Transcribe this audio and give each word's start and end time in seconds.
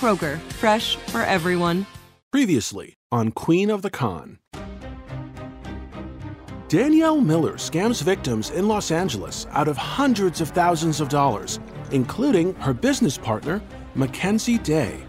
Kroger, 0.00 0.38
fresh 0.54 0.96
for 0.96 1.20
everyone. 1.20 1.84
Previously 2.32 2.96
on 3.12 3.32
Queen 3.32 3.68
of 3.68 3.82
the 3.82 3.90
Con. 3.90 4.38
Danielle 6.68 7.20
Miller 7.20 7.56
scams 7.56 8.02
victims 8.02 8.48
in 8.48 8.66
Los 8.66 8.90
Angeles 8.90 9.46
out 9.50 9.68
of 9.68 9.76
hundreds 9.76 10.40
of 10.40 10.48
thousands 10.48 11.02
of 11.02 11.10
dollars, 11.10 11.60
including 11.90 12.54
her 12.54 12.72
business 12.72 13.18
partner, 13.18 13.60
Mackenzie 13.94 14.56
Day. 14.56 15.04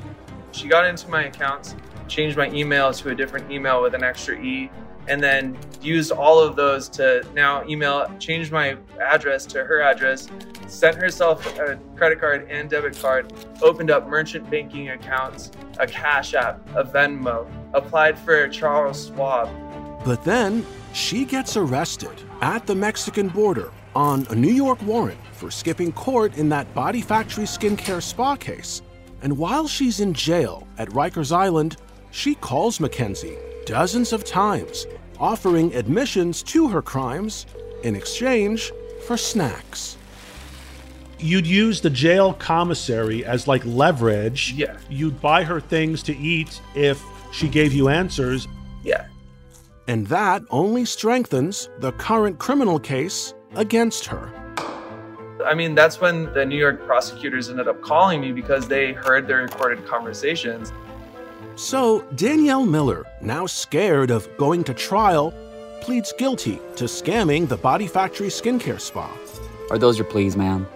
She 0.51 0.67
got 0.67 0.85
into 0.85 1.09
my 1.09 1.23
accounts, 1.23 1.73
changed 2.09 2.35
my 2.35 2.49
email 2.49 2.91
to 2.91 3.11
a 3.11 3.15
different 3.15 3.49
email 3.49 3.81
with 3.81 3.93
an 3.93 4.03
extra 4.03 4.35
E, 4.41 4.69
and 5.07 5.21
then 5.21 5.57
used 5.81 6.11
all 6.11 6.39
of 6.39 6.55
those 6.55 6.87
to 6.89 7.25
now 7.33 7.65
email, 7.67 8.11
change 8.19 8.51
my 8.51 8.77
address 9.01 9.45
to 9.47 9.63
her 9.63 9.81
address, 9.81 10.27
sent 10.67 10.95
herself 10.95 11.45
a 11.59 11.79
credit 11.95 12.19
card 12.19 12.47
and 12.49 12.69
debit 12.69 12.97
card, 12.99 13.33
opened 13.61 13.91
up 13.91 14.07
merchant 14.07 14.49
banking 14.49 14.89
accounts, 14.89 15.51
a 15.79 15.87
Cash 15.87 16.33
App, 16.33 16.67
a 16.75 16.83
Venmo, 16.83 17.49
applied 17.73 18.17
for 18.17 18.47
Charles 18.47 19.07
Schwab. 19.07 19.49
But 20.05 20.23
then 20.23 20.65
she 20.93 21.25
gets 21.25 21.57
arrested 21.57 22.21
at 22.41 22.65
the 22.65 22.75
Mexican 22.75 23.29
border 23.29 23.71
on 23.95 24.25
a 24.29 24.35
New 24.35 24.51
York 24.51 24.81
warrant 24.83 25.19
for 25.33 25.51
skipping 25.51 25.91
court 25.91 26.37
in 26.37 26.49
that 26.49 26.73
Body 26.73 27.01
Factory 27.01 27.45
skincare 27.45 28.01
spa 28.01 28.35
case. 28.35 28.81
And 29.21 29.37
while 29.37 29.67
she's 29.67 29.99
in 29.99 30.13
jail 30.13 30.67
at 30.77 30.89
Rikers 30.89 31.31
Island, 31.35 31.77
she 32.11 32.35
calls 32.35 32.79
Mackenzie 32.79 33.37
dozens 33.65 34.13
of 34.13 34.23
times, 34.23 34.87
offering 35.19 35.73
admissions 35.75 36.43
to 36.43 36.67
her 36.67 36.81
crimes 36.81 37.45
in 37.83 37.95
exchange 37.95 38.71
for 39.05 39.17
snacks. 39.17 39.97
You'd 41.19 41.45
use 41.45 41.81
the 41.81 41.89
jail 41.89 42.33
commissary 42.33 43.23
as 43.23 43.47
like 43.47 43.63
leverage. 43.65 44.53
Yeah. 44.53 44.77
You'd 44.89 45.21
buy 45.21 45.43
her 45.43 45.59
things 45.59 46.01
to 46.03 46.17
eat 46.17 46.59
if 46.75 47.03
she 47.31 47.47
gave 47.47 47.73
you 47.73 47.89
answers. 47.89 48.47
Yeah. 48.83 49.05
And 49.87 50.07
that 50.07 50.41
only 50.49 50.85
strengthens 50.85 51.69
the 51.79 51.91
current 51.93 52.39
criminal 52.39 52.79
case 52.79 53.33
against 53.55 54.05
her. 54.05 54.33
I 55.45 55.53
mean, 55.53 55.75
that's 55.75 55.99
when 55.99 56.31
the 56.33 56.45
New 56.45 56.57
York 56.57 56.85
prosecutors 56.85 57.49
ended 57.49 57.67
up 57.67 57.81
calling 57.81 58.21
me 58.21 58.31
because 58.31 58.67
they 58.67 58.93
heard 58.93 59.27
the 59.27 59.35
recorded 59.35 59.85
conversations. 59.85 60.71
So, 61.55 62.01
Danielle 62.15 62.65
Miller, 62.65 63.05
now 63.21 63.45
scared 63.45 64.09
of 64.09 64.27
going 64.37 64.63
to 64.63 64.73
trial, 64.73 65.33
pleads 65.81 66.13
guilty 66.17 66.59
to 66.75 66.85
scamming 66.85 67.47
the 67.47 67.57
Body 67.57 67.87
Factory 67.87 68.27
skincare 68.27 68.79
spa 68.79 69.09
Are 69.69 69.77
those 69.77 69.97
your 69.97 70.05
pleas, 70.07 70.35
ma'am? 70.35 70.67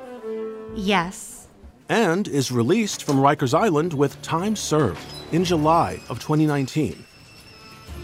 Yes. 0.75 1.47
and 1.90 2.28
is 2.28 2.52
released 2.52 3.03
from 3.03 3.18
Rikers 3.18 3.53
Island 3.53 3.94
with 3.94 4.19
time 4.24 4.56
served 4.56 5.00
in 5.31 5.44
July 5.46 6.00
of 6.09 6.19
2019. 6.19 7.06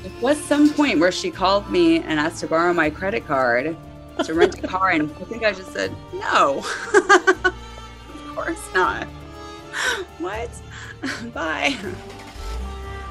There 0.04 0.12
was 0.22 0.40
some 0.40 0.72
point 0.74 1.00
where 1.00 1.12
she 1.12 1.32
called 1.32 1.70
me 1.70 1.98
and 1.98 2.20
asked 2.20 2.40
to 2.42 2.48
borrow 2.48 2.74
my 2.74 2.90
credit 2.92 3.26
card 3.28 3.76
to 4.24 4.34
rent 4.36 4.64
a 4.64 4.68
car, 4.68 4.92
and 4.92 5.12
I 5.12 5.24
think 5.26 5.44
I 5.44 5.52
just 5.52 5.74
said 5.74 5.92
no. 6.14 6.60
of 6.94 8.36
course 8.36 8.74
not. 8.74 9.08
What? 10.20 10.50
Bye. 11.34 11.76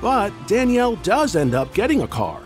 But 0.01 0.33
Danielle 0.47 0.97
does 0.97 1.37
end 1.37 1.55
up 1.55 1.75
getting 1.75 2.01
a 2.03 2.09
car 2.09 2.41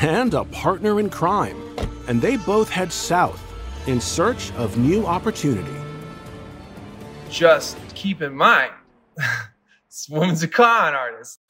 and 0.00 0.32
a 0.32 0.44
partner 0.44 1.00
in 1.00 1.10
crime, 1.10 1.76
and 2.08 2.20
they 2.20 2.38
both 2.38 2.70
head 2.70 2.90
south 2.90 3.42
in 3.86 4.00
search 4.00 4.52
of 4.52 4.78
new 4.78 5.04
opportunity. 5.04 5.76
Just 7.28 7.76
keep 7.94 8.22
in 8.22 8.34
mind, 8.34 8.72
this 9.88 10.08
woman's 10.08 10.42
a 10.42 10.48
con 10.48 10.94
artist. 10.94 11.40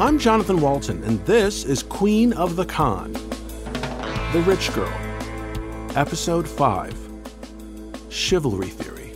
I'm 0.00 0.18
Jonathan 0.18 0.60
Walton, 0.60 1.04
and 1.04 1.24
this 1.26 1.64
is 1.64 1.84
Queen 1.84 2.32
of 2.32 2.56
the 2.56 2.64
Con 2.64 3.12
The 4.32 4.42
Rich 4.44 4.72
Girl, 4.72 4.92
Episode 5.94 6.48
5 6.48 6.96
Chivalry 8.08 8.68
Theory. 8.68 9.12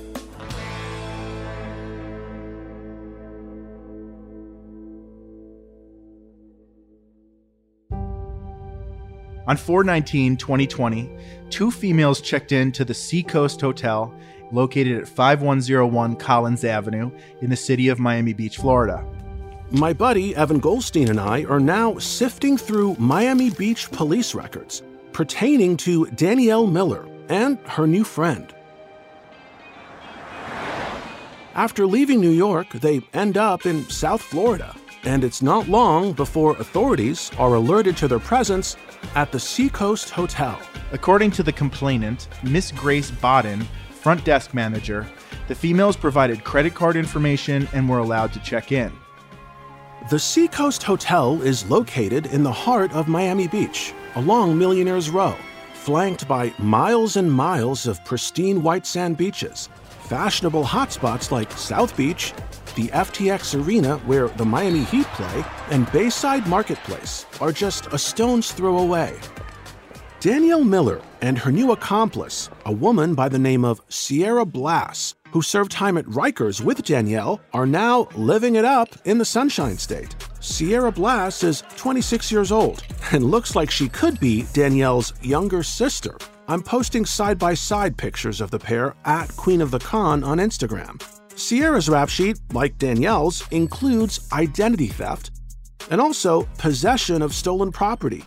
On 9.47 9.57
419 9.57 10.37
2020, 10.37 11.17
two 11.49 11.71
females 11.71 12.21
checked 12.21 12.53
in 12.53 12.71
to 12.73 12.85
the 12.85 12.93
Seacoast 12.93 13.59
Hotel 13.63 14.15
located 14.53 14.99
at 14.99 15.09
5101 15.09 16.17
Collins 16.17 16.63
Avenue 16.63 17.11
in 17.41 17.49
the 17.49 17.57
city 17.57 17.89
of 17.89 17.99
Miami 17.99 18.35
Beach, 18.35 18.59
Florida. 18.59 19.03
My 19.71 19.95
buddy 19.95 20.37
Evan 20.37 20.59
Goldstein 20.59 21.09
and 21.09 21.21
I 21.21 21.45
are 21.45 21.59
now 21.59 21.97
sifting 21.97 22.59
through 22.59 22.97
Miami 22.99 23.49
Beach 23.49 23.91
police 23.91 24.35
records 24.35 24.83
pertaining 25.17 25.79
to 25.79 26.05
Danielle 26.09 26.67
Miller 26.67 27.09
and 27.31 27.59
her 27.61 27.87
new 27.87 28.05
friend. 28.05 28.55
After 31.55 31.87
leaving 31.87 32.21
New 32.21 32.29
York, 32.29 32.69
they 32.69 33.01
end 33.15 33.39
up 33.39 33.65
in 33.65 33.89
South 33.89 34.21
Florida, 34.21 34.77
and 35.05 35.25
it's 35.25 35.41
not 35.41 35.71
long 35.71 36.13
before 36.13 36.51
authorities 36.59 37.31
are 37.39 37.55
alerted 37.55 37.97
to 37.97 38.09
their 38.09 38.19
presence 38.19 38.77
at 39.15 39.33
the 39.33 39.41
Seacoast 39.41 40.11
Hotel. 40.11 40.61
According 40.93 41.31
to 41.31 41.43
the 41.43 41.51
complainant, 41.51 42.29
Miss 42.43 42.71
Grace 42.71 43.11
Bodden, 43.11 43.67
front 43.89 44.23
desk 44.23 44.53
manager, 44.53 45.07
the 45.49 45.55
females 45.55 45.97
provided 45.97 46.45
credit 46.45 46.75
card 46.75 46.95
information 46.95 47.67
and 47.73 47.89
were 47.89 48.01
allowed 48.01 48.35
to 48.35 48.41
check 48.41 48.71
in. 48.71 48.93
The 50.11 50.19
Seacoast 50.19 50.83
Hotel 50.83 51.41
is 51.41 51.71
located 51.71 52.27
in 52.27 52.43
the 52.43 52.53
heart 52.53 52.93
of 52.93 53.09
Miami 53.09 53.49
Beach, 53.49 53.95
along 54.17 54.59
Millionaires 54.59 55.09
Row, 55.09 55.35
flanked 55.73 56.29
by 56.29 56.53
miles 56.59 57.17
and 57.17 57.31
miles 57.31 57.87
of 57.87 58.05
pristine 58.05 58.63
white 58.63 58.87
sand 58.87 59.17
beaches 59.17 59.71
Fashionable 60.07 60.63
hotspots 60.63 61.33
like 61.33 61.51
South 61.51 61.97
Beach, 61.97 62.33
the 62.77 62.87
FTX 62.89 63.61
Arena 63.61 63.97
where 64.07 64.29
the 64.29 64.45
Miami 64.45 64.85
Heat 64.85 65.07
play, 65.07 65.45
and 65.71 65.91
Bayside 65.91 66.47
Marketplace 66.47 67.27
are 67.41 67.51
just 67.51 67.89
a 67.89 67.99
stone's 67.99 68.53
throw 68.53 68.79
away. 68.79 69.19
Danielle 70.21 70.63
Miller 70.63 71.03
and 71.23 71.37
her 71.37 71.51
new 71.51 71.73
accomplice, 71.73 72.51
a 72.67 72.73
woman 72.73 73.17
by 73.17 73.29
the 73.29 73.39
name 73.39 73.65
of 73.65 73.81
Sierra 73.89 74.45
Blass, 74.45 75.17
who 75.37 75.43
served 75.43 75.71
time 75.71 75.99
at 75.99 76.07
Rikers 76.07 76.63
with 76.63 76.83
Danielle, 76.83 77.43
are 77.53 77.67
now 77.67 78.09
living 78.15 78.57
it 78.57 78.65
up 78.65 78.89
in 79.05 79.19
the 79.19 79.25
Sunshine 79.27 79.77
State. 79.77 80.17
Sierra 80.41 80.91
Blass 80.91 81.45
is 81.45 81.63
26 81.77 82.33
years 82.33 82.51
old 82.51 82.83
and 83.13 83.23
looks 83.23 83.55
like 83.55 83.71
she 83.71 83.91
could 83.91 84.19
be 84.19 84.47
Danielle's 84.55 85.13
younger 85.21 85.63
sister. 85.63 86.17
I'm 86.49 86.63
posting 86.63 87.05
side 87.05 87.39
by 87.39 87.53
side 87.53 87.99
pictures 87.99 88.41
of 88.41 88.51
the 88.51 88.59
pair 88.59 88.95
at 89.05 89.29
Queen 89.37 89.61
of 89.61 89.71
the 89.71 89.79
Con 89.79 90.25
on 90.25 90.39
Instagram. 90.39 91.03
Sierra's 91.39 91.91
rap 91.91 92.09
sheet, 92.09 92.39
like 92.55 92.79
Danielle's, 92.79 93.47
includes 93.51 94.27
identity 94.33 94.87
theft 94.87 95.33
and 95.91 96.01
also 96.01 96.49
possession 96.57 97.21
of 97.21 97.35
stolen 97.35 97.71
property. 97.71 98.25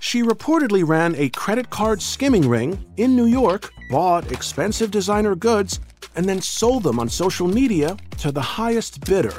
She 0.00 0.22
reportedly 0.22 0.86
ran 0.86 1.14
a 1.16 1.28
credit 1.30 1.70
card 1.70 2.00
skimming 2.00 2.48
ring 2.48 2.84
in 2.96 3.16
New 3.16 3.26
York, 3.26 3.70
bought 3.90 4.30
expensive 4.32 4.90
designer 4.90 5.34
goods, 5.34 5.80
and 6.14 6.26
then 6.26 6.40
sold 6.40 6.82
them 6.82 6.98
on 6.98 7.08
social 7.08 7.48
media 7.48 7.96
to 8.18 8.32
the 8.32 8.40
highest 8.40 9.04
bidder. 9.04 9.34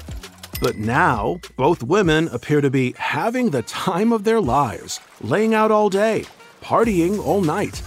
But 0.61 0.77
now, 0.77 1.39
both 1.55 1.83
women 1.83 2.27
appear 2.29 2.59
to 2.61 2.69
be 2.69 2.93
having 2.97 3.49
the 3.49 3.63
time 3.63 4.11
of 4.11 4.25
their 4.25 4.41
lives, 4.41 4.99
laying 5.21 5.53
out 5.53 5.71
all 5.71 5.89
day, 5.89 6.25
partying 6.61 7.17
all 7.19 7.41
night, 7.41 7.81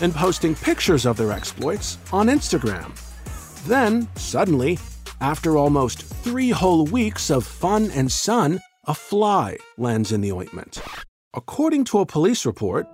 and 0.00 0.14
posting 0.14 0.54
pictures 0.54 1.04
of 1.04 1.16
their 1.16 1.32
exploits 1.32 1.98
on 2.12 2.28
Instagram. 2.28 2.92
Then, 3.66 4.08
suddenly, 4.16 4.78
after 5.20 5.56
almost 5.56 6.02
three 6.02 6.50
whole 6.50 6.86
weeks 6.86 7.30
of 7.30 7.44
fun 7.44 7.90
and 7.90 8.10
sun, 8.10 8.60
a 8.86 8.94
fly 8.94 9.56
lands 9.76 10.12
in 10.12 10.20
the 10.20 10.32
ointment. 10.32 10.80
According 11.34 11.84
to 11.84 12.00
a 12.00 12.04
police 12.04 12.44
report, 12.44 12.86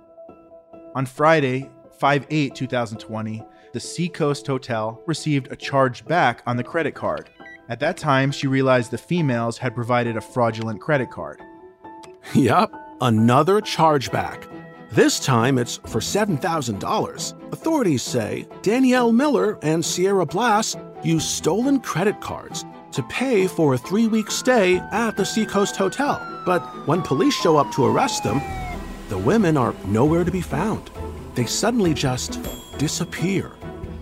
on 0.95 1.05
Friday, 1.05 1.69
5 1.97 2.25
8 2.29 2.55
2020, 2.55 3.43
the 3.73 3.79
Seacoast 3.81 4.47
Hotel 4.47 5.03
received 5.05 5.51
a 5.51 5.57
charge 5.57 6.05
back 6.05 6.41
on 6.47 6.55
the 6.55 6.63
credit 6.63 6.95
card. 6.95 7.29
At 7.67 7.81
that 7.81 7.97
time, 7.97 8.31
she 8.31 8.47
realized 8.47 8.91
the 8.91 8.97
females 8.97 9.57
had 9.57 9.75
provided 9.75 10.15
a 10.15 10.21
fraudulent 10.21 10.79
credit 10.79 11.11
card. 11.11 11.41
Yup, 12.33 12.71
another 13.01 13.59
chargeback. 13.59 14.49
This 14.89 15.19
time 15.19 15.57
it's 15.57 15.75
for 15.75 15.99
$7,000. 15.99 17.51
Authorities 17.51 18.03
say 18.03 18.47
Danielle 18.61 19.11
Miller 19.11 19.59
and 19.63 19.83
Sierra 19.83 20.25
Blass 20.25 20.77
used 21.03 21.27
stolen 21.27 21.81
credit 21.81 22.21
cards 22.21 22.63
to 22.91 23.03
pay 23.03 23.47
for 23.47 23.73
a 23.73 23.77
three 23.77 24.07
week 24.07 24.31
stay 24.31 24.77
at 24.91 25.15
the 25.15 25.25
Seacoast 25.25 25.75
Hotel. 25.75 26.19
But 26.45 26.61
when 26.87 27.01
police 27.01 27.35
show 27.35 27.57
up 27.57 27.71
to 27.73 27.85
arrest 27.85 28.23
them, 28.23 28.41
the 29.09 29.17
women 29.17 29.57
are 29.57 29.75
nowhere 29.85 30.23
to 30.23 30.31
be 30.31 30.41
found. 30.41 30.89
They 31.35 31.45
suddenly 31.45 31.93
just 31.93 32.39
disappear. 32.77 33.51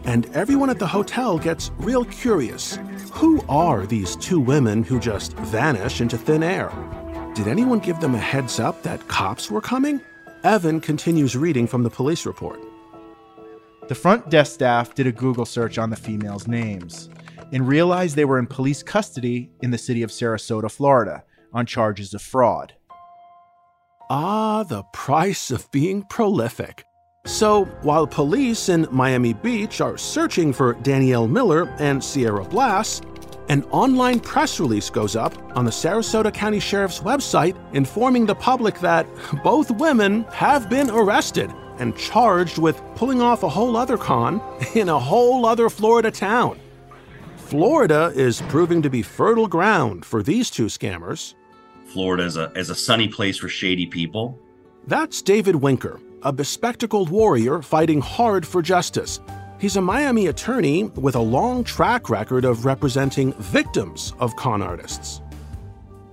And 0.06 0.26
everyone 0.28 0.70
at 0.70 0.80
the 0.80 0.88
hotel 0.88 1.38
gets 1.38 1.72
real 1.80 2.06
curious. 2.06 2.80
Who 3.14 3.44
are 3.50 3.86
these 3.86 4.16
two 4.16 4.40
women 4.40 4.84
who 4.84 5.00
just 5.00 5.34
vanish 5.38 6.02
into 6.02 6.18
thin 6.18 6.44
air? 6.44 6.72
Did 7.36 7.48
anyone 7.48 7.80
give 7.80 8.00
them 8.00 8.16
a 8.16 8.20
heads 8.20 8.60
up 8.60 8.84
that 8.84 9.08
cops 9.08 9.52
were 9.52 9.62
coming? 9.62 10.02
Evan 10.44 10.80
continues 10.80 11.36
reading 11.36 11.68
from 11.68 11.84
the 11.84 11.90
police 11.90 12.26
report. 12.26 12.60
The 13.88 13.96
front 13.96 14.30
desk 14.30 14.54
staff 14.54 14.96
did 14.96 15.08
a 15.08 15.12
Google 15.12 15.46
search 15.46 15.78
on 15.78 15.90
the 15.90 15.96
females' 15.96 16.48
names 16.48 17.10
and 17.52 17.68
realized 17.68 18.16
they 18.16 18.26
were 18.26 18.40
in 18.40 18.48
police 18.48 18.84
custody 18.84 19.52
in 19.62 19.72
the 19.72 19.78
city 19.78 20.04
of 20.04 20.12
Sarasota, 20.12 20.70
Florida, 20.72 21.24
on 21.54 21.66
charges 21.66 22.14
of 22.14 22.22
fraud. 22.22 22.74
Ah, 24.10 24.64
the 24.64 24.84
price 24.94 25.52
of 25.52 25.70
being 25.72 26.04
prolific. 26.04 26.86
So, 27.26 27.66
while 27.82 28.08
police 28.08 28.70
in 28.70 28.88
Miami 28.90 29.34
Beach 29.34 29.82
are 29.82 29.98
searching 29.98 30.54
for 30.54 30.76
Danielle 30.76 31.28
Miller 31.28 31.68
and 31.78 32.02
Sierra 32.02 32.46
Blass, 32.46 33.02
an 33.50 33.64
online 33.66 34.22
press 34.22 34.60
release 34.60 34.90
goes 34.90 35.16
up 35.16 35.34
on 35.58 35.66
the 35.66 35.72
Sarasota 35.72 36.34
County 36.34 36.60
Sheriff's 36.60 37.00
website 37.00 37.58
informing 37.74 38.26
the 38.26 38.36
public 38.36 38.80
that 38.80 39.08
both 39.44 39.72
women 39.72 40.24
have 40.32 40.70
been 40.70 40.90
arrested 40.90 41.52
and 41.80 41.98
charged 41.98 42.58
with 42.58 42.82
pulling 42.96 43.22
off 43.22 43.44
a 43.44 43.50
whole 43.50 43.76
other 43.76 43.98
con 43.98 44.42
in 44.76 44.90
a 44.90 45.00
whole 45.00 45.46
other 45.46 45.70
Florida 45.70 46.12
town. 46.12 46.60
Florida 47.48 48.12
is 48.16 48.42
proving 48.44 48.82
to 48.82 48.90
be 48.90 49.02
fertile 49.02 49.48
ground 49.48 50.06
for 50.06 50.22
these 50.22 50.50
two 50.50 50.66
scammers. 50.66 51.34
Florida 51.86 52.24
is 52.24 52.38
a, 52.38 52.52
is 52.56 52.70
a 52.70 52.76
sunny 52.76 53.08
place 53.08 53.38
for 53.38 53.50
shady 53.50 53.86
people. 53.86 54.38
That's 54.86 55.22
David 55.22 55.56
Winker, 55.56 56.00
a 56.24 56.32
bespectacled 56.32 57.10
warrior 57.10 57.62
fighting 57.62 58.02
hard 58.02 58.46
for 58.46 58.62
justice 58.62 59.20
He's 59.60 59.76
a 59.76 59.82
Miami 59.82 60.28
attorney 60.28 60.84
with 60.84 61.16
a 61.16 61.20
long 61.20 61.64
track 61.64 62.12
record 62.12 62.46
of 62.46 62.66
representing 62.66 63.34
victims 63.34 64.14
of 64.20 64.36
con 64.36 64.62
artists. 64.62 65.20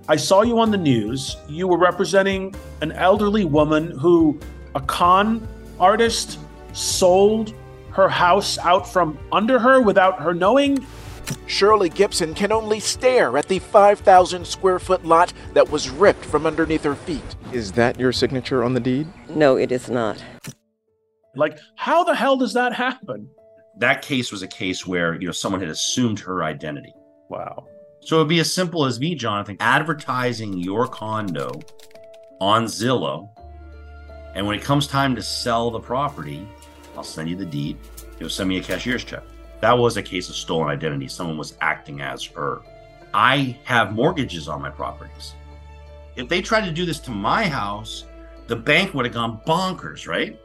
I 0.09 0.15
saw 0.15 0.41
you 0.41 0.57
on 0.57 0.71
the 0.71 0.79
news. 0.79 1.37
You 1.47 1.67
were 1.67 1.77
representing 1.77 2.55
an 2.81 2.91
elderly 2.93 3.45
woman 3.45 3.91
who 3.91 4.39
a 4.73 4.81
con 4.81 5.47
artist 5.79 6.39
sold 6.73 7.53
her 7.91 8.09
house 8.09 8.57
out 8.57 8.91
from 8.91 9.19
under 9.31 9.59
her 9.59 9.79
without 9.79 10.19
her 10.19 10.33
knowing. 10.33 10.83
Shirley 11.47 11.89
Gibson 11.89 12.33
can 12.33 12.51
only 12.51 12.79
stare 12.79 13.37
at 13.37 13.47
the 13.47 13.59
5,000 13.59 14.45
square 14.45 14.79
foot 14.79 15.05
lot 15.05 15.33
that 15.53 15.69
was 15.69 15.89
ripped 15.89 16.25
from 16.25 16.45
underneath 16.45 16.83
her 16.83 16.95
feet. 16.95 17.35
Is 17.51 17.71
that 17.73 17.99
your 17.99 18.11
signature 18.11 18.63
on 18.63 18.73
the 18.73 18.79
deed? 18.79 19.07
No, 19.29 19.55
it 19.55 19.71
is 19.71 19.89
not. 19.89 20.23
Like, 21.35 21.57
how 21.75 22.03
the 22.03 22.15
hell 22.15 22.37
does 22.37 22.53
that 22.53 22.73
happen? 22.73 23.29
That 23.77 24.01
case 24.01 24.31
was 24.31 24.41
a 24.41 24.47
case 24.47 24.87
where, 24.87 25.15
you 25.15 25.27
know, 25.27 25.33
someone 25.33 25.61
had 25.61 25.69
assumed 25.69 26.19
her 26.19 26.43
identity. 26.43 26.93
Wow. 27.29 27.67
So 28.01 28.17
it'd 28.17 28.29
be 28.29 28.39
as 28.39 28.53
simple 28.53 28.85
as 28.85 28.99
me, 28.99 29.15
Jonathan, 29.15 29.57
advertising 29.59 30.57
your 30.57 30.87
condo 30.87 31.59
on 32.39 32.65
Zillow. 32.65 33.29
And 34.33 34.45
when 34.45 34.57
it 34.57 34.63
comes 34.63 34.87
time 34.87 35.15
to 35.15 35.23
sell 35.23 35.71
the 35.71 35.79
property, 35.79 36.47
I'll 36.95 37.03
send 37.03 37.29
you 37.29 37.35
the 37.35 37.45
deed. 37.45 37.77
You'll 38.19 38.29
send 38.29 38.49
me 38.49 38.57
a 38.57 38.63
cashier's 38.63 39.03
check. 39.03 39.23
That 39.65 39.79
was 39.79 39.97
a 39.97 40.03
case 40.03 40.29
of 40.29 40.35
stolen 40.35 40.69
identity. 40.69 41.07
Someone 41.07 41.39
was 41.39 41.57
acting 41.59 41.99
as 41.99 42.23
her. 42.23 42.61
I 43.15 43.57
have 43.63 43.95
mortgages 43.95 44.47
on 44.47 44.61
my 44.61 44.69
properties. 44.69 45.33
If 46.15 46.29
they 46.29 46.39
tried 46.43 46.65
to 46.65 46.71
do 46.71 46.85
this 46.85 46.99
to 46.99 47.09
my 47.09 47.47
house, 47.47 48.05
the 48.45 48.55
bank 48.55 48.93
would 48.93 49.05
have 49.05 49.15
gone 49.15 49.41
bonkers, 49.47 50.07
right? 50.07 50.39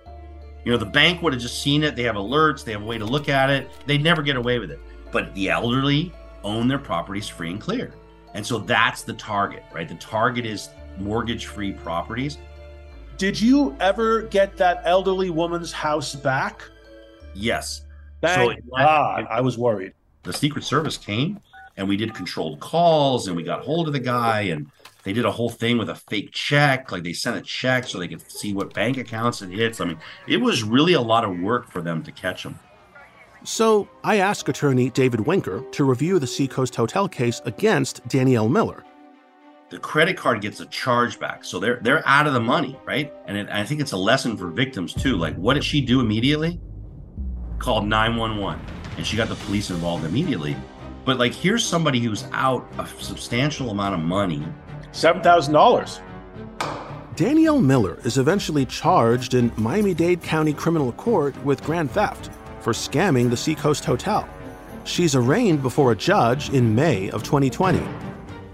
You 0.65 0.73
know, 0.73 0.79
the 0.79 0.87
bank 0.87 1.21
would 1.21 1.35
have 1.35 1.43
just 1.43 1.61
seen 1.61 1.85
it. 1.85 1.97
They 1.97 2.05
have 2.05 2.15
alerts, 2.15 2.65
they 2.65 2.73
have 2.73 2.81
a 2.81 2.87
way 2.87 2.97
to 2.97 3.05
look 3.05 3.29
at 3.29 3.51
it. 3.51 3.69
They'd 3.85 4.03
never 4.03 4.23
get 4.23 4.37
away 4.37 4.59
with 4.59 4.71
it. 4.71 4.81
But 5.13 5.35
the 5.35 5.51
elderly 5.51 6.15
own 6.43 6.67
their 6.67 6.79
properties 6.79 7.29
free 7.29 7.51
and 7.51 7.61
clear. 7.61 7.93
And 8.33 8.47
so 8.47 8.57
that's 8.57 9.03
the 9.03 9.13
target, 9.13 9.65
right? 9.71 9.87
The 9.87 9.97
target 9.97 10.47
is 10.47 10.71
mortgage 10.97 11.45
free 11.45 11.73
properties. 11.73 12.39
Did 13.19 13.39
you 13.39 13.77
ever 13.81 14.23
get 14.23 14.57
that 14.57 14.81
elderly 14.87 15.29
woman's 15.29 15.73
house 15.73 16.15
back? 16.15 16.63
Yes. 17.35 17.83
Thank 18.21 18.61
so 18.61 18.77
God. 18.77 19.27
I 19.31 19.41
was 19.41 19.57
worried. 19.57 19.93
The 20.23 20.33
Secret 20.33 20.65
Service 20.65 20.97
came 20.97 21.41
and 21.77 21.89
we 21.89 21.97
did 21.97 22.15
controlled 22.15 22.61
calls 22.61 23.27
and 23.27 23.37
we 23.37 23.43
got 23.43 23.63
hold 23.63 23.87
of 23.87 23.93
the 23.93 24.01
guy 24.01 24.43
and 24.43 24.71
they 25.03 25.13
did 25.13 25.25
a 25.25 25.31
whole 25.31 25.49
thing 25.49 25.79
with 25.79 25.89
a 25.89 25.95
fake 25.95 26.31
check. 26.33 26.93
Like 26.93 27.03
they 27.03 27.15
sent 27.15 27.37
a 27.37 27.41
check 27.41 27.87
so 27.87 27.99
they 27.99 28.09
could 28.09 28.31
see 28.31 28.53
what 28.53 28.75
bank 28.75 28.99
accounts 28.99 29.41
it 29.43 29.51
hits. 29.51 29.81
I 29.81 29.87
mean, 29.87 29.99
it 30.27 30.37
was 30.37 30.63
really 30.63 30.93
a 30.93 31.01
lot 31.01 31.25
of 31.25 31.39
work 31.41 31.71
for 31.71 31.81
them 31.81 32.03
to 32.03 32.13
catch 32.13 32.45
him. 32.45 32.59
So 33.43 33.89
I 34.05 34.17
asked 34.17 34.49
attorney 34.49 34.91
David 34.91 35.21
Winker 35.21 35.63
to 35.73 35.85
review 35.85 36.19
the 36.19 36.27
Seacoast 36.27 36.77
Hotel 36.77 37.09
case 37.09 37.41
against 37.47 38.07
Danielle 38.09 38.51
Miller. 38.51 38.85
The 39.71 39.79
credit 39.79 40.17
card 40.17 40.43
gets 40.43 40.61
a 40.61 40.67
chargeback, 40.67 41.45
so 41.45 41.61
they're 41.61 41.79
they're 41.81 42.07
out 42.07 42.27
of 42.27 42.35
the 42.35 42.41
money, 42.41 42.77
right? 42.85 43.15
And 43.27 43.39
it, 43.39 43.49
I 43.51 43.65
think 43.65 43.81
it's 43.81 43.93
a 43.93 43.97
lesson 43.97 44.37
for 44.37 44.49
victims 44.49 44.93
too. 44.93 45.17
Like, 45.17 45.37
what 45.37 45.55
did 45.55 45.65
she 45.65 45.81
do 45.81 46.01
immediately? 46.01 46.61
Called 47.61 47.87
nine 47.87 48.17
one 48.17 48.39
one, 48.39 48.59
and 48.97 49.07
she 49.07 49.19
got 49.19 49.29
the 49.29 49.35
police 49.35 49.69
involved 49.69 50.05
immediately. 50.05 50.57
But 51.05 51.19
like, 51.19 51.35
here's 51.35 51.63
somebody 51.63 52.01
who's 52.01 52.25
out 52.33 52.67
a 52.79 52.87
substantial 52.99 53.71
amount 53.71 53.95
of 53.95 54.01
money, 54.01 54.43
seven 54.93 55.23
thousand 55.23 55.53
dollars. 55.53 56.01
Danielle 57.17 57.61
Miller 57.61 57.99
is 58.03 58.17
eventually 58.17 58.65
charged 58.65 59.35
in 59.35 59.53
Miami 59.59 59.93
Dade 59.93 60.23
County 60.23 60.55
Criminal 60.55 60.93
Court 60.93 61.37
with 61.45 61.63
grand 61.63 61.91
theft 61.91 62.31
for 62.61 62.73
scamming 62.73 63.29
the 63.29 63.37
Seacoast 63.37 63.85
Hotel. 63.85 64.27
She's 64.85 65.15
arraigned 65.15 65.63
before 65.63 65.93
a 65.93 65.97
judge 65.97 66.49
in 66.49 66.75
May 66.75 67.11
of 67.11 67.23
2020. 67.23 67.83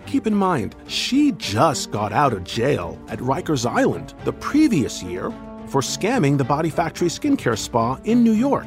Keep 0.06 0.26
in 0.26 0.34
mind, 0.34 0.74
she 0.88 1.30
just 1.32 1.92
got 1.92 2.12
out 2.12 2.32
of 2.32 2.42
jail 2.42 2.98
at 3.06 3.20
Rikers 3.20 3.70
Island 3.70 4.14
the 4.24 4.32
previous 4.32 5.00
year 5.00 5.30
for 5.68 5.80
scamming 5.80 6.36
the 6.36 6.44
Body 6.44 6.70
Factory 6.70 7.08
skincare 7.08 7.56
spa 7.56 8.00
in 8.02 8.24
New 8.24 8.32
York. 8.32 8.66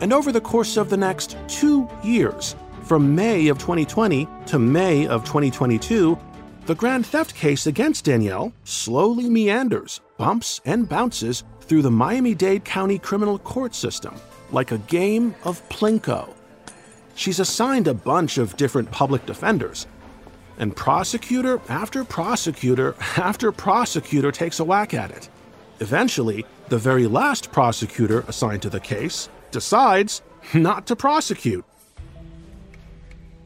And 0.00 0.12
over 0.12 0.32
the 0.32 0.40
course 0.40 0.76
of 0.76 0.90
the 0.90 0.96
next 0.96 1.36
two 1.48 1.88
years, 2.02 2.56
from 2.82 3.14
May 3.14 3.48
of 3.48 3.58
2020 3.58 4.28
to 4.46 4.58
May 4.58 5.06
of 5.06 5.24
2022, 5.24 6.18
the 6.66 6.74
grand 6.74 7.06
theft 7.06 7.34
case 7.34 7.66
against 7.66 8.04
Danielle 8.04 8.52
slowly 8.64 9.28
meanders, 9.28 10.00
bumps, 10.16 10.60
and 10.64 10.88
bounces 10.88 11.44
through 11.60 11.82
the 11.82 11.90
Miami 11.90 12.34
Dade 12.34 12.64
County 12.64 12.98
criminal 12.98 13.38
court 13.38 13.74
system 13.74 14.14
like 14.50 14.72
a 14.72 14.78
game 14.78 15.34
of 15.44 15.66
Plinko. 15.68 16.32
She's 17.14 17.40
assigned 17.40 17.88
a 17.88 17.94
bunch 17.94 18.38
of 18.38 18.56
different 18.56 18.90
public 18.90 19.24
defenders, 19.26 19.86
and 20.58 20.74
prosecutor 20.74 21.60
after 21.68 22.04
prosecutor 22.04 22.94
after 23.16 23.52
prosecutor 23.52 24.32
takes 24.32 24.60
a 24.60 24.64
whack 24.64 24.94
at 24.94 25.10
it. 25.10 25.28
Eventually, 25.80 26.44
the 26.68 26.78
very 26.78 27.06
last 27.06 27.52
prosecutor 27.52 28.24
assigned 28.28 28.62
to 28.62 28.70
the 28.70 28.80
case 28.80 29.28
decides 29.54 30.20
not 30.52 30.86
to 30.88 30.96
prosecute. 30.96 31.64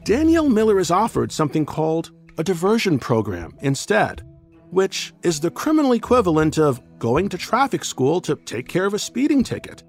Danielle 0.03 0.49
Miller 0.49 0.79
is 0.79 0.91
offered 0.91 1.31
something 1.31 1.65
called 1.65 2.11
a 2.37 2.43
diversion 2.43 2.97
program 2.97 3.55
instead, 3.61 4.23
which 4.71 5.13
is 5.23 5.39
the 5.39 5.51
criminal 5.51 5.93
equivalent 5.93 6.57
of 6.57 6.81
going 6.97 7.29
to 7.29 7.37
traffic 7.37 7.85
school 7.85 8.19
to 8.21 8.35
take 8.37 8.67
care 8.67 8.85
of 8.85 8.95
a 8.95 8.99
speeding 8.99 9.43
ticket. 9.43 9.83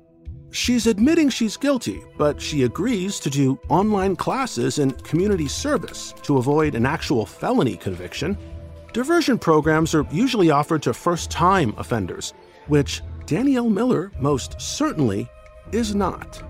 She's 0.50 0.86
admitting 0.86 1.30
she's 1.30 1.56
guilty, 1.56 2.02
but 2.18 2.40
she 2.40 2.64
agrees 2.64 3.18
to 3.20 3.30
do 3.30 3.58
online 3.68 4.14
classes 4.14 4.78
and 4.78 5.02
community 5.04 5.48
service 5.48 6.12
to 6.22 6.36
avoid 6.38 6.74
an 6.74 6.84
actual 6.84 7.24
felony 7.24 7.76
conviction. 7.76 8.36
Diversion 8.92 9.38
programs 9.38 9.94
are 9.94 10.06
usually 10.10 10.50
offered 10.50 10.82
to 10.82 10.92
first 10.92 11.30
time 11.30 11.72
offenders, 11.78 12.34
which 12.66 13.00
Danielle 13.26 13.70
Miller 13.70 14.10
most 14.18 14.60
certainly 14.60 15.30
is 15.72 15.94
not. 15.94 16.49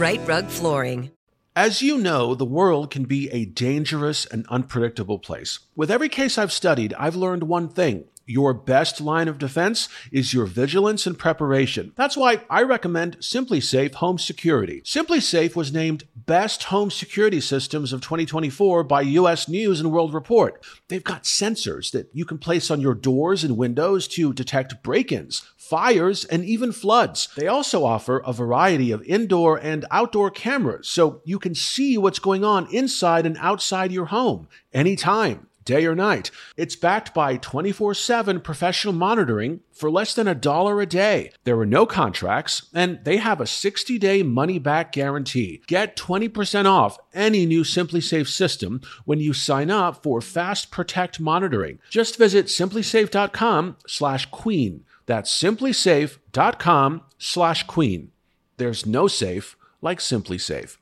Rite 0.00 0.26
Rug 0.26 0.48
Flooring. 0.48 1.10
As 1.54 1.82
you 1.82 1.98
know, 1.98 2.34
the 2.34 2.46
world 2.46 2.90
can 2.90 3.04
be 3.04 3.28
a 3.28 3.44
dangerous 3.44 4.24
and 4.24 4.46
unpredictable 4.48 5.18
place. 5.18 5.58
With 5.76 5.90
every 5.90 6.08
case 6.08 6.38
I've 6.38 6.52
studied, 6.52 6.94
I've 6.94 7.16
learned 7.16 7.42
one 7.42 7.68
thing. 7.68 8.04
Your 8.30 8.54
best 8.54 9.00
line 9.00 9.26
of 9.26 9.38
defense 9.38 9.88
is 10.12 10.32
your 10.32 10.46
vigilance 10.46 11.04
and 11.04 11.18
preparation. 11.18 11.92
That's 11.96 12.16
why 12.16 12.42
I 12.48 12.62
recommend 12.62 13.18
SimpliSafe 13.18 13.94
Home 13.94 14.18
Security. 14.20 14.82
SimpliSafe 14.82 15.56
was 15.56 15.72
named 15.72 16.04
Best 16.14 16.62
Home 16.64 16.92
Security 16.92 17.40
Systems 17.40 17.92
of 17.92 18.02
2024 18.02 18.84
by 18.84 19.00
US 19.00 19.48
News 19.48 19.80
and 19.80 19.90
World 19.90 20.14
Report. 20.14 20.64
They've 20.86 21.02
got 21.02 21.24
sensors 21.24 21.90
that 21.90 22.08
you 22.12 22.24
can 22.24 22.38
place 22.38 22.70
on 22.70 22.80
your 22.80 22.94
doors 22.94 23.42
and 23.42 23.56
windows 23.56 24.06
to 24.06 24.32
detect 24.32 24.80
break 24.84 25.10
ins, 25.10 25.42
fires, 25.56 26.24
and 26.24 26.44
even 26.44 26.70
floods. 26.70 27.30
They 27.34 27.48
also 27.48 27.84
offer 27.84 28.18
a 28.18 28.32
variety 28.32 28.92
of 28.92 29.02
indoor 29.02 29.56
and 29.56 29.84
outdoor 29.90 30.30
cameras 30.30 30.86
so 30.86 31.20
you 31.24 31.40
can 31.40 31.56
see 31.56 31.98
what's 31.98 32.20
going 32.20 32.44
on 32.44 32.72
inside 32.72 33.26
and 33.26 33.36
outside 33.38 33.90
your 33.90 34.06
home 34.06 34.46
anytime 34.72 35.48
day 35.70 35.86
or 35.86 35.94
night. 35.94 36.30
It's 36.56 36.74
backed 36.74 37.14
by 37.14 37.36
24 37.36 37.94
7 37.94 38.40
professional 38.40 38.92
monitoring 38.92 39.60
for 39.72 39.90
less 39.90 40.14
than 40.14 40.26
a 40.28 40.34
dollar 40.34 40.80
a 40.80 40.86
day. 40.86 41.32
There 41.44 41.58
are 41.58 41.66
no 41.66 41.86
contracts, 41.86 42.68
and 42.74 42.98
they 43.04 43.18
have 43.18 43.40
a 43.40 43.46
60 43.46 43.98
day 43.98 44.22
money 44.22 44.58
back 44.58 44.92
guarantee. 44.92 45.62
Get 45.66 45.96
20% 45.96 46.66
off 46.66 46.98
any 47.14 47.46
new 47.46 47.62
SimpliSafe 47.62 48.28
system 48.28 48.80
when 49.04 49.20
you 49.20 49.32
sign 49.32 49.70
up 49.70 50.02
for 50.02 50.20
Fast 50.20 50.70
Protect 50.70 51.20
monitoring. 51.20 51.78
Just 51.88 52.18
visit 52.18 52.46
simplisafe.com 52.46 53.76
slash 53.86 54.26
queen. 54.26 54.84
That's 55.06 55.30
simplisafe.com 55.32 57.02
slash 57.18 57.62
queen. 57.64 58.10
There's 58.56 58.86
no 58.86 59.08
safe 59.08 59.56
like 59.80 59.98
SimpliSafe. 59.98 60.76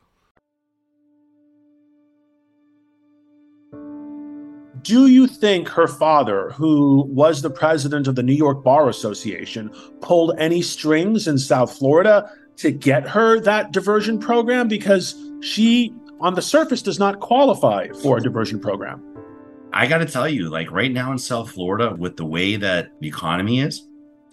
Do 4.82 5.06
you 5.06 5.26
think 5.26 5.68
her 5.68 5.88
father, 5.88 6.50
who 6.50 7.06
was 7.08 7.42
the 7.42 7.50
president 7.50 8.06
of 8.06 8.14
the 8.14 8.22
New 8.22 8.34
York 8.34 8.62
Bar 8.62 8.88
Association, 8.88 9.70
pulled 10.00 10.38
any 10.38 10.62
strings 10.62 11.26
in 11.26 11.38
South 11.38 11.76
Florida 11.76 12.30
to 12.56 12.70
get 12.70 13.08
her 13.08 13.40
that 13.40 13.72
diversion 13.72 14.18
program 14.18 14.68
because 14.68 15.14
she, 15.40 15.94
on 16.20 16.34
the 16.34 16.42
surface, 16.42 16.82
does 16.82 16.98
not 16.98 17.20
qualify 17.20 17.88
for 18.02 18.18
a 18.18 18.20
diversion 18.20 18.60
program. 18.60 19.02
I 19.72 19.86
got 19.86 19.98
to 19.98 20.06
tell 20.06 20.28
you, 20.28 20.50
like 20.50 20.70
right 20.70 20.92
now 20.92 21.12
in 21.12 21.18
South 21.18 21.50
Florida, 21.50 21.94
with 21.98 22.16
the 22.16 22.24
way 22.24 22.56
that 22.56 22.90
the 23.00 23.08
economy 23.08 23.60
is, 23.60 23.86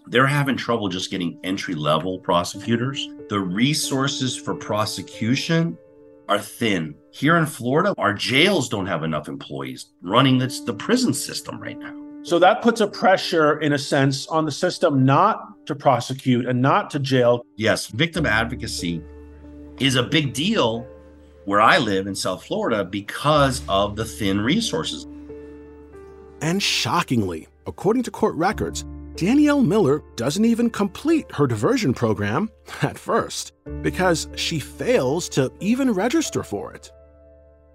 they're 0.07 0.27
having 0.27 0.57
trouble 0.57 0.87
just 0.87 1.11
getting 1.11 1.39
entry 1.43 1.75
level 1.75 2.19
prosecutors. 2.19 3.07
The 3.29 3.39
resources 3.39 4.35
for 4.35 4.53
prosecution 4.53 5.77
are 6.27 6.39
thin. 6.39 6.95
Here 7.11 7.37
in 7.37 7.45
Florida, 7.45 7.93
our 7.97 8.13
jails 8.13 8.69
don't 8.69 8.85
have 8.87 9.03
enough 9.03 9.27
employees 9.27 9.87
running 10.01 10.37
the, 10.37 10.47
the 10.65 10.73
prison 10.73 11.13
system 11.13 11.59
right 11.59 11.77
now. 11.77 11.93
So 12.23 12.39
that 12.39 12.61
puts 12.63 12.81
a 12.81 12.87
pressure, 12.87 13.59
in 13.59 13.73
a 13.73 13.77
sense, 13.77 14.25
on 14.27 14.45
the 14.45 14.51
system 14.51 15.05
not 15.05 15.65
to 15.67 15.75
prosecute 15.75 16.47
and 16.47 16.61
not 16.61 16.89
to 16.91 16.99
jail. 16.99 17.45
Yes, 17.55 17.87
victim 17.87 18.25
advocacy 18.25 19.01
is 19.79 19.95
a 19.95 20.03
big 20.03 20.33
deal 20.33 20.87
where 21.45 21.61
I 21.61 21.77
live 21.77 22.07
in 22.07 22.15
South 22.15 22.43
Florida 22.43 22.83
because 22.83 23.61
of 23.69 23.95
the 23.95 24.05
thin 24.05 24.41
resources. 24.41 25.05
And 26.41 26.61
shockingly, 26.61 27.47
according 27.67 28.03
to 28.03 28.11
court 28.11 28.35
records, 28.35 28.83
Danielle 29.15 29.61
Miller 29.61 30.03
doesn't 30.17 30.43
even 30.43 30.69
complete 30.69 31.31
her 31.31 31.47
diversion 31.47 31.93
program 31.93 32.51
at 32.81 32.97
first 32.97 33.53
because 33.81 34.27
she 34.35 34.59
fails 34.59 35.29
to 35.29 35.51
even 35.61 35.91
register 35.91 36.43
for 36.43 36.73
it. 36.73 36.91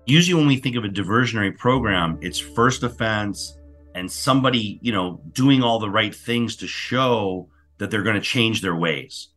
Usually, 0.05 0.35
when 0.39 0.47
we 0.47 0.57
think 0.57 0.77
of 0.77 0.85
a 0.85 0.89
diversionary 0.89 1.57
program, 1.57 2.19
it's 2.21 2.39
first 2.39 2.83
offense 2.83 3.57
and 3.95 4.11
somebody, 4.11 4.79
you 4.83 4.93
know, 4.93 5.23
doing 5.33 5.63
all 5.63 5.79
the 5.79 5.89
right 5.89 6.15
things 6.15 6.57
to 6.57 6.67
show 6.67 7.49
that 7.79 7.91
they're 7.91 8.03
going 8.03 8.17
to 8.17 8.21
change 8.21 8.61
their 8.61 8.77
ways. 8.77 9.29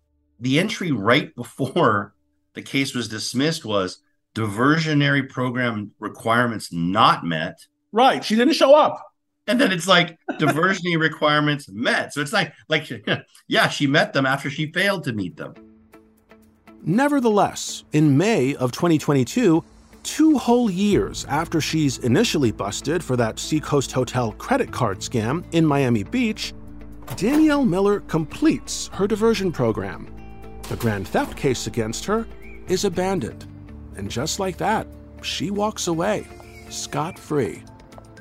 The 0.42 0.60
entry 0.60 0.92
right 0.92 1.34
before 1.38 2.16
the 2.54 2.62
case 2.62 2.94
was 2.94 3.08
dismissed 3.08 3.64
was 3.64 4.00
diversionary 4.36 5.30
program 5.30 5.92
requirements 6.00 6.74
not 6.74 7.24
met. 7.24 7.60
Right. 7.94 8.26
She 8.26 8.36
didn't 8.36 8.56
show 8.56 8.76
up 8.76 9.02
and 9.48 9.60
then 9.60 9.72
it's 9.72 9.88
like 9.88 10.18
diversity 10.40 10.98
requirements 10.98 11.70
met. 11.70 12.14
So 12.14 12.22
it's 12.22 12.34
like 12.34 12.54
like 12.70 12.90
yeah, 13.48 13.68
she 13.68 13.88
met 13.88 14.14
them 14.14 14.26
after 14.26 14.50
she 14.50 14.72
failed 14.72 15.04
to 15.06 15.14
meet 15.14 15.38
them. 15.38 15.54
Nevertheless, 16.86 17.86
in 17.94 18.18
May 18.18 18.56
of 18.56 18.74
2022, 18.74 19.64
two 20.04 20.38
whole 20.38 20.70
years 20.70 21.26
after 21.26 21.62
she's 21.62 21.98
initially 22.00 22.52
busted 22.52 23.02
for 23.02 23.16
that 23.16 23.40
Seacoast 23.40 23.92
Hotel 23.92 24.34
credit 24.34 24.72
card 24.72 25.00
scam 25.00 25.46
in 25.54 25.66
Miami 25.66 26.04
Beach, 26.04 26.54
Danielle 27.16 27.64
Miller 27.64 28.02
completes 28.02 28.90
her 28.94 29.08
diversion 29.08 29.52
program. 29.52 30.14
The 30.64 30.76
grand 30.76 31.08
theft 31.08 31.38
case 31.38 31.68
against 31.68 32.06
her 32.06 32.28
is 32.68 32.86
abandoned. 32.86 33.46
And 33.96 34.10
just 34.10 34.40
like 34.40 34.58
that, 34.58 34.88
she 35.22 35.52
walks 35.52 35.88
away, 35.88 36.28
scot 36.70 37.18
free. 37.18 37.64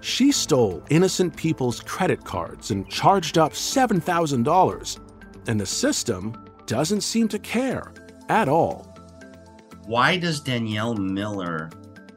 She 0.03 0.33
stole 0.33 0.83
innocent 0.91 1.37
people's 1.37 1.81
credit 1.81 2.25
cards 2.25 2.73
and 2.73 2.89
charged 2.89 3.39
up 3.39 3.53
$7,000, 3.53 4.99
and 5.47 5.61
the 5.61 5.65
system 5.65 6.45
doesn't 6.67 7.03
seem 7.03 7.29
to 7.29 7.39
care 7.39 7.93
at 8.29 8.49
all. 8.49 8.93
Why 9.87 10.17
does 10.17 10.41
Danielle 10.41 10.97
Miller 10.97 11.71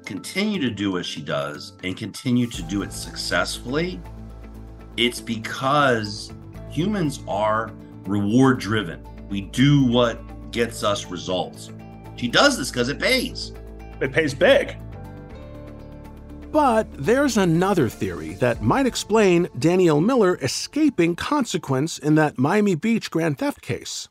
continue 0.03 0.59
to 0.61 0.71
do 0.71 0.93
what 0.93 1.05
she 1.05 1.21
does 1.21 1.73
and 1.83 1.95
continue 1.95 2.47
to 2.47 2.63
do 2.63 2.81
it 2.81 2.91
successfully? 2.91 4.01
It's 4.97 5.21
because 5.21 6.33
humans 6.71 7.19
are 7.27 7.71
reward 8.07 8.59
driven. 8.59 9.05
We 9.29 9.41
do 9.41 9.85
what 9.85 10.51
gets 10.51 10.83
us 10.83 11.05
results. 11.05 11.69
She 12.15 12.29
does 12.29 12.57
this 12.57 12.71
because 12.71 12.89
it 12.89 12.99
pays. 12.99 13.51
It 14.01 14.11
pays 14.11 14.33
big. 14.33 14.75
But 16.55 16.87
there's 16.93 17.35
another 17.35 17.89
theory 17.89 18.35
that 18.35 18.61
might 18.61 18.85
explain 18.85 19.49
Danielle 19.59 19.99
Miller 19.99 20.37
escaping 20.41 21.17
consequence 21.17 21.97
in 21.97 22.15
that 22.15 22.37
Miami 22.37 22.75
Beach 22.75 23.11
grand 23.11 23.37
theft 23.37 23.61
case. 23.61 24.07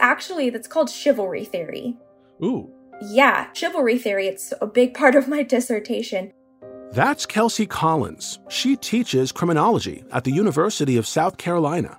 Actually, 0.00 0.48
that's 0.48 0.66
called 0.66 0.88
chivalry 0.88 1.44
theory. 1.44 1.98
Ooh. 2.42 2.70
Yeah, 3.02 3.52
chivalry 3.52 3.98
theory. 3.98 4.28
It's 4.28 4.54
a 4.62 4.66
big 4.66 4.94
part 4.94 5.14
of 5.14 5.28
my 5.28 5.42
dissertation. 5.42 6.32
That's 6.92 7.26
Kelsey 7.26 7.66
Collins. 7.66 8.38
She 8.48 8.74
teaches 8.74 9.30
criminology 9.30 10.04
at 10.12 10.24
the 10.24 10.32
University 10.32 10.96
of 10.96 11.06
South 11.06 11.36
Carolina. 11.36 11.98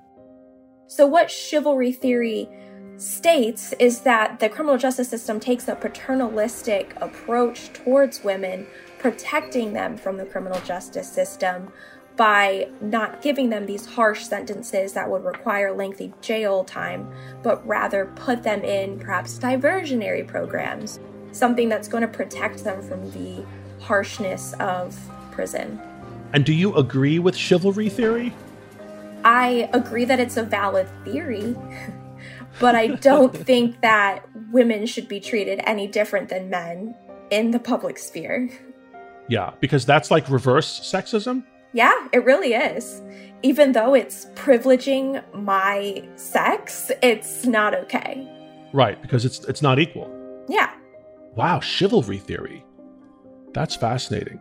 So, 0.87 1.05
what 1.05 1.29
chivalry 1.29 1.91
theory 1.91 2.49
states 2.95 3.71
is 3.73 3.99
that 3.99 4.39
the 4.39 4.49
criminal 4.49 4.79
justice 4.79 5.09
system 5.09 5.39
takes 5.39 5.67
a 5.67 5.75
paternalistic 5.75 6.95
approach 6.99 7.71
towards 7.73 8.23
women 8.23 8.65
protecting 8.99 9.73
them 9.73 9.97
from 9.97 10.17
the 10.17 10.25
criminal 10.25 10.59
justice 10.61 11.11
system 11.11 11.71
by 12.17 12.67
not 12.81 13.21
giving 13.21 13.49
them 13.49 13.65
these 13.65 13.85
harsh 13.85 14.23
sentences 14.23 14.93
that 14.93 15.09
would 15.09 15.23
require 15.23 15.71
lengthy 15.71 16.11
jail 16.21 16.63
time, 16.63 17.07
but 17.43 17.65
rather 17.65 18.07
put 18.15 18.41
them 18.41 18.63
in 18.63 18.99
perhaps 18.99 19.37
diversionary 19.37 20.27
programs, 20.27 20.99
something 21.31 21.69
that's 21.69 21.87
going 21.87 22.01
to 22.01 22.07
protect 22.07 22.63
them 22.63 22.81
from 22.81 23.09
the 23.11 23.45
harshness 23.79 24.53
of 24.59 24.99
prison. 25.31 25.79
And 26.33 26.43
do 26.43 26.53
you 26.53 26.75
agree 26.75 27.19
with 27.19 27.35
chivalry 27.35 27.87
theory? 27.87 28.33
I 29.23 29.69
agree 29.73 30.05
that 30.05 30.19
it's 30.19 30.37
a 30.37 30.43
valid 30.43 30.87
theory, 31.05 31.55
but 32.59 32.75
I 32.75 32.87
don't 32.87 33.35
think 33.45 33.81
that 33.81 34.27
women 34.51 34.87
should 34.87 35.07
be 35.07 35.19
treated 35.19 35.61
any 35.65 35.87
different 35.87 36.29
than 36.29 36.49
men 36.49 36.95
in 37.29 37.51
the 37.51 37.59
public 37.59 37.99
sphere. 37.99 38.49
Yeah, 39.29 39.51
because 39.59 39.85
that's 39.85 40.11
like 40.11 40.29
reverse 40.29 40.79
sexism. 40.79 41.43
Yeah, 41.73 41.93
it 42.13 42.23
really 42.23 42.53
is. 42.53 43.01
Even 43.43 43.73
though 43.73 43.93
it's 43.93 44.25
privileging 44.35 45.23
my 45.33 46.07
sex, 46.15 46.91
it's 47.03 47.45
not 47.45 47.75
okay. 47.75 48.27
Right, 48.73 49.01
because 49.01 49.25
it's 49.25 49.39
it's 49.45 49.61
not 49.61 49.79
equal. 49.79 50.11
Yeah. 50.49 50.71
Wow, 51.35 51.59
chivalry 51.59 52.17
theory. 52.17 52.65
That's 53.53 53.75
fascinating. 53.75 54.39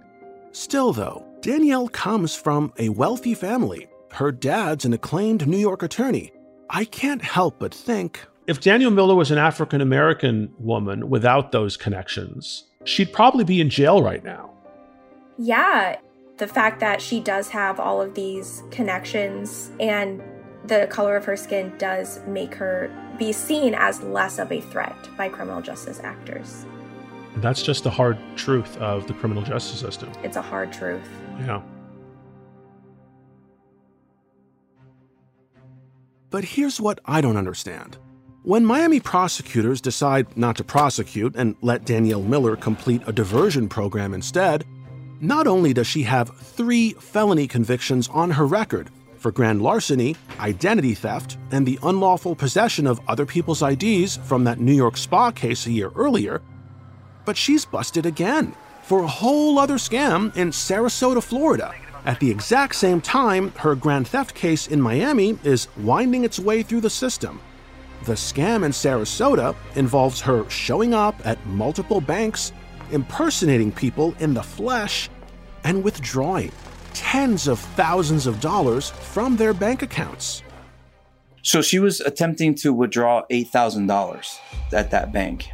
Still 0.52 0.92
though, 0.92 1.26
Danielle 1.40 1.88
comes 1.88 2.34
from 2.34 2.72
a 2.78 2.88
wealthy 2.88 3.34
family. 3.34 3.88
Her 4.12 4.32
dad's 4.32 4.84
an 4.84 4.94
acclaimed 4.94 5.46
New 5.46 5.58
York 5.58 5.82
attorney. 5.82 6.32
I 6.70 6.84
can't 6.86 7.22
help 7.22 7.58
but 7.58 7.74
think 7.74 8.24
if 8.46 8.60
Danielle 8.60 8.92
Miller 8.92 9.14
was 9.14 9.30
an 9.30 9.38
African 9.38 9.80
American 9.80 10.52
woman 10.58 11.10
without 11.10 11.52
those 11.52 11.76
connections, 11.76 12.64
she'd 12.84 13.12
probably 13.12 13.44
be 13.44 13.60
in 13.60 13.68
jail 13.68 14.02
right 14.02 14.24
now 14.24 14.55
yeah, 15.38 15.96
the 16.38 16.46
fact 16.46 16.80
that 16.80 17.00
she 17.00 17.20
does 17.20 17.48
have 17.48 17.80
all 17.80 18.00
of 18.00 18.14
these 18.14 18.62
connections 18.70 19.70
and 19.80 20.22
the 20.64 20.86
color 20.90 21.16
of 21.16 21.24
her 21.24 21.36
skin 21.36 21.72
does 21.78 22.20
make 22.26 22.54
her 22.54 22.90
be 23.18 23.32
seen 23.32 23.74
as 23.74 24.02
less 24.02 24.38
of 24.38 24.50
a 24.52 24.60
threat 24.60 24.96
by 25.16 25.28
criminal 25.28 25.62
justice 25.62 26.00
actors. 26.02 26.66
That's 27.36 27.62
just 27.62 27.84
the 27.84 27.90
hard 27.90 28.18
truth 28.36 28.76
of 28.78 29.06
the 29.06 29.14
criminal 29.14 29.42
justice 29.42 29.78
system. 29.78 30.10
It's 30.22 30.36
a 30.36 30.42
hard 30.42 30.72
truth. 30.72 31.08
Yeah. 31.40 31.62
But 36.30 36.44
here's 36.44 36.80
what 36.80 36.98
I 37.04 37.20
don't 37.20 37.36
understand. 37.36 37.98
When 38.42 38.64
Miami 38.64 39.00
prosecutors 39.00 39.80
decide 39.80 40.36
not 40.36 40.56
to 40.56 40.64
prosecute 40.64 41.34
and 41.36 41.56
let 41.62 41.84
Danielle 41.84 42.22
Miller 42.22 42.56
complete 42.56 43.02
a 43.06 43.12
diversion 43.12 43.68
program 43.68 44.14
instead, 44.14 44.64
not 45.20 45.46
only 45.46 45.72
does 45.72 45.86
she 45.86 46.02
have 46.02 46.36
three 46.36 46.92
felony 46.92 47.46
convictions 47.46 48.08
on 48.08 48.30
her 48.30 48.46
record 48.46 48.90
for 49.16 49.32
grand 49.32 49.62
larceny, 49.62 50.14
identity 50.38 50.94
theft, 50.94 51.38
and 51.50 51.66
the 51.66 51.78
unlawful 51.82 52.34
possession 52.34 52.86
of 52.86 53.00
other 53.08 53.26
people's 53.26 53.62
IDs 53.62 54.18
from 54.18 54.44
that 54.44 54.60
New 54.60 54.74
York 54.74 54.96
spa 54.96 55.30
case 55.30 55.66
a 55.66 55.72
year 55.72 55.90
earlier, 55.96 56.42
but 57.24 57.36
she's 57.36 57.64
busted 57.64 58.06
again 58.06 58.54
for 58.82 59.02
a 59.02 59.06
whole 59.06 59.58
other 59.58 59.76
scam 59.76 60.34
in 60.36 60.50
Sarasota, 60.50 61.22
Florida. 61.22 61.74
At 62.04 62.20
the 62.20 62.30
exact 62.30 62.76
same 62.76 63.00
time, 63.00 63.50
her 63.56 63.74
grand 63.74 64.06
theft 64.06 64.34
case 64.34 64.68
in 64.68 64.80
Miami 64.80 65.36
is 65.42 65.66
winding 65.78 66.24
its 66.24 66.38
way 66.38 66.62
through 66.62 66.82
the 66.82 66.90
system. 66.90 67.40
The 68.04 68.12
scam 68.12 68.64
in 68.64 68.70
Sarasota 68.70 69.56
involves 69.74 70.20
her 70.20 70.48
showing 70.48 70.94
up 70.94 71.16
at 71.26 71.44
multiple 71.46 72.00
banks 72.00 72.52
impersonating 72.90 73.72
people 73.72 74.14
in 74.20 74.34
the 74.34 74.42
flesh, 74.42 75.08
and 75.64 75.82
withdrawing 75.82 76.52
tens 76.94 77.46
of 77.46 77.58
thousands 77.58 78.26
of 78.26 78.40
dollars 78.40 78.90
from 78.90 79.36
their 79.36 79.52
bank 79.52 79.82
accounts. 79.82 80.42
So 81.42 81.62
she 81.62 81.78
was 81.78 82.00
attempting 82.00 82.54
to 82.56 82.72
withdraw 82.72 83.22
$8,000 83.30 84.38
at 84.72 84.90
that 84.90 85.12
bank. 85.12 85.48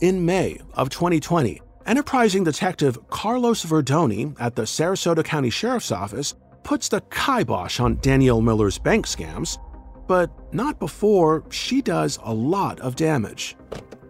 In 0.00 0.24
May 0.24 0.60
of 0.74 0.90
2020, 0.90 1.62
enterprising 1.86 2.44
detective 2.44 2.98
Carlos 3.08 3.64
Verdoni 3.64 4.36
at 4.38 4.54
the 4.54 4.62
Sarasota 4.62 5.24
County 5.24 5.50
Sheriff's 5.50 5.90
Office 5.90 6.34
puts 6.62 6.88
the 6.88 7.00
kibosh 7.10 7.80
on 7.80 7.98
Danielle 8.02 8.42
Miller's 8.42 8.78
bank 8.78 9.06
scams, 9.06 9.58
but 10.06 10.30
not 10.52 10.78
before 10.78 11.44
she 11.50 11.80
does 11.80 12.18
a 12.22 12.34
lot 12.34 12.78
of 12.80 12.96
damage. 12.96 13.56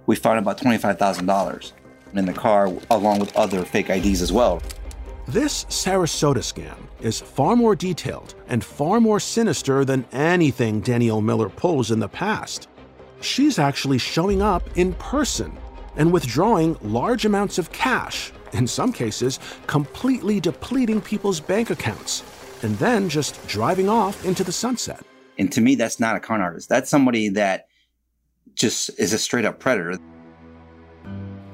We 0.07 0.17
found 0.17 0.39
about 0.39 0.59
$25,000 0.59 1.73
in 2.15 2.25
the 2.25 2.33
car, 2.33 2.73
along 2.91 3.19
with 3.19 3.37
other 3.37 3.65
fake 3.65 3.91
IDs 3.91 4.23
as 4.23 4.33
well. 4.33 4.63
This 5.29 5.65
Sarasota 5.65 6.39
scam 6.39 6.77
is 7.01 7.21
far 7.21 7.57
more 7.57 7.75
detailed 7.75 8.35
and 8.49 8.63
far 8.65 9.01
more 9.01 9.19
sinister 9.19 9.85
than 9.85 10.05
anything 10.13 10.81
Danielle 10.81 11.21
Miller 11.21 11.49
pulls 11.49 11.91
in 11.91 11.99
the 11.99 12.09
past. 12.09 12.69
She's 13.21 13.59
actually 13.59 13.99
showing 13.99 14.41
up 14.41 14.63
in 14.77 14.95
person 14.95 15.57
and 15.97 16.13
withdrawing 16.13 16.77
large 16.83 17.25
amounts 17.25 17.59
of 17.59 17.73
cash, 17.73 18.33
in 18.53 18.67
some 18.67 18.93
cases, 18.93 19.41
completely 19.67 20.39
depleting 20.39 21.01
people's 21.01 21.41
bank 21.41 21.71
accounts, 21.71 22.23
and 22.63 22.79
then 22.79 23.09
just 23.09 23.45
driving 23.49 23.89
off 23.89 24.25
into 24.25 24.45
the 24.45 24.53
sunset. 24.53 25.03
And 25.39 25.51
to 25.53 25.61
me, 25.61 25.75
that's 25.75 25.99
not 25.99 26.17
a 26.17 26.21
con 26.21 26.41
artist. 26.41 26.69
That's 26.69 26.89
somebody 26.89 27.31
that 27.31 27.66
just 28.57 28.91
is 28.99 29.13
a 29.13 29.19
straight 29.19 29.45
up 29.45 29.61
predator. 29.61 29.99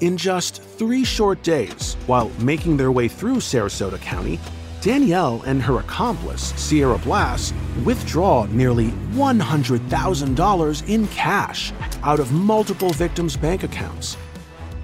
In 0.00 0.16
just 0.16 0.62
three 0.62 1.04
short 1.04 1.42
days, 1.42 1.94
while 2.06 2.30
making 2.40 2.76
their 2.76 2.90
way 2.90 3.08
through 3.08 3.36
Sarasota 3.36 4.00
County, 4.00 4.40
Danielle 4.80 5.42
and 5.46 5.62
her 5.62 5.78
accomplice, 5.78 6.52
Sierra 6.60 6.98
Blass, 6.98 7.52
withdraw 7.84 8.46
nearly 8.46 8.88
$100,000 9.12 10.88
in 10.88 11.06
cash 11.08 11.72
out 12.02 12.18
of 12.18 12.32
multiple 12.32 12.90
victims' 12.90 13.36
bank 13.36 13.62
accounts. 13.62 14.16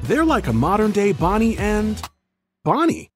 They're 0.05 0.25
like 0.25 0.47
a 0.47 0.53
modern 0.53 0.93
day 0.93 1.11
Bonnie 1.13 1.59
and 1.59 2.01
Bonnie. 2.63 3.11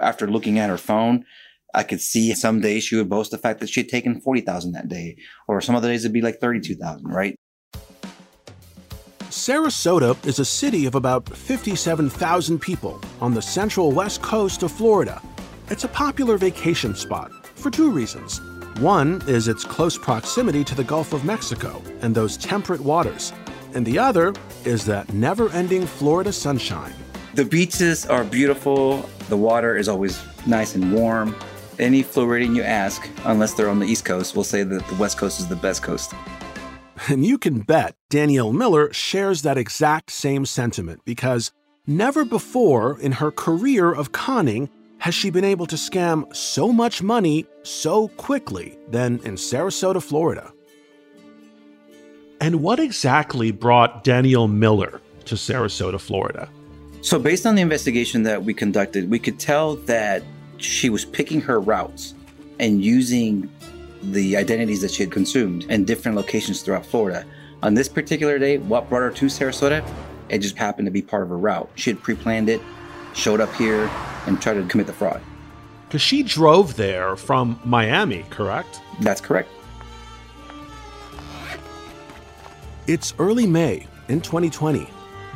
After 0.00 0.26
looking 0.26 0.58
at 0.58 0.70
her 0.70 0.78
phone, 0.78 1.24
I 1.72 1.84
could 1.84 2.00
see 2.00 2.34
some 2.34 2.60
days 2.60 2.82
she 2.82 2.96
would 2.96 3.08
boast 3.08 3.30
the 3.30 3.38
fact 3.38 3.60
that 3.60 3.68
she 3.68 3.80
had 3.80 3.88
taken 3.88 4.20
40,000 4.20 4.72
that 4.72 4.88
day, 4.88 5.16
or 5.46 5.60
some 5.60 5.76
other 5.76 5.88
days 5.88 6.04
it'd 6.04 6.12
be 6.12 6.22
like 6.22 6.40
32,000, 6.40 7.06
right? 7.06 7.36
Sarasota 9.30 10.26
is 10.26 10.40
a 10.40 10.44
city 10.44 10.86
of 10.86 10.96
about 10.96 11.28
57,000 11.28 12.58
people 12.58 13.00
on 13.20 13.32
the 13.32 13.40
central 13.40 13.92
west 13.92 14.22
coast 14.22 14.64
of 14.64 14.72
Florida. 14.72 15.22
It's 15.68 15.84
a 15.84 15.88
popular 15.88 16.36
vacation 16.36 16.96
spot 16.96 17.30
for 17.54 17.70
two 17.70 17.92
reasons. 17.92 18.40
One 18.80 19.22
is 19.28 19.46
its 19.46 19.62
close 19.62 19.96
proximity 19.96 20.64
to 20.64 20.74
the 20.74 20.82
Gulf 20.82 21.12
of 21.12 21.24
Mexico 21.24 21.80
and 22.02 22.12
those 22.12 22.36
temperate 22.36 22.80
waters, 22.80 23.32
and 23.72 23.86
the 23.86 24.00
other 24.00 24.34
is 24.64 24.84
that 24.86 25.12
never 25.12 25.48
ending 25.50 25.86
Florida 25.86 26.32
sunshine. 26.32 26.92
The 27.34 27.44
beaches 27.44 28.06
are 28.06 28.24
beautiful, 28.24 29.08
the 29.28 29.36
water 29.36 29.76
is 29.76 29.88
always 29.88 30.20
nice 30.44 30.74
and 30.74 30.92
warm. 30.92 31.36
Any 31.78 32.02
Floridian 32.02 32.56
you 32.56 32.64
ask, 32.64 33.08
unless 33.26 33.54
they're 33.54 33.70
on 33.70 33.78
the 33.78 33.86
East 33.86 34.04
Coast, 34.04 34.34
will 34.34 34.42
say 34.42 34.64
that 34.64 34.84
the 34.88 34.94
West 34.96 35.18
Coast 35.18 35.38
is 35.38 35.46
the 35.46 35.54
best 35.54 35.84
coast. 35.84 36.14
And 37.08 37.24
you 37.24 37.38
can 37.38 37.60
bet 37.60 37.96
Danielle 38.10 38.52
Miller 38.52 38.92
shares 38.92 39.42
that 39.42 39.56
exact 39.56 40.10
same 40.10 40.44
sentiment 40.44 41.00
because 41.04 41.50
never 41.86 42.24
before 42.24 43.00
in 43.00 43.12
her 43.12 43.30
career 43.30 43.92
of 43.92 44.12
conning 44.12 44.68
has 44.98 45.14
she 45.14 45.30
been 45.30 45.44
able 45.44 45.66
to 45.66 45.76
scam 45.76 46.34
so 46.36 46.72
much 46.72 47.02
money 47.02 47.46
so 47.62 48.08
quickly 48.08 48.78
than 48.90 49.18
in 49.24 49.34
Sarasota, 49.34 50.02
Florida. 50.02 50.52
And 52.40 52.62
what 52.62 52.78
exactly 52.78 53.50
brought 53.50 54.04
Danielle 54.04 54.48
Miller 54.48 55.00
to 55.24 55.36
Sarasota, 55.36 55.98
Florida? 55.98 56.48
So, 57.02 57.18
based 57.18 57.46
on 57.46 57.54
the 57.54 57.62
investigation 57.62 58.24
that 58.24 58.44
we 58.44 58.52
conducted, 58.52 59.10
we 59.10 59.18
could 59.18 59.38
tell 59.38 59.76
that 59.76 60.22
she 60.58 60.90
was 60.90 61.06
picking 61.06 61.40
her 61.40 61.60
routes 61.60 62.14
and 62.58 62.84
using 62.84 63.50
the 64.02 64.36
identities 64.36 64.80
that 64.80 64.90
she 64.90 65.02
had 65.02 65.12
consumed 65.12 65.64
in 65.64 65.84
different 65.84 66.16
locations 66.16 66.62
throughout 66.62 66.86
Florida. 66.86 67.24
On 67.62 67.74
this 67.74 67.88
particular 67.88 68.38
day, 68.38 68.58
what 68.58 68.88
brought 68.88 69.02
her 69.02 69.10
to 69.10 69.26
Sarasota? 69.26 69.86
It 70.28 70.38
just 70.38 70.56
happened 70.56 70.86
to 70.86 70.92
be 70.92 71.02
part 71.02 71.22
of 71.22 71.28
her 71.28 71.38
route. 71.38 71.70
She 71.74 71.90
had 71.90 72.02
pre 72.02 72.14
planned 72.14 72.48
it, 72.48 72.60
showed 73.14 73.40
up 73.40 73.52
here, 73.54 73.90
and 74.26 74.40
tried 74.40 74.54
to 74.54 74.64
commit 74.66 74.86
the 74.86 74.92
fraud. 74.92 75.20
Because 75.88 76.02
she 76.02 76.22
drove 76.22 76.76
there 76.76 77.16
from 77.16 77.60
Miami, 77.64 78.24
correct? 78.30 78.80
That's 79.00 79.20
correct. 79.20 79.50
It's 82.86 83.12
early 83.18 83.46
May 83.46 83.86
in 84.08 84.20
2020. 84.20 84.88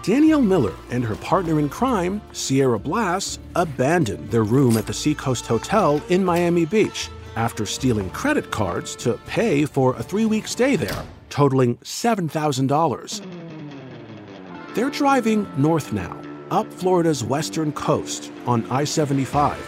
Danielle 0.03 0.43
Miller 0.43 0.75
and 0.91 1.03
her 1.05 1.17
partner 1.17 1.59
in 1.59 1.69
crime, 1.69 2.21
Sierra 2.33 2.79
Blass, 2.79 3.39
abandoned 3.57 4.31
their 4.31 4.45
room 4.45 4.77
at 4.77 4.87
the 4.87 4.93
Seacoast 4.93 5.47
Hotel 5.47 6.03
in 6.09 6.25
Miami 6.25 6.67
Beach 6.67 7.11
after 7.37 7.67
stealing 7.67 8.11
credit 8.11 8.51
cards 8.51 8.97
to 8.97 9.19
pay 9.27 9.65
for 9.65 9.95
a 9.97 10.03
three 10.03 10.27
week 10.27 10.47
stay 10.47 10.77
there, 10.77 11.05
totaling 11.31 11.77
$7,000. 11.79 14.75
They're 14.75 14.91
driving 14.91 15.47
north 15.57 15.93
now, 15.93 16.21
up 16.51 16.73
Florida's 16.73 17.23
western 17.23 17.73
coast 17.73 18.33
on 18.47 18.69
I 18.71 18.85
75 18.85 19.59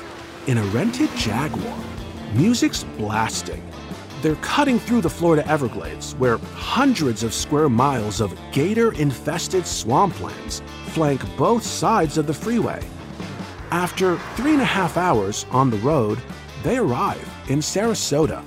in 0.46 0.59
a 0.59 0.62
rented 0.64 1.11
Jaguar. 1.16 1.79
Music's 2.35 2.85
blasting. 2.96 3.62
They're 4.22 4.37
cutting 4.37 4.79
through 4.79 5.02
the 5.02 5.11
Florida 5.11 5.46
Everglades, 5.46 6.14
where 6.16 6.38
hundreds 6.38 7.22
of 7.22 7.35
square 7.35 7.68
miles 7.68 8.20
of 8.20 8.38
gator 8.52 8.92
infested 8.94 9.64
swamplands 9.64 10.62
flank 10.88 11.20
both 11.37 11.62
sides 11.62 12.18
of 12.18 12.26
the 12.26 12.35
freeway. 12.35 12.83
After 13.70 14.18
three 14.37 14.52
and 14.52 14.62
a 14.62 14.64
half 14.64 14.96
hours 14.96 15.46
on 15.50 15.70
the 15.70 15.76
road, 15.79 16.18
they 16.62 16.79
arrive 16.79 17.36
in 17.49 17.61
Sarasota 17.61 18.45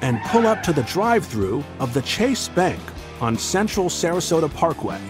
and 0.00 0.20
pull 0.24 0.46
up 0.46 0.62
to 0.64 0.72
the 0.72 0.82
drive 0.82 1.24
through 1.24 1.64
of 1.78 1.94
the 1.94 2.02
Chase 2.02 2.48
Bank 2.48 2.80
on 3.20 3.38
Central 3.38 3.86
Sarasota 3.86 4.52
Parkway. 4.52 5.00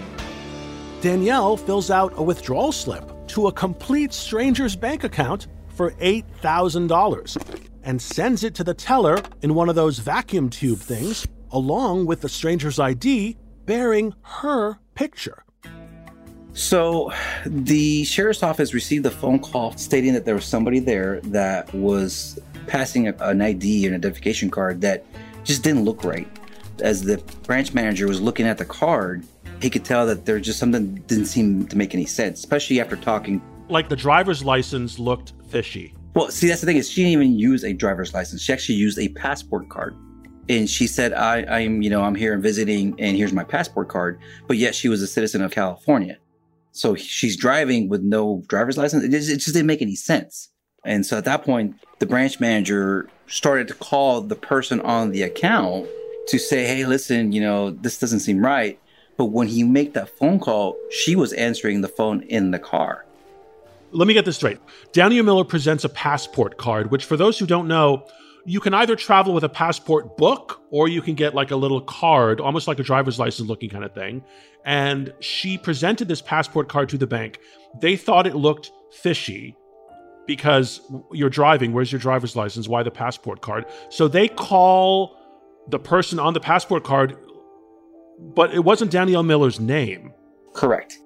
Danielle 1.00 1.56
fills 1.56 1.90
out 1.90 2.12
a 2.16 2.22
withdrawal 2.22 2.70
slip 2.70 3.10
to 3.28 3.48
a 3.48 3.52
complete 3.52 4.12
stranger's 4.12 4.76
bank 4.76 5.04
account 5.04 5.48
for 5.68 5.92
$8,000 5.92 7.62
and 7.82 8.00
sends 8.00 8.44
it 8.44 8.54
to 8.54 8.64
the 8.64 8.74
teller 8.74 9.20
in 9.40 9.54
one 9.54 9.68
of 9.68 9.74
those 9.74 9.98
vacuum 9.98 10.50
tube 10.50 10.78
things, 10.78 11.26
along 11.50 12.06
with 12.06 12.20
the 12.20 12.28
stranger's 12.28 12.78
ID 12.78 13.36
bearing 13.64 14.14
her 14.22 14.78
picture. 14.94 15.44
So, 16.54 17.10
the 17.46 18.04
sheriff's 18.04 18.42
office 18.42 18.74
received 18.74 19.06
a 19.06 19.10
phone 19.10 19.38
call 19.38 19.74
stating 19.78 20.12
that 20.12 20.26
there 20.26 20.34
was 20.34 20.44
somebody 20.44 20.80
there 20.80 21.20
that 21.22 21.72
was 21.72 22.38
passing 22.66 23.08
a, 23.08 23.14
an 23.20 23.42
ID, 23.42 23.86
an 23.86 23.94
identification 23.94 24.50
card 24.50 24.80
that 24.80 25.04
just 25.44 25.62
didn't 25.62 25.84
look 25.84 26.04
right. 26.04 26.28
As 26.80 27.02
the 27.02 27.18
branch 27.44 27.74
manager 27.74 28.08
was 28.08 28.20
looking 28.20 28.46
at 28.46 28.58
the 28.58 28.64
card, 28.64 29.24
he 29.60 29.70
could 29.70 29.84
tell 29.84 30.06
that 30.06 30.26
there 30.26 30.40
just 30.40 30.58
something 30.58 30.94
didn't 31.06 31.26
seem 31.26 31.66
to 31.68 31.76
make 31.76 31.94
any 31.94 32.06
sense, 32.06 32.40
especially 32.40 32.80
after 32.80 32.96
talking. 32.96 33.40
Like 33.68 33.88
the 33.88 33.96
driver's 33.96 34.44
license 34.44 34.98
looked 34.98 35.32
fishy. 35.48 35.94
Well, 36.14 36.28
see, 36.30 36.48
that's 36.48 36.60
the 36.60 36.66
thing 36.66 36.76
is 36.76 36.90
she 36.90 37.02
didn't 37.02 37.12
even 37.12 37.38
use 37.38 37.64
a 37.64 37.72
driver's 37.72 38.12
license. 38.12 38.42
She 38.42 38.52
actually 38.52 38.74
used 38.74 38.98
a 38.98 39.08
passport 39.10 39.68
card. 39.68 39.96
And 40.48 40.68
she 40.68 40.86
said, 40.86 41.12
I, 41.12 41.44
I'm, 41.44 41.82
you 41.82 41.88
know, 41.88 42.02
I'm 42.02 42.14
here 42.14 42.34
and 42.34 42.42
visiting 42.42 42.94
and 42.98 43.16
here's 43.16 43.32
my 43.32 43.44
passport 43.44 43.88
card. 43.88 44.20
But 44.46 44.56
yet 44.56 44.74
she 44.74 44.88
was 44.88 45.00
a 45.00 45.06
citizen 45.06 45.40
of 45.42 45.52
California. 45.52 46.18
So 46.72 46.94
she's 46.94 47.36
driving 47.36 47.88
with 47.88 48.02
no 48.02 48.42
driver's 48.48 48.76
license. 48.76 49.04
It 49.04 49.10
just, 49.10 49.30
it 49.30 49.36
just 49.36 49.54
didn't 49.54 49.66
make 49.66 49.82
any 49.82 49.94
sense. 49.94 50.50
And 50.84 51.06
so 51.06 51.18
at 51.18 51.24
that 51.24 51.44
point, 51.44 51.76
the 51.98 52.06
branch 52.06 52.40
manager 52.40 53.08
started 53.26 53.68
to 53.68 53.74
call 53.74 54.20
the 54.20 54.34
person 54.34 54.80
on 54.80 55.10
the 55.10 55.22
account 55.22 55.86
to 56.28 56.38
say, 56.38 56.66
hey, 56.66 56.84
listen, 56.84 57.32
you 57.32 57.40
know, 57.40 57.70
this 57.70 57.98
doesn't 57.98 58.20
seem 58.20 58.44
right. 58.44 58.78
But 59.16 59.26
when 59.26 59.48
he 59.48 59.62
made 59.62 59.94
that 59.94 60.08
phone 60.08 60.40
call, 60.40 60.76
she 60.90 61.16
was 61.16 61.32
answering 61.32 61.80
the 61.80 61.88
phone 61.88 62.22
in 62.22 62.50
the 62.50 62.58
car. 62.58 63.04
Let 63.92 64.08
me 64.08 64.14
get 64.14 64.24
this 64.24 64.36
straight. 64.36 64.58
Danielle 64.92 65.24
Miller 65.24 65.44
presents 65.44 65.84
a 65.84 65.88
passport 65.88 66.56
card, 66.56 66.90
which, 66.90 67.04
for 67.04 67.16
those 67.16 67.38
who 67.38 67.46
don't 67.46 67.68
know, 67.68 68.06
you 68.44 68.58
can 68.58 68.74
either 68.74 68.96
travel 68.96 69.34
with 69.34 69.44
a 69.44 69.48
passport 69.48 70.16
book 70.16 70.62
or 70.70 70.88
you 70.88 71.02
can 71.02 71.14
get 71.14 71.34
like 71.34 71.50
a 71.50 71.56
little 71.56 71.80
card, 71.80 72.40
almost 72.40 72.66
like 72.66 72.78
a 72.80 72.82
driver's 72.82 73.18
license 73.18 73.48
looking 73.48 73.70
kind 73.70 73.84
of 73.84 73.94
thing. 73.94 74.24
And 74.64 75.12
she 75.20 75.58
presented 75.58 76.08
this 76.08 76.22
passport 76.22 76.68
card 76.68 76.88
to 76.88 76.98
the 76.98 77.06
bank. 77.06 77.38
They 77.80 77.96
thought 77.96 78.26
it 78.26 78.34
looked 78.34 78.72
fishy 78.92 79.56
because 80.36 80.80
you're 81.12 81.28
driving. 81.28 81.74
Where's 81.74 81.92
your 81.92 81.98
driver's 81.98 82.34
license? 82.34 82.66
Why 82.66 82.82
the 82.82 82.90
passport 82.90 83.42
card? 83.42 83.66
So 83.90 84.08
they 84.08 84.28
call 84.28 85.14
the 85.68 85.78
person 85.78 86.18
on 86.18 86.32
the 86.32 86.40
passport 86.40 86.84
card, 86.84 87.18
but 88.18 88.54
it 88.54 88.64
wasn't 88.64 88.90
Danielle 88.90 89.22
Miller's 89.22 89.60
name. 89.60 90.14
Correct. 90.54 90.98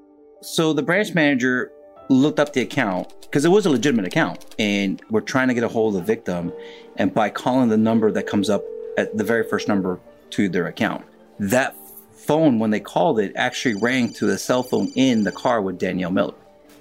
So 0.43 0.73
the 0.73 0.83
branch 0.83 1.12
manager 1.12 1.73
looked 2.09 2.39
up 2.39 2.53
the 2.53 2.61
account 2.61 3.12
because 3.23 3.45
it 3.45 3.49
was 3.49 3.67
a 3.67 3.71
legitimate 3.71 4.07
account 4.07 4.55
and 4.61 5.03
we're 5.11 5.21
trying 5.21 5.49
to 5.49 5.55
get 5.55 5.65
a 5.65 5.69
hold 5.69 5.97
of 5.97 6.03
the 6.03 6.07
victim 6.07 6.53
and 6.95 7.12
by 7.12 7.29
calling 7.29 7.69
the 7.69 7.77
number 7.77 8.12
that 8.12 8.29
comes 8.29 8.49
up 8.49 8.62
at 8.97 9.17
the 9.17 9.25
very 9.25 9.43
first 9.43 9.67
number 9.67 9.99
to 10.31 10.49
their 10.49 10.69
account 10.69 11.05
that 11.41 11.75
phone 12.12 12.61
when 12.61 12.71
they 12.71 12.79
called 12.79 13.19
it 13.19 13.33
actually 13.35 13.75
rang 13.75 14.12
to 14.12 14.25
the 14.25 14.39
cell 14.39 14.62
phone 14.62 14.87
in 14.95 15.25
the 15.25 15.33
car 15.33 15.61
with 15.61 15.81
danielle 15.81 16.12
miller 16.12 16.35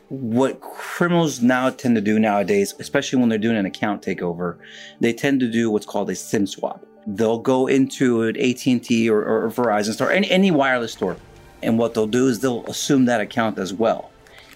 what 0.10 0.62
criminals 0.62 1.42
now 1.42 1.70
tend 1.70 1.96
to 1.96 2.02
do 2.02 2.20
nowadays, 2.20 2.76
especially 2.80 3.20
when 3.20 3.30
they're 3.30 3.38
doing 3.38 3.58
an 3.58 3.66
account 3.66 4.02
takeover, 4.02 4.58
they 5.00 5.14
tend 5.14 5.40
to 5.40 5.50
do 5.50 5.72
what's 5.72 5.86
called 5.86 6.10
a 6.10 6.16
SIM 6.16 6.46
swap. 6.46 6.86
They'll 7.08 7.40
go 7.40 7.68
into 7.68 8.24
an 8.24 8.38
AT&T 8.38 9.10
or, 9.10 9.24
or 9.24 9.50
Verizon 9.50 9.94
store, 9.94 10.12
any, 10.12 10.30
any 10.30 10.52
wireless 10.52 10.94
store, 10.94 11.18
and 11.62 11.78
what 11.78 11.94
they'll 11.94 12.08
do 12.08 12.28
is 12.28 12.40
they'll 12.40 12.66
assume 12.66 13.06
that 13.06 13.22
account 13.22 13.58
as 13.58 13.74
well, 13.74 14.12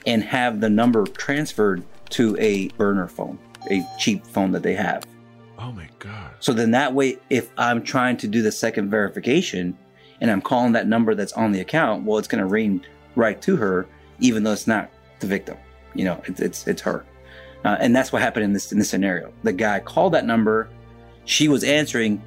and 0.05 0.23
have 0.23 0.61
the 0.61 0.69
number 0.69 1.05
transferred 1.05 1.83
to 2.11 2.35
a 2.39 2.69
burner 2.69 3.07
phone, 3.07 3.37
a 3.69 3.85
cheap 3.97 4.25
phone 4.25 4.51
that 4.51 4.63
they 4.63 4.73
have. 4.73 5.05
Oh 5.57 5.71
my 5.71 5.89
god! 5.99 6.31
So 6.39 6.53
then 6.53 6.71
that 6.71 6.93
way, 6.93 7.17
if 7.29 7.51
I'm 7.57 7.83
trying 7.83 8.17
to 8.17 8.27
do 8.27 8.41
the 8.41 8.51
second 8.51 8.89
verification, 8.89 9.77
and 10.21 10.31
I'm 10.31 10.41
calling 10.41 10.71
that 10.73 10.87
number 10.87 11.15
that's 11.15 11.33
on 11.33 11.51
the 11.51 11.59
account, 11.59 12.05
well, 12.05 12.17
it's 12.17 12.27
going 12.27 12.41
to 12.43 12.47
ring 12.47 12.83
right 13.15 13.41
to 13.41 13.55
her, 13.57 13.87
even 14.19 14.43
though 14.43 14.53
it's 14.53 14.67
not 14.67 14.89
the 15.19 15.27
victim. 15.27 15.57
You 15.95 16.05
know, 16.05 16.21
it's 16.25 16.39
it's, 16.39 16.67
it's 16.67 16.81
her, 16.81 17.05
uh, 17.65 17.77
and 17.79 17.95
that's 17.95 18.11
what 18.11 18.21
happened 18.21 18.45
in 18.45 18.53
this 18.53 18.71
in 18.71 18.79
this 18.79 18.89
scenario. 18.89 19.33
The 19.43 19.53
guy 19.53 19.79
called 19.79 20.13
that 20.13 20.25
number, 20.25 20.69
she 21.25 21.47
was 21.47 21.63
answering. 21.63 22.21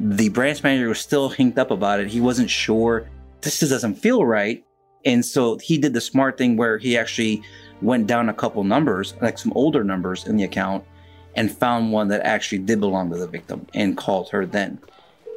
The 0.00 0.28
branch 0.28 0.62
manager 0.62 0.88
was 0.88 1.00
still 1.00 1.28
hinked 1.28 1.58
up 1.58 1.72
about 1.72 1.98
it. 1.98 2.06
He 2.06 2.20
wasn't 2.20 2.50
sure. 2.50 3.08
This 3.40 3.58
just 3.60 3.72
doesn't 3.72 3.96
feel 3.96 4.24
right, 4.24 4.64
and 5.04 5.24
so 5.24 5.58
he 5.58 5.78
did 5.78 5.92
the 5.92 6.00
smart 6.00 6.38
thing 6.38 6.56
where 6.56 6.78
he 6.78 6.96
actually 6.96 7.42
went 7.82 8.06
down 8.06 8.28
a 8.28 8.34
couple 8.34 8.62
numbers, 8.64 9.14
like 9.20 9.38
some 9.38 9.52
older 9.54 9.84
numbers 9.84 10.26
in 10.26 10.36
the 10.36 10.44
account, 10.44 10.84
and 11.36 11.50
found 11.50 11.92
one 11.92 12.08
that 12.08 12.22
actually 12.22 12.58
did 12.58 12.80
belong 12.80 13.10
to 13.10 13.16
the 13.16 13.26
victim 13.26 13.66
and 13.74 13.96
called 13.96 14.28
her 14.30 14.46
then. 14.46 14.78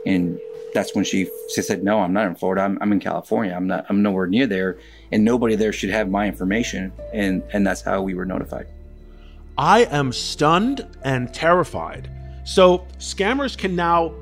And 0.05 0.39
that's 0.73 0.95
when 0.95 1.03
she, 1.03 1.29
she 1.53 1.61
said, 1.61 1.83
"No, 1.83 1.99
I'm 1.99 2.13
not 2.13 2.27
in 2.27 2.35
Florida. 2.35 2.61
I'm, 2.63 2.77
I'm 2.81 2.91
in 2.91 2.99
California. 2.99 3.53
I'm 3.53 3.67
not. 3.67 3.85
I'm 3.89 4.01
nowhere 4.01 4.27
near 4.27 4.47
there, 4.47 4.77
and 5.11 5.23
nobody 5.23 5.55
there 5.55 5.73
should 5.73 5.89
have 5.89 6.09
my 6.09 6.27
information." 6.27 6.91
And 7.13 7.43
and 7.53 7.65
that's 7.65 7.81
how 7.81 8.01
we 8.01 8.13
were 8.13 8.25
notified. 8.25 8.67
I 9.57 9.83
am 9.85 10.11
stunned 10.11 10.87
and 11.03 11.33
terrified. 11.33 12.09
So 12.43 12.87
scammers 12.97 13.57
can 13.57 13.75
now 13.75 14.13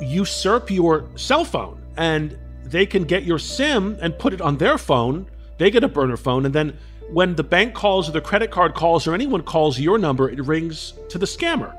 usurp 0.00 0.70
your 0.70 1.08
cell 1.16 1.44
phone, 1.44 1.82
and 1.96 2.38
they 2.64 2.86
can 2.86 3.04
get 3.04 3.24
your 3.24 3.38
SIM 3.38 3.98
and 4.00 4.18
put 4.18 4.32
it 4.32 4.40
on 4.40 4.58
their 4.58 4.78
phone. 4.78 5.26
They 5.58 5.70
get 5.70 5.84
a 5.84 5.88
burner 5.88 6.16
phone, 6.16 6.46
and 6.46 6.54
then 6.54 6.78
when 7.10 7.34
the 7.34 7.44
bank 7.44 7.74
calls 7.74 8.08
or 8.08 8.12
the 8.12 8.20
credit 8.20 8.50
card 8.50 8.74
calls 8.74 9.06
or 9.06 9.14
anyone 9.14 9.42
calls 9.42 9.78
your 9.78 9.98
number, 9.98 10.30
it 10.30 10.40
rings 10.40 10.94
to 11.10 11.18
the 11.18 11.26
scammer. 11.26 11.76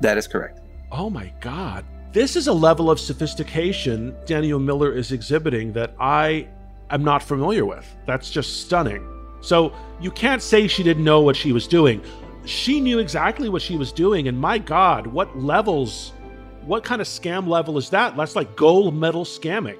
That 0.00 0.18
is 0.18 0.26
correct. 0.26 0.60
Oh 0.92 1.08
my 1.08 1.32
God. 1.40 1.84
This 2.14 2.36
is 2.36 2.46
a 2.46 2.52
level 2.52 2.92
of 2.92 3.00
sophistication 3.00 4.14
Danielle 4.24 4.60
Miller 4.60 4.92
is 4.92 5.10
exhibiting 5.10 5.72
that 5.72 5.96
I 5.98 6.46
am 6.90 7.02
not 7.02 7.24
familiar 7.24 7.66
with. 7.66 7.84
That's 8.06 8.30
just 8.30 8.60
stunning. 8.60 9.04
So 9.40 9.74
you 10.00 10.12
can't 10.12 10.40
say 10.40 10.68
she 10.68 10.84
didn't 10.84 11.02
know 11.02 11.22
what 11.22 11.34
she 11.34 11.50
was 11.50 11.66
doing. 11.66 12.00
She 12.44 12.78
knew 12.78 13.00
exactly 13.00 13.48
what 13.48 13.62
she 13.62 13.76
was 13.76 13.90
doing. 13.90 14.28
And 14.28 14.38
my 14.38 14.58
God, 14.58 15.08
what 15.08 15.36
levels, 15.36 16.12
what 16.64 16.84
kind 16.84 17.00
of 17.00 17.08
scam 17.08 17.48
level 17.48 17.78
is 17.78 17.90
that? 17.90 18.16
That's 18.16 18.36
like 18.36 18.54
gold 18.54 18.94
medal 18.94 19.24
scamming. 19.24 19.78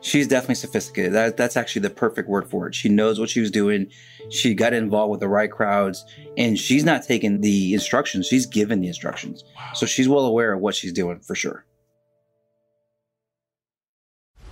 She's 0.00 0.28
definitely 0.28 0.54
sophisticated. 0.56 1.12
That, 1.12 1.36
that's 1.36 1.56
actually 1.56 1.82
the 1.82 1.90
perfect 1.90 2.28
word 2.28 2.48
for 2.48 2.68
it. 2.68 2.74
She 2.74 2.88
knows 2.88 3.18
what 3.18 3.30
she 3.30 3.40
was 3.40 3.50
doing. 3.50 3.90
She 4.30 4.54
got 4.54 4.72
involved 4.72 5.10
with 5.10 5.20
the 5.20 5.28
right 5.28 5.50
crowds, 5.50 6.04
and 6.36 6.58
she's 6.58 6.84
not 6.84 7.02
taking 7.02 7.40
the 7.40 7.74
instructions. 7.74 8.26
She's 8.26 8.46
given 8.46 8.80
the 8.80 8.88
instructions. 8.88 9.44
Wow. 9.56 9.72
So 9.74 9.86
she's 9.86 10.08
well 10.08 10.24
aware 10.24 10.52
of 10.52 10.60
what 10.60 10.74
she's 10.74 10.92
doing 10.92 11.20
for 11.20 11.34
sure. 11.34 11.64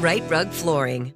Rite 0.00 0.28
Rug 0.28 0.50
Flooring. 0.50 1.15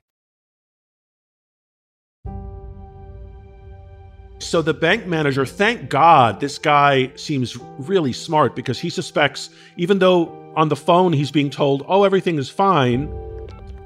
So 4.41 4.63
the 4.63 4.73
bank 4.73 5.05
manager, 5.05 5.45
thank 5.45 5.87
God, 5.87 6.39
this 6.39 6.57
guy 6.57 7.11
seems 7.15 7.57
really 7.77 8.11
smart 8.11 8.55
because 8.55 8.79
he 8.79 8.89
suspects, 8.89 9.51
even 9.77 9.99
though 9.99 10.35
on 10.55 10.67
the 10.67 10.75
phone 10.75 11.13
he's 11.13 11.29
being 11.29 11.51
told, 11.51 11.85
oh, 11.87 12.03
everything 12.03 12.39
is 12.39 12.49
fine, 12.49 13.07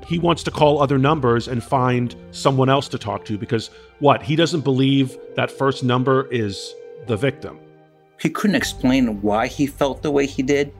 he 0.07 0.17
wants 0.17 0.43
to 0.43 0.51
call 0.51 0.81
other 0.81 0.97
numbers 0.97 1.49
and 1.49 1.61
find 1.61 2.15
someone 2.31 2.69
else 2.69 2.87
to 2.89 2.97
talk 2.97 3.25
to 3.25 3.37
because 3.37 3.69
what? 3.99 4.23
He 4.23 4.37
doesn't 4.37 4.61
believe 4.61 5.17
that 5.35 5.51
first 5.51 5.83
number 5.83 6.27
is 6.31 6.73
the 7.07 7.17
victim. 7.17 7.59
He 8.21 8.29
couldn't 8.29 8.55
explain 8.55 9.21
why 9.21 9.47
he 9.47 9.67
felt 9.67 10.03
the 10.03 10.11
way 10.11 10.25
he 10.25 10.41
did, 10.41 10.73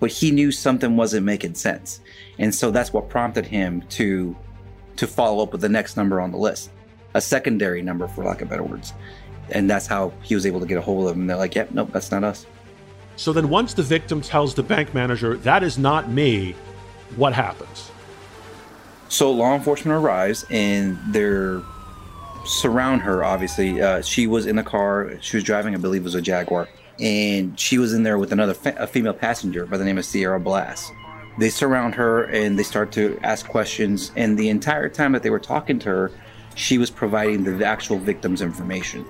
but 0.00 0.10
he 0.10 0.30
knew 0.30 0.50
something 0.50 0.96
wasn't 0.96 1.26
making 1.26 1.54
sense. 1.54 2.00
And 2.38 2.54
so 2.54 2.70
that's 2.70 2.94
what 2.94 3.10
prompted 3.10 3.44
him 3.44 3.82
to 3.90 4.34
to 4.96 5.06
follow 5.06 5.44
up 5.44 5.52
with 5.52 5.60
the 5.60 5.68
next 5.68 5.96
number 5.96 6.20
on 6.20 6.32
the 6.32 6.38
list, 6.38 6.70
a 7.14 7.20
secondary 7.20 7.82
number 7.82 8.08
for 8.08 8.24
lack 8.24 8.42
of 8.42 8.48
better 8.48 8.62
words. 8.62 8.92
And 9.50 9.68
that's 9.68 9.86
how 9.86 10.12
he 10.22 10.34
was 10.34 10.44
able 10.46 10.60
to 10.60 10.66
get 10.66 10.78
a 10.78 10.80
hold 10.80 11.08
of 11.08 11.16
them. 11.16 11.26
They're 11.26 11.36
like, 11.36 11.54
yep, 11.54 11.70
nope, 11.70 11.90
that's 11.92 12.10
not 12.10 12.24
us. 12.24 12.46
So 13.16 13.32
then, 13.32 13.48
once 13.48 13.74
the 13.74 13.82
victim 13.82 14.20
tells 14.20 14.54
the 14.54 14.62
bank 14.62 14.94
manager, 14.94 15.36
that 15.38 15.62
is 15.62 15.76
not 15.76 16.08
me, 16.08 16.54
what 17.16 17.32
happens? 17.32 17.90
So 19.08 19.32
law 19.32 19.54
enforcement 19.54 19.98
arrives 19.98 20.44
and 20.50 20.98
they're 21.08 21.62
surround 22.44 23.02
her. 23.02 23.24
Obviously, 23.24 23.80
uh, 23.80 24.02
she 24.02 24.26
was 24.26 24.46
in 24.46 24.56
the 24.56 24.62
car. 24.62 25.18
She 25.20 25.36
was 25.36 25.44
driving, 25.44 25.74
I 25.74 25.78
believe, 25.78 26.02
it 26.02 26.04
was 26.04 26.14
a 26.14 26.22
Jaguar, 26.22 26.68
and 27.00 27.58
she 27.58 27.78
was 27.78 27.92
in 27.92 28.02
there 28.02 28.18
with 28.18 28.32
another 28.32 28.54
fa- 28.54 28.76
a 28.78 28.86
female 28.86 29.14
passenger 29.14 29.66
by 29.66 29.78
the 29.78 29.84
name 29.84 29.98
of 29.98 30.04
Sierra 30.04 30.38
Blass. 30.38 30.90
They 31.38 31.50
surround 31.50 31.94
her 31.94 32.24
and 32.24 32.58
they 32.58 32.64
start 32.64 32.90
to 32.92 33.18
ask 33.22 33.48
questions. 33.48 34.12
And 34.16 34.36
the 34.36 34.48
entire 34.48 34.88
time 34.88 35.12
that 35.12 35.22
they 35.22 35.30
were 35.30 35.38
talking 35.38 35.78
to 35.80 35.88
her, 35.88 36.12
she 36.58 36.76
was 36.76 36.90
providing 36.90 37.44
the 37.44 37.64
actual 37.64 37.98
victim's 37.98 38.42
information 38.42 39.06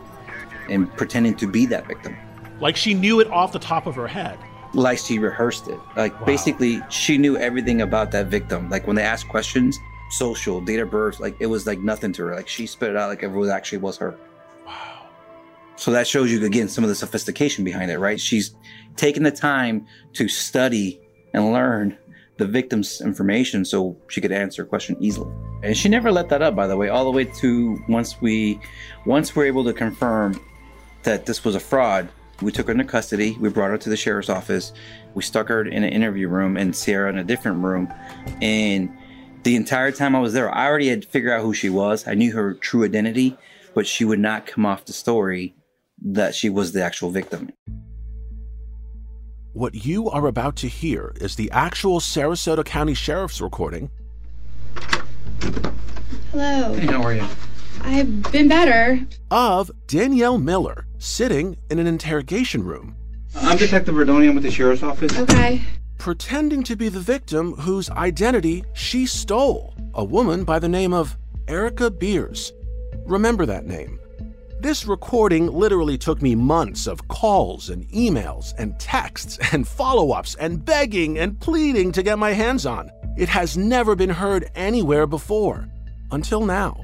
and 0.69 0.95
pretending 0.97 1.35
to 1.37 1.47
be 1.47 1.65
that 1.65 1.87
victim. 1.87 2.15
Like 2.61 2.77
she 2.77 2.93
knew 2.93 3.21
it 3.21 3.29
off 3.29 3.53
the 3.53 3.59
top 3.59 3.87
of 3.87 3.95
her 3.95 4.07
head. 4.07 4.39
Like 4.75 4.99
she 4.99 5.19
rehearsed 5.19 5.67
it. 5.69 5.81
Like 5.97 6.19
wow. 6.21 6.27
basically, 6.27 6.83
she 6.91 7.17
knew 7.17 7.39
everything 7.39 7.81
about 7.81 8.13
that 8.13 8.27
victim. 8.27 8.69
Like 8.69 8.87
when 8.87 8.97
they 8.97 9.03
asked 9.03 9.29
questions, 9.29 9.79
social, 10.11 10.61
date 10.61 10.79
of 10.81 10.91
birth, 10.91 11.21
like 11.21 11.37
it 11.41 11.47
was 11.47 11.67
like 11.67 11.79
nothing 11.79 12.13
to 12.13 12.27
her. 12.27 12.35
Like 12.35 12.49
she 12.49 12.67
spit 12.67 12.91
it 12.91 12.97
out 12.97 13.09
like 13.09 13.23
it 13.23 13.29
was 13.29 13.49
actually 13.49 13.79
was 13.79 13.97
her. 13.97 14.15
Wow. 14.67 15.07
So 15.77 15.91
that 15.93 16.07
shows 16.07 16.31
you 16.31 16.45
again 16.45 16.69
some 16.69 16.85
of 16.85 16.91
the 16.91 16.97
sophistication 16.97 17.65
behind 17.65 17.91
it, 17.91 17.99
right? 17.99 18.21
She's 18.21 18.55
taking 18.97 19.23
the 19.23 19.31
time 19.31 19.87
to 20.13 20.29
study 20.29 21.01
and 21.33 21.51
learn 21.51 21.97
the 22.39 22.47
victim's 22.47 23.01
information 23.01 23.65
so 23.65 23.97
she 24.09 24.21
could 24.21 24.33
answer 24.33 24.63
a 24.63 24.67
question 24.67 24.97
easily. 25.01 25.31
And 25.63 25.77
she 25.77 25.89
never 25.89 26.11
let 26.11 26.29
that 26.31 26.41
up, 26.41 26.55
by 26.55 26.67
the 26.67 26.77
way, 26.77 26.89
all 26.89 27.05
the 27.05 27.11
way 27.11 27.25
to 27.25 27.79
once 27.89 28.21
we 28.21 28.61
once 29.05 29.37
we're 29.37 29.47
able 29.47 29.65
to 29.65 29.73
confirm 29.73 30.41
that 31.03 31.27
this 31.27 31.45
was 31.45 31.55
a 31.55 31.61
fraud, 31.61 32.09
we 32.41 32.53
took 32.53 32.67
her 32.67 32.73
into 32.73 32.85
custody, 32.85 33.37
we 33.41 33.49
brought 33.49 33.71
her 33.71 33.79
to 33.79 33.89
the 33.89 33.97
sheriff's 33.97 34.29
office, 34.29 34.73
we 35.15 35.23
stuck 35.23 35.49
her 35.49 35.63
in 35.63 35.83
an 35.83 35.93
interview 35.93 36.29
room 36.29 36.57
and 36.57 36.75
Sierra 36.75 37.11
in 37.11 37.19
a 37.19 37.25
different 37.25 37.63
room. 37.63 37.93
And 38.41 38.97
the 39.43 39.57
entire 39.57 39.91
time 39.91 40.15
I 40.15 40.21
was 40.21 40.33
there, 40.33 40.53
I 40.55 40.67
already 40.67 40.89
had 40.89 41.05
figured 41.05 41.33
out 41.33 41.43
who 41.43 41.55
she 41.55 41.71
was. 41.71 42.07
I 42.07 42.15
knew 42.15 42.33
her 42.35 42.55
true 42.55 42.85
identity, 42.85 43.37
but 43.75 43.87
she 43.87 44.05
would 44.05 44.21
not 44.21 44.47
come 44.47 44.65
off 44.65 44.85
the 44.85 44.93
story 44.93 45.55
that 46.03 46.35
she 46.35 46.49
was 46.49 46.73
the 46.73 46.85
actual 46.85 47.11
victim. 47.11 47.51
What 49.59 49.85
you 49.85 50.09
are 50.09 50.29
about 50.29 50.55
to 50.59 50.69
hear 50.69 51.13
is 51.21 51.35
the 51.35 51.51
actual 51.51 51.99
Sarasota 51.99 52.65
County 52.65 52.95
Sheriff's 52.95 53.41
recording. 53.41 53.91
Hello. 56.31 56.75
Hey, 56.75 56.87
how 56.87 57.03
are 57.03 57.13
you? 57.13 57.27
I've 57.81 58.31
been 58.31 58.47
better. 58.47 59.05
Of 59.33 59.73
Danielle 59.89 60.39
Miller 60.39 60.87
sitting 60.99 61.57
in 61.71 61.81
an 61.81 61.89
interrogation 61.89 62.63
room. 62.63 62.95
I'm 63.35 63.57
Detective 63.57 63.97
Verdoni. 63.97 64.29
I'm 64.29 64.37
with 64.37 64.45
the 64.45 64.51
Sheriff's 64.53 64.85
Office. 64.85 65.19
Okay. 65.19 65.61
Pretending 65.99 66.63
to 66.63 66.77
be 66.77 66.89
the 66.89 67.01
victim 67.01 67.55
whose 67.55 67.91
identity 67.91 68.63
she 68.75 69.07
stole, 69.07 69.75
a 69.93 70.05
woman 70.05 70.45
by 70.45 70.61
the 70.61 70.69
name 70.69 70.93
of 70.93 71.17
Erica 71.49 71.91
Beers. 71.91 72.53
Remember 73.07 73.45
that 73.45 73.67
name. 73.67 73.99
This 74.61 74.87
recording 74.87 75.47
literally 75.47 75.97
took 75.97 76.21
me 76.21 76.35
months 76.35 76.89
of 76.89 77.07
calls 77.07 77.71
and 77.71 77.89
emails 77.91 78.55
and 78.59 78.77
texts 78.81 79.39
and 79.53 79.69
follow 79.69 80.11
ups 80.11 80.35
and 80.35 80.65
begging 80.65 81.17
and 81.17 81.39
pleading 81.39 81.93
to 81.93 82.03
get 82.03 82.19
my 82.19 82.33
hands 82.33 82.67
on. 82.67 82.91
It 83.17 83.29
has 83.29 83.57
never 83.57 83.95
been 83.95 84.11
heard 84.11 84.51
anywhere 84.57 85.07
before. 85.07 85.69
Until 86.11 86.45
now. 86.45 86.83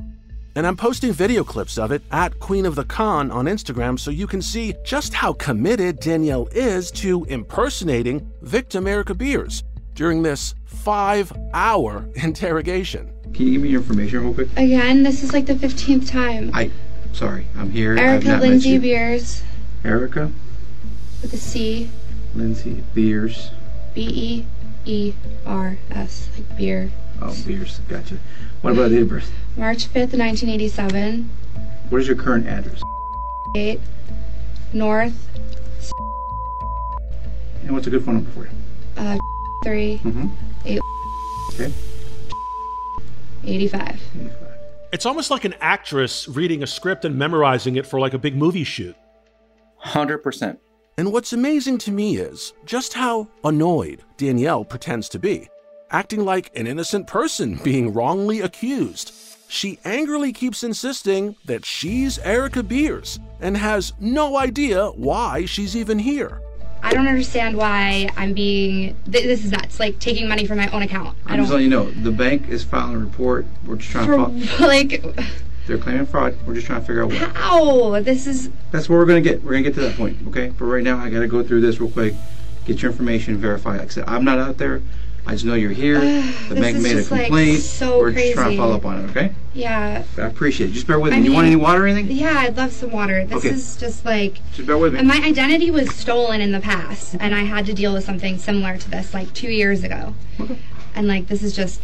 And 0.54 0.68
I'm 0.68 0.76
posting 0.76 1.12
video 1.12 1.42
clips 1.42 1.76
of 1.76 1.90
it 1.90 2.02
at 2.12 2.38
Queen 2.38 2.64
of 2.64 2.76
the 2.76 2.84
Con 2.84 3.32
on 3.32 3.46
Instagram 3.46 3.98
so 3.98 4.12
you 4.12 4.28
can 4.28 4.40
see 4.40 4.76
just 4.84 5.12
how 5.12 5.32
committed 5.32 5.98
Danielle 5.98 6.46
is 6.52 6.92
to 6.92 7.24
impersonating 7.24 8.30
victim 8.42 8.86
Erica 8.86 9.14
Beers 9.14 9.64
during 9.96 10.22
this 10.22 10.54
five 10.64 11.32
hour 11.52 12.08
interrogation. 12.14 13.12
Can 13.32 13.46
you 13.46 13.52
give 13.54 13.62
me 13.62 13.68
your 13.70 13.80
information 13.80 14.22
real 14.22 14.34
quick? 14.34 14.48
Again, 14.52 15.02
this 15.02 15.24
is 15.24 15.32
like 15.32 15.46
the 15.46 15.54
15th 15.54 16.08
time. 16.08 16.52
I 16.54 16.70
Sorry, 17.14 17.46
I'm 17.56 17.70
here. 17.70 17.96
Erica 17.96 18.38
Lindsay 18.38 18.76
Beers. 18.76 19.44
Erica? 19.84 20.32
With 21.22 21.32
a 21.32 21.36
C. 21.36 21.88
Lindsay 22.34 22.82
Beers. 22.92 23.52
B 23.94 24.02
E 24.02 24.46
E 24.84 25.14
R 25.46 25.78
S, 25.92 26.28
like 26.34 26.56
beer. 26.56 26.90
Oh, 27.22 27.32
Beers. 27.46 27.78
Gotcha. 27.88 28.18
What 28.62 28.72
about 28.72 28.88
date 28.90 29.02
of 29.02 29.08
birth? 29.10 29.30
March 29.56 29.86
5th, 29.86 30.18
1987. 30.18 31.30
What 31.88 32.00
is 32.00 32.08
your 32.08 32.16
current 32.16 32.48
address? 32.48 32.82
8 33.54 33.80
North. 34.72 35.28
And 37.62 37.70
what's 37.70 37.86
a 37.86 37.90
good 37.90 38.04
phone 38.04 38.14
number 38.16 38.30
for 38.32 38.44
you? 38.44 38.50
Uh, 38.96 39.18
3 39.62 40.00
mm-hmm. 40.02 40.26
8 40.66 40.80
Okay. 41.54 41.72
85. 43.44 44.00
85. 44.16 44.43
It's 44.94 45.06
almost 45.06 45.32
like 45.32 45.44
an 45.44 45.56
actress 45.60 46.28
reading 46.28 46.62
a 46.62 46.68
script 46.68 47.04
and 47.04 47.18
memorizing 47.18 47.74
it 47.74 47.84
for 47.84 47.98
like 47.98 48.14
a 48.14 48.18
big 48.18 48.36
movie 48.36 48.62
shoot. 48.62 48.94
100%. 49.84 50.56
And 50.96 51.12
what's 51.12 51.32
amazing 51.32 51.78
to 51.78 51.90
me 51.90 52.18
is 52.18 52.52
just 52.64 52.94
how 52.94 53.26
annoyed 53.42 54.04
Danielle 54.18 54.64
pretends 54.64 55.08
to 55.08 55.18
be, 55.18 55.48
acting 55.90 56.24
like 56.24 56.56
an 56.56 56.68
innocent 56.68 57.08
person 57.08 57.56
being 57.64 57.92
wrongly 57.92 58.40
accused. 58.40 59.12
She 59.48 59.80
angrily 59.84 60.32
keeps 60.32 60.62
insisting 60.62 61.34
that 61.44 61.64
she's 61.64 62.20
Erica 62.20 62.62
Beers 62.62 63.18
and 63.40 63.56
has 63.56 63.94
no 63.98 64.36
idea 64.36 64.90
why 64.90 65.44
she's 65.44 65.74
even 65.74 65.98
here. 65.98 66.40
I 66.84 66.92
don't 66.92 67.08
understand 67.08 67.56
why 67.56 68.10
I'm 68.16 68.34
being. 68.34 68.94
Th- 69.10 69.24
this 69.24 69.42
is 69.42 69.50
nuts. 69.50 69.80
Like 69.80 69.98
taking 69.98 70.28
money 70.28 70.46
from 70.46 70.58
my 70.58 70.68
own 70.68 70.82
account. 70.82 71.16
I'm 71.26 71.40
just 71.40 71.50
letting 71.50 71.64
you 71.64 71.70
know. 71.70 71.90
The 71.90 72.12
bank 72.12 72.48
is 72.48 72.62
filing 72.62 72.96
a 72.96 72.98
report. 72.98 73.46
We're 73.66 73.76
just 73.76 73.90
trying 73.90 74.06
to. 74.06 74.46
Fo- 74.46 74.64
like. 74.66 75.02
They're 75.66 75.78
claiming 75.78 76.04
fraud. 76.04 76.36
We're 76.46 76.52
just 76.54 76.66
trying 76.66 76.82
to 76.82 76.86
figure 76.86 77.02
out 77.02 77.08
what. 77.08 77.34
How? 77.34 78.00
This 78.02 78.26
is. 78.26 78.50
That's 78.70 78.86
what 78.88 78.96
we're 78.96 79.06
gonna 79.06 79.22
get. 79.22 79.42
We're 79.42 79.52
gonna 79.52 79.62
get 79.62 79.74
to 79.74 79.80
that 79.80 79.96
point. 79.96 80.18
Okay. 80.28 80.48
But 80.50 80.66
right 80.66 80.84
now, 80.84 80.98
I 80.98 81.08
gotta 81.08 81.26
go 81.26 81.42
through 81.42 81.62
this 81.62 81.80
real 81.80 81.90
quick. 81.90 82.14
Get 82.66 82.82
your 82.82 82.90
information, 82.90 83.38
verify. 83.38 83.78
Like 83.78 83.82
I 83.82 83.88
said, 83.88 84.04
I'm 84.06 84.24
not 84.24 84.38
out 84.38 84.58
there. 84.58 84.82
I 85.26 85.32
just 85.32 85.44
know 85.44 85.54
you're 85.54 85.70
here. 85.70 86.00
the 86.48 86.54
bank 86.54 86.78
made 86.78 86.96
a 86.96 87.04
complaint. 87.04 87.32
Like 87.32 87.58
so 87.60 87.98
We're 87.98 88.12
crazy. 88.12 88.28
just 88.28 88.38
trying 88.38 88.50
to 88.52 88.56
follow 88.56 88.76
up 88.76 88.84
on 88.84 89.04
it, 89.04 89.10
okay? 89.10 89.32
Yeah. 89.54 90.04
I 90.18 90.20
appreciate 90.22 90.70
it. 90.70 90.72
Just 90.74 90.86
bear 90.86 91.00
with 91.00 91.12
me. 91.12 91.16
I 91.16 91.20
you 91.20 91.26
mean, 91.26 91.34
want 91.34 91.46
any 91.46 91.56
water 91.56 91.84
or 91.84 91.86
anything? 91.86 92.14
Yeah, 92.14 92.34
I'd 92.38 92.56
love 92.56 92.72
some 92.72 92.90
water. 92.90 93.24
This 93.24 93.38
okay. 93.38 93.50
is 93.50 93.76
just 93.76 94.04
like. 94.04 94.40
Just 94.52 94.66
bear 94.66 94.76
with 94.76 94.92
me. 94.92 94.98
And 94.98 95.08
my 95.08 95.16
identity 95.16 95.70
was 95.70 95.94
stolen 95.94 96.40
in 96.40 96.52
the 96.52 96.60
past, 96.60 97.16
and 97.18 97.34
I 97.34 97.40
had 97.40 97.64
to 97.66 97.74
deal 97.74 97.94
with 97.94 98.04
something 98.04 98.38
similar 98.38 98.76
to 98.76 98.90
this 98.90 99.14
like 99.14 99.32
two 99.32 99.50
years 99.50 99.82
ago. 99.82 100.14
Okay. 100.40 100.58
And 100.94 101.08
like 101.08 101.28
this 101.28 101.42
is 101.42 101.56
just. 101.56 101.80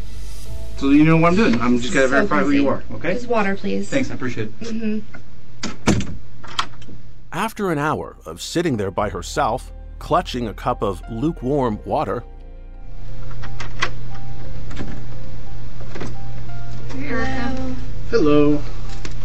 So 0.76 0.90
you 0.90 1.04
know 1.04 1.16
what 1.16 1.28
I'm 1.28 1.36
doing. 1.36 1.60
I'm 1.60 1.78
just 1.78 1.92
going 1.92 2.04
to 2.04 2.08
so 2.08 2.16
verify 2.26 2.38
crazy. 2.42 2.56
who 2.56 2.62
you 2.62 2.68
are, 2.68 2.82
okay? 2.92 3.14
Just 3.14 3.28
water, 3.28 3.54
please. 3.54 3.88
Thanks, 3.90 4.10
I 4.10 4.14
appreciate 4.14 4.48
it. 4.48 4.60
Mm-hmm. 4.60 5.16
After 7.32 7.70
an 7.70 7.78
hour 7.78 8.16
of 8.24 8.40
sitting 8.40 8.76
there 8.76 8.90
by 8.90 9.10
herself, 9.10 9.72
clutching 9.98 10.48
a 10.48 10.54
cup 10.54 10.82
of 10.82 11.02
lukewarm 11.10 11.78
water, 11.84 12.24
Hello. 17.10 17.74
Hello. 18.10 18.62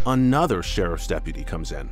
Another 0.08 0.64
sheriff's 0.64 1.06
deputy 1.06 1.44
comes 1.44 1.72
in. 1.72 1.82
Um, 1.82 1.90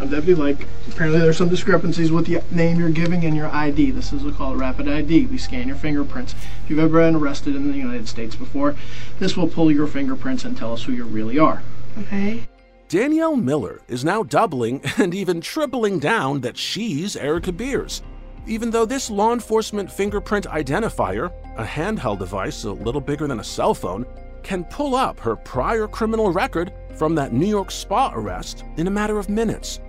I'm 0.00 0.08
Deputy 0.08 0.34
Lake. 0.34 0.66
Apparently, 0.88 1.20
there's 1.20 1.36
some 1.36 1.48
discrepancies 1.48 2.10
with 2.10 2.26
the 2.26 2.42
name 2.50 2.80
you're 2.80 2.90
giving 2.90 3.24
and 3.24 3.36
your 3.36 3.46
ID. 3.46 3.92
This 3.92 4.12
is 4.12 4.34
called 4.34 4.56
a 4.56 4.58
Rapid 4.58 4.88
ID. 4.88 5.26
We 5.26 5.38
scan 5.38 5.68
your 5.68 5.76
fingerprints. 5.76 6.34
If 6.64 6.70
you've 6.70 6.80
ever 6.80 6.98
been 6.98 7.14
arrested 7.14 7.54
in 7.54 7.70
the 7.70 7.78
United 7.78 8.08
States 8.08 8.34
before, 8.34 8.74
this 9.20 9.36
will 9.36 9.46
pull 9.46 9.70
your 9.70 9.86
fingerprints 9.86 10.44
and 10.44 10.56
tell 10.56 10.72
us 10.72 10.82
who 10.82 10.92
you 10.92 11.04
really 11.04 11.38
are. 11.38 11.62
Okay. 11.96 12.42
Danielle 12.88 13.36
Miller 13.36 13.82
is 13.86 14.04
now 14.04 14.24
doubling 14.24 14.80
and 14.98 15.14
even 15.14 15.40
tripling 15.40 16.00
down 16.00 16.40
that 16.40 16.58
she's 16.58 17.14
Erica 17.14 17.52
Beers. 17.52 18.02
Even 18.48 18.70
though 18.70 18.84
this 18.84 19.10
law 19.10 19.32
enforcement 19.32 19.92
fingerprint 19.92 20.46
identifier, 20.46 21.32
a 21.56 21.64
handheld 21.64 22.18
device 22.18 22.64
a 22.64 22.72
little 22.72 23.00
bigger 23.00 23.28
than 23.28 23.38
a 23.38 23.44
cell 23.44 23.74
phone, 23.74 24.04
can 24.46 24.62
pull 24.62 24.94
up 24.94 25.18
her 25.18 25.34
prior 25.34 25.88
criminal 25.88 26.30
record 26.30 26.72
from 26.94 27.16
that 27.16 27.32
New 27.32 27.48
York 27.48 27.68
spa 27.68 28.12
arrest 28.14 28.64
in 28.76 28.86
a 28.86 28.90
matter 28.90 29.18
of 29.18 29.28
minutes. 29.28 29.80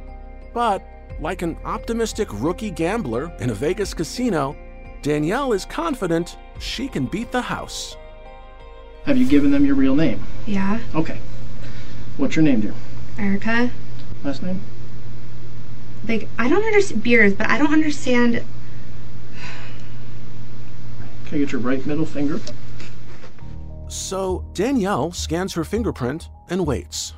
But, 0.52 0.84
like 1.20 1.44
an 1.44 1.58
optimistic 1.64 2.28
rookie 2.32 2.72
gambler 2.72 3.32
in 3.40 3.52
a 3.52 3.54
Vegas 3.54 3.94
casino, 3.94 4.58
Danielle 5.04 5.54
is 5.54 5.64
confident 5.64 6.38
she 6.60 6.88
can 6.88 7.06
beat 7.06 7.32
the 7.32 7.42
house. 7.42 7.96
Have 9.06 9.20
you 9.20 9.28
given 9.28 9.52
them 9.52 9.64
your 9.64 9.76
real 9.76 9.96
name? 9.96 10.24
Yeah. 10.48 10.80
Okay. 10.96 11.20
What's 12.18 12.36
your 12.36 12.44
name, 12.44 12.62
dear? 12.62 12.74
Erica. 13.20 13.70
Last 14.24 14.42
name? 14.42 14.60
Like 16.08 16.28
I 16.40 16.50
don't 16.50 16.64
understand 16.64 17.04
beers, 17.04 17.36
but 17.36 17.48
I 17.48 17.60
don't 17.60 17.74
understand. 17.74 18.44
Can 21.28 21.36
I 21.36 21.38
get 21.38 21.52
your 21.52 21.62
right 21.62 21.86
middle 21.86 22.08
finger? 22.08 22.40
So 23.88 24.44
Danielle 24.54 25.12
scans 25.12 25.54
her 25.54 25.64
fingerprint 25.64 26.30
and 26.50 26.66
waits. 26.66 27.14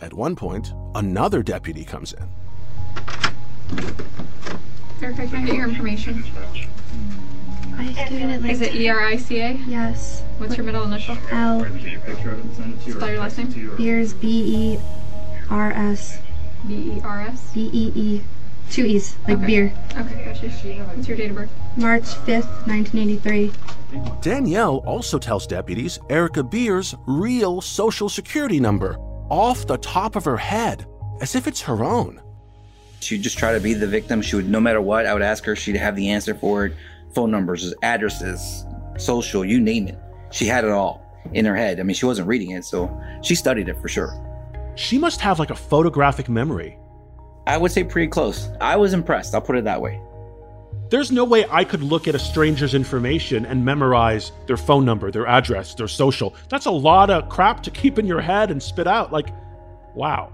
At 0.00 0.12
one 0.12 0.36
point, 0.36 0.72
another 0.94 1.42
deputy 1.42 1.84
comes 1.84 2.12
in. 2.12 2.28
Erica, 5.02 5.26
can 5.26 5.36
I 5.36 5.46
get 5.46 5.54
your 5.54 5.68
information? 5.68 6.24
I 7.76 8.06
doing 8.08 8.30
it 8.30 8.42
like 8.42 8.50
Is 8.50 8.60
it 8.60 8.74
E 8.74 8.88
R 8.88 9.00
I 9.00 9.16
C 9.16 9.40
A? 9.40 9.52
Yes. 9.66 10.22
What's 10.38 10.56
your 10.56 10.66
middle 10.66 10.82
initial? 10.84 11.16
L. 11.30 11.64
Spell 11.64 13.08
your 13.08 13.20
last 13.20 13.38
name. 13.38 13.76
Beers 13.76 14.12
B 14.14 14.74
E 14.74 14.78
R 15.50 15.70
S. 15.72 16.18
B 16.66 16.74
E 16.96 17.00
R 17.02 17.20
S. 17.22 17.52
B 17.54 17.70
E 17.72 17.92
E. 17.94 18.22
Two 18.70 18.84
E's, 18.84 19.16
like 19.26 19.38
Okay. 19.38 19.46
beer. 19.46 19.72
Okay, 19.96 20.24
gotcha. 20.24 20.48
What's 20.48 21.08
your 21.08 21.16
date 21.16 21.30
of 21.30 21.36
birth? 21.36 21.50
March 21.76 22.04
5th, 22.04 22.66
1983. 22.66 23.52
Danielle 24.20 24.78
also 24.86 25.18
tells 25.18 25.46
deputies 25.46 25.98
Erica 26.10 26.42
Beer's 26.42 26.94
real 27.06 27.60
social 27.60 28.08
security 28.08 28.60
number 28.60 28.96
off 29.28 29.66
the 29.66 29.78
top 29.78 30.16
of 30.16 30.24
her 30.24 30.36
head, 30.36 30.86
as 31.20 31.34
if 31.34 31.46
it's 31.46 31.60
her 31.62 31.84
own. 31.84 32.20
She'd 33.00 33.22
just 33.22 33.38
try 33.38 33.52
to 33.52 33.60
be 33.60 33.74
the 33.74 33.86
victim. 33.86 34.20
She 34.22 34.36
would, 34.36 34.48
no 34.48 34.60
matter 34.60 34.80
what, 34.80 35.06
I 35.06 35.12
would 35.12 35.22
ask 35.22 35.44
her. 35.44 35.54
She'd 35.54 35.76
have 35.76 35.94
the 35.96 36.10
answer 36.10 36.34
for 36.34 36.66
it 36.66 36.74
phone 37.14 37.30
numbers, 37.30 37.74
addresses, 37.82 38.66
social, 38.96 39.44
you 39.44 39.60
name 39.60 39.88
it. 39.88 39.98
She 40.30 40.46
had 40.46 40.64
it 40.64 40.70
all 40.70 41.02
in 41.32 41.44
her 41.44 41.56
head. 41.56 41.80
I 41.80 41.82
mean, 41.82 41.94
she 41.94 42.06
wasn't 42.06 42.28
reading 42.28 42.50
it, 42.52 42.64
so 42.64 42.94
she 43.22 43.34
studied 43.34 43.68
it 43.68 43.80
for 43.80 43.88
sure. 43.88 44.12
She 44.74 44.98
must 44.98 45.20
have 45.20 45.38
like 45.38 45.50
a 45.50 45.56
photographic 45.56 46.28
memory. 46.28 46.78
I 47.46 47.56
would 47.56 47.72
say 47.72 47.82
pretty 47.82 48.08
close. 48.08 48.48
I 48.60 48.76
was 48.76 48.92
impressed. 48.92 49.34
I'll 49.34 49.40
put 49.40 49.56
it 49.56 49.64
that 49.64 49.80
way. 49.80 50.00
There's 50.90 51.12
no 51.12 51.24
way 51.24 51.44
I 51.50 51.64
could 51.64 51.82
look 51.82 52.08
at 52.08 52.14
a 52.14 52.18
stranger's 52.18 52.72
information 52.74 53.44
and 53.44 53.62
memorize 53.64 54.32
their 54.46 54.56
phone 54.56 54.84
number, 54.86 55.10
their 55.10 55.26
address, 55.26 55.74
their 55.74 55.88
social. 55.88 56.34
That's 56.48 56.64
a 56.66 56.70
lot 56.70 57.10
of 57.10 57.28
crap 57.28 57.62
to 57.64 57.70
keep 57.70 57.98
in 57.98 58.06
your 58.06 58.22
head 58.22 58.50
and 58.50 58.62
spit 58.62 58.86
out. 58.86 59.12
Like, 59.12 59.28
wow. 59.94 60.32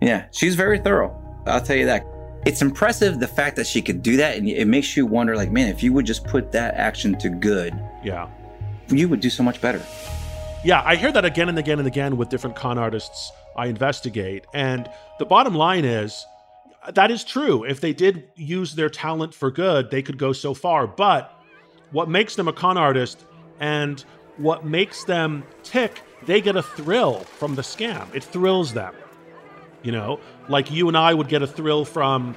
Yeah, 0.00 0.24
she's 0.32 0.56
very 0.56 0.80
thorough. 0.80 1.16
I'll 1.46 1.60
tell 1.60 1.76
you 1.76 1.86
that. 1.86 2.04
It's 2.44 2.60
impressive 2.60 3.20
the 3.20 3.28
fact 3.28 3.56
that 3.56 3.66
she 3.66 3.80
could 3.80 4.02
do 4.02 4.16
that, 4.16 4.36
and 4.36 4.48
it 4.48 4.66
makes 4.66 4.96
you 4.96 5.06
wonder, 5.06 5.36
like, 5.36 5.50
man, 5.52 5.68
if 5.68 5.82
you 5.82 5.92
would 5.92 6.04
just 6.06 6.24
put 6.24 6.50
that 6.52 6.74
action 6.74 7.16
to 7.18 7.28
good, 7.30 7.72
Yeah. 8.02 8.26
you 8.88 9.08
would 9.08 9.20
do 9.20 9.30
so 9.30 9.42
much 9.42 9.60
better. 9.60 9.80
Yeah, 10.64 10.82
I 10.84 10.96
hear 10.96 11.12
that 11.12 11.24
again 11.24 11.48
and 11.48 11.58
again 11.58 11.78
and 11.78 11.86
again 11.86 12.16
with 12.16 12.30
different 12.30 12.56
con 12.56 12.78
artists 12.78 13.30
I 13.56 13.66
investigate. 13.66 14.44
And 14.52 14.90
the 15.18 15.24
bottom 15.24 15.54
line 15.54 15.84
is 15.84 16.26
that 16.92 17.10
is 17.10 17.24
true. 17.24 17.64
If 17.64 17.80
they 17.80 17.92
did 17.92 18.28
use 18.36 18.74
their 18.74 18.88
talent 18.88 19.34
for 19.34 19.50
good, 19.50 19.90
they 19.90 20.02
could 20.02 20.18
go 20.18 20.32
so 20.32 20.54
far. 20.54 20.86
But 20.86 21.32
what 21.92 22.08
makes 22.08 22.36
them 22.36 22.48
a 22.48 22.52
con 22.52 22.76
artist 22.76 23.24
and 23.60 24.04
what 24.36 24.64
makes 24.64 25.04
them 25.04 25.44
tick, 25.62 26.02
they 26.26 26.40
get 26.40 26.56
a 26.56 26.62
thrill 26.62 27.20
from 27.20 27.54
the 27.54 27.62
scam. 27.62 28.12
It 28.14 28.24
thrills 28.24 28.72
them. 28.72 28.94
You 29.82 29.92
know, 29.92 30.18
like 30.48 30.70
you 30.70 30.88
and 30.88 30.96
I 30.96 31.12
would 31.12 31.28
get 31.28 31.42
a 31.42 31.46
thrill 31.46 31.84
from 31.84 32.34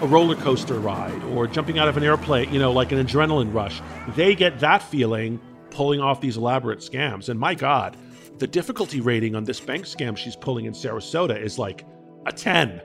a 0.00 0.06
roller 0.06 0.34
coaster 0.36 0.78
ride 0.78 1.22
or 1.24 1.46
jumping 1.46 1.78
out 1.78 1.88
of 1.88 1.96
an 1.96 2.02
airplane, 2.02 2.52
you 2.52 2.58
know, 2.58 2.72
like 2.72 2.92
an 2.92 3.04
adrenaline 3.04 3.52
rush. 3.54 3.80
They 4.14 4.34
get 4.34 4.60
that 4.60 4.82
feeling 4.82 5.40
pulling 5.70 6.00
off 6.00 6.20
these 6.20 6.36
elaborate 6.36 6.80
scams. 6.80 7.28
And 7.28 7.38
my 7.38 7.54
God, 7.54 7.96
the 8.38 8.46
difficulty 8.46 9.00
rating 9.00 9.34
on 9.34 9.44
this 9.44 9.60
bank 9.60 9.84
scam 9.84 10.16
she's 10.16 10.36
pulling 10.36 10.66
in 10.66 10.72
Sarasota 10.72 11.40
is 11.40 11.58
like 11.58 11.84
a 12.26 12.32
10. 12.32 12.80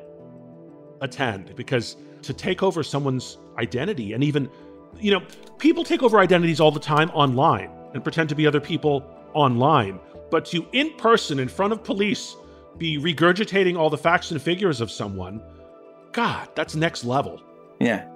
A 1.03 1.07
10. 1.07 1.53
Because 1.55 1.97
to 2.23 2.33
take 2.33 2.63
over 2.63 2.81
someone's 2.81 3.37
identity 3.59 4.13
and 4.13 4.23
even, 4.23 4.49
you 4.99 5.11
know, 5.11 5.21
people 5.59 5.83
take 5.83 6.01
over 6.01 6.17
identities 6.19 6.59
all 6.59 6.71
the 6.71 6.79
time 6.79 7.11
online 7.11 7.69
and 7.93 8.01
pretend 8.03 8.29
to 8.29 8.35
be 8.35 8.47
other 8.47 8.61
people 8.61 9.05
online. 9.33 9.99
But 10.31 10.45
to 10.45 10.65
in 10.71 10.91
person, 10.97 11.39
in 11.39 11.47
front 11.47 11.73
of 11.73 11.83
police, 11.83 12.35
be 12.77 12.97
regurgitating 12.97 13.77
all 13.77 13.89
the 13.89 13.97
facts 13.97 14.31
and 14.31 14.41
figures 14.41 14.81
of 14.81 14.89
someone, 14.89 15.43
God, 16.11 16.49
that's 16.55 16.75
next 16.75 17.03
level. 17.03 17.41
Yeah. 17.79 18.07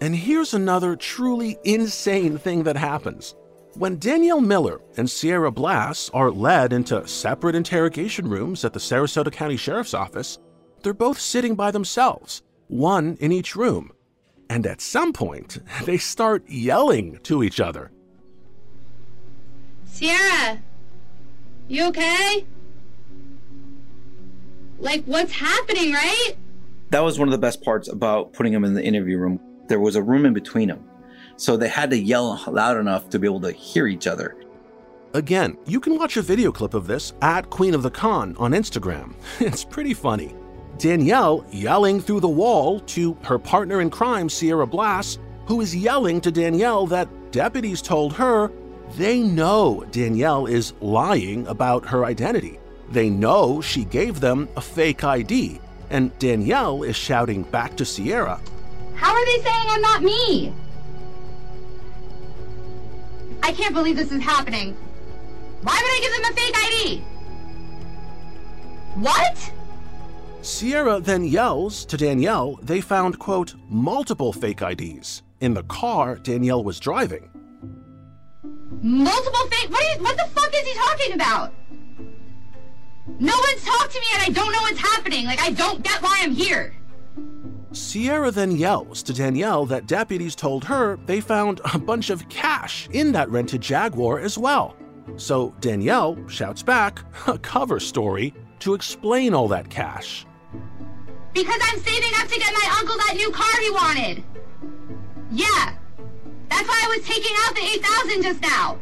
And 0.00 0.16
here's 0.16 0.54
another 0.54 0.96
truly 0.96 1.58
insane 1.64 2.38
thing 2.38 2.64
that 2.64 2.76
happens. 2.76 3.34
When 3.74 3.98
Danielle 3.98 4.40
Miller 4.40 4.80
and 4.96 5.08
Sierra 5.08 5.52
Blass 5.52 6.10
are 6.12 6.30
led 6.30 6.72
into 6.72 7.06
separate 7.06 7.54
interrogation 7.54 8.28
rooms 8.28 8.64
at 8.64 8.72
the 8.72 8.80
Sarasota 8.80 9.30
County 9.30 9.56
Sheriff's 9.56 9.94
Office, 9.94 10.38
they're 10.82 10.94
both 10.94 11.18
sitting 11.18 11.54
by 11.54 11.70
themselves, 11.70 12.42
one 12.68 13.16
in 13.20 13.32
each 13.32 13.56
room. 13.56 13.92
And 14.48 14.66
at 14.66 14.80
some 14.80 15.12
point, 15.12 15.58
they 15.84 15.98
start 15.98 16.48
yelling 16.48 17.18
to 17.24 17.42
each 17.42 17.60
other. 17.60 17.90
Sierra, 19.84 20.58
you 21.68 21.86
okay? 21.86 22.46
Like, 24.78 25.04
what's 25.04 25.32
happening, 25.32 25.92
right? 25.92 26.32
That 26.90 27.00
was 27.00 27.18
one 27.18 27.28
of 27.28 27.32
the 27.32 27.38
best 27.38 27.62
parts 27.62 27.88
about 27.88 28.32
putting 28.32 28.52
them 28.52 28.64
in 28.64 28.74
the 28.74 28.82
interview 28.82 29.18
room. 29.18 29.40
There 29.68 29.78
was 29.78 29.94
a 29.94 30.02
room 30.02 30.26
in 30.26 30.32
between 30.32 30.68
them. 30.68 30.84
So 31.36 31.56
they 31.56 31.68
had 31.68 31.90
to 31.90 31.98
yell 31.98 32.42
loud 32.48 32.76
enough 32.76 33.08
to 33.10 33.18
be 33.18 33.26
able 33.26 33.40
to 33.42 33.52
hear 33.52 33.86
each 33.86 34.06
other. 34.06 34.36
Again, 35.14 35.56
you 35.66 35.80
can 35.80 35.96
watch 35.96 36.16
a 36.16 36.22
video 36.22 36.52
clip 36.52 36.74
of 36.74 36.86
this 36.86 37.12
at 37.20 37.50
Queen 37.50 37.74
of 37.74 37.82
the 37.82 37.90
Con 37.90 38.36
on 38.36 38.52
Instagram. 38.52 39.14
It's 39.40 39.64
pretty 39.64 39.94
funny. 39.94 40.34
Danielle 40.80 41.44
yelling 41.52 42.00
through 42.00 42.20
the 42.20 42.28
wall 42.28 42.80
to 42.80 43.14
her 43.22 43.38
partner 43.38 43.82
in 43.82 43.90
crime, 43.90 44.30
Sierra 44.30 44.66
Blass, 44.66 45.18
who 45.44 45.60
is 45.60 45.76
yelling 45.76 46.22
to 46.22 46.30
Danielle 46.30 46.86
that 46.86 47.06
deputies 47.32 47.82
told 47.82 48.14
her 48.14 48.50
they 48.96 49.20
know 49.20 49.84
Danielle 49.90 50.46
is 50.46 50.72
lying 50.80 51.46
about 51.48 51.86
her 51.86 52.06
identity. 52.06 52.58
They 52.88 53.10
know 53.10 53.60
she 53.60 53.84
gave 53.84 54.20
them 54.20 54.48
a 54.56 54.62
fake 54.62 55.04
ID, 55.04 55.60
and 55.90 56.18
Danielle 56.18 56.82
is 56.82 56.96
shouting 56.96 57.42
back 57.42 57.76
to 57.76 57.84
Sierra, 57.84 58.40
How 58.94 59.12
are 59.12 59.24
they 59.26 59.42
saying 59.42 59.66
I'm 59.68 59.82
not 59.82 60.02
me? 60.02 60.52
I 63.42 63.52
can't 63.52 63.74
believe 63.74 63.96
this 63.96 64.12
is 64.12 64.22
happening. 64.22 64.74
Why 65.62 65.74
would 65.74 65.90
I 65.90 66.00
give 66.00 66.22
them 66.22 66.32
a 66.32 66.36
fake 66.36 66.56
ID? 66.56 67.04
What? 68.94 69.59
Sierra 70.42 71.00
then 71.00 71.24
yells 71.24 71.84
to 71.84 71.98
Danielle 71.98 72.58
they 72.62 72.80
found, 72.80 73.18
quote, 73.18 73.54
multiple 73.68 74.32
fake 74.32 74.62
IDs 74.62 75.22
in 75.40 75.52
the 75.52 75.62
car 75.64 76.16
Danielle 76.16 76.64
was 76.64 76.80
driving. 76.80 77.28
Multiple 78.82 79.46
fake? 79.50 79.70
What, 79.70 79.84
is, 79.84 80.02
what 80.02 80.16
the 80.16 80.24
fuck 80.34 80.50
is 80.54 80.66
he 80.66 80.74
talking 80.74 81.12
about? 81.12 81.52
No 83.18 83.34
one's 83.36 83.64
talked 83.64 83.92
to 83.92 84.00
me 84.00 84.06
and 84.14 84.22
I 84.22 84.28
don't 84.30 84.52
know 84.52 84.62
what's 84.62 84.78
happening. 84.78 85.26
Like, 85.26 85.40
I 85.42 85.50
don't 85.50 85.82
get 85.82 86.00
why 86.00 86.20
I'm 86.22 86.32
here. 86.32 86.74
Sierra 87.72 88.30
then 88.30 88.52
yells 88.52 89.02
to 89.04 89.12
Danielle 89.12 89.66
that 89.66 89.86
deputies 89.86 90.34
told 90.34 90.64
her 90.64 90.98
they 91.04 91.20
found 91.20 91.60
a 91.72 91.78
bunch 91.78 92.08
of 92.08 92.28
cash 92.30 92.88
in 92.92 93.12
that 93.12 93.30
rented 93.30 93.60
Jaguar 93.60 94.18
as 94.18 94.38
well. 94.38 94.74
So 95.16 95.54
Danielle 95.60 96.16
shouts 96.28 96.62
back 96.62 97.04
a 97.26 97.38
cover 97.38 97.78
story 97.78 98.32
to 98.60 98.72
explain 98.72 99.34
all 99.34 99.48
that 99.48 99.68
cash. 99.68 100.26
Because 101.32 101.60
I'm 101.62 101.78
saving 101.80 102.12
up 102.16 102.28
to 102.28 102.38
get 102.38 102.52
my 102.52 102.76
uncle 102.78 102.96
that 102.96 103.14
new 103.16 103.30
car 103.30 103.60
he 103.60 103.70
wanted. 103.70 104.24
Yeah. 105.30 105.74
That's 106.48 106.68
why 106.68 106.82
I 106.84 106.96
was 106.96 107.06
taking 107.06 107.36
out 107.38 107.54
the 107.54 107.62
8000 107.62 108.22
just 108.22 108.40
now. 108.42 108.78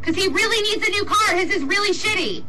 Because 0.00 0.16
he 0.16 0.28
really 0.28 0.60
needs 0.62 0.86
a 0.86 0.90
new 0.90 1.04
car. 1.04 1.36
His 1.36 1.50
is 1.50 1.62
really 1.62 1.92
shitty. 1.92 2.44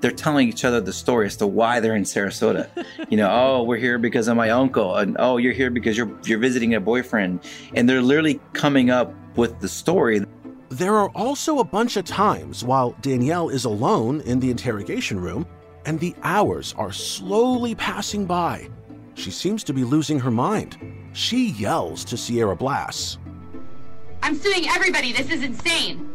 They're 0.00 0.10
telling 0.10 0.48
each 0.48 0.64
other 0.64 0.80
the 0.80 0.92
story 0.92 1.26
as 1.26 1.36
to 1.36 1.46
why 1.46 1.80
they're 1.80 1.96
in 1.96 2.04
Sarasota. 2.04 2.68
you 3.10 3.16
know, 3.16 3.28
oh, 3.30 3.62
we're 3.62 3.76
here 3.76 3.98
because 3.98 4.28
of 4.28 4.36
my 4.36 4.50
uncle, 4.50 4.96
and 4.96 5.16
oh, 5.18 5.36
you're 5.36 5.52
here 5.52 5.70
because 5.70 5.96
you're 5.96 6.10
you're 6.24 6.38
visiting 6.38 6.74
a 6.74 6.80
boyfriend, 6.80 7.40
and 7.74 7.88
they're 7.88 8.02
literally 8.02 8.40
coming 8.52 8.90
up 8.90 9.12
with 9.36 9.58
the 9.60 9.68
story. 9.68 10.24
There 10.68 10.96
are 10.96 11.10
also 11.10 11.58
a 11.58 11.64
bunch 11.64 11.96
of 11.96 12.04
times 12.04 12.64
while 12.64 12.94
Danielle 13.00 13.48
is 13.48 13.64
alone 13.64 14.20
in 14.22 14.40
the 14.40 14.50
interrogation 14.50 15.18
room, 15.20 15.46
and 15.86 15.98
the 16.00 16.14
hours 16.22 16.74
are 16.76 16.92
slowly 16.92 17.74
passing 17.74 18.26
by. 18.26 18.68
She 19.14 19.30
seems 19.30 19.64
to 19.64 19.72
be 19.72 19.84
losing 19.84 20.18
her 20.18 20.30
mind. 20.30 20.76
She 21.14 21.50
yells 21.52 22.04
to 22.06 22.16
Sierra 22.16 22.54
Blass. 22.54 23.16
I'm 24.22 24.34
suing 24.34 24.68
everybody. 24.68 25.12
This 25.12 25.30
is 25.30 25.42
insane. 25.42 26.06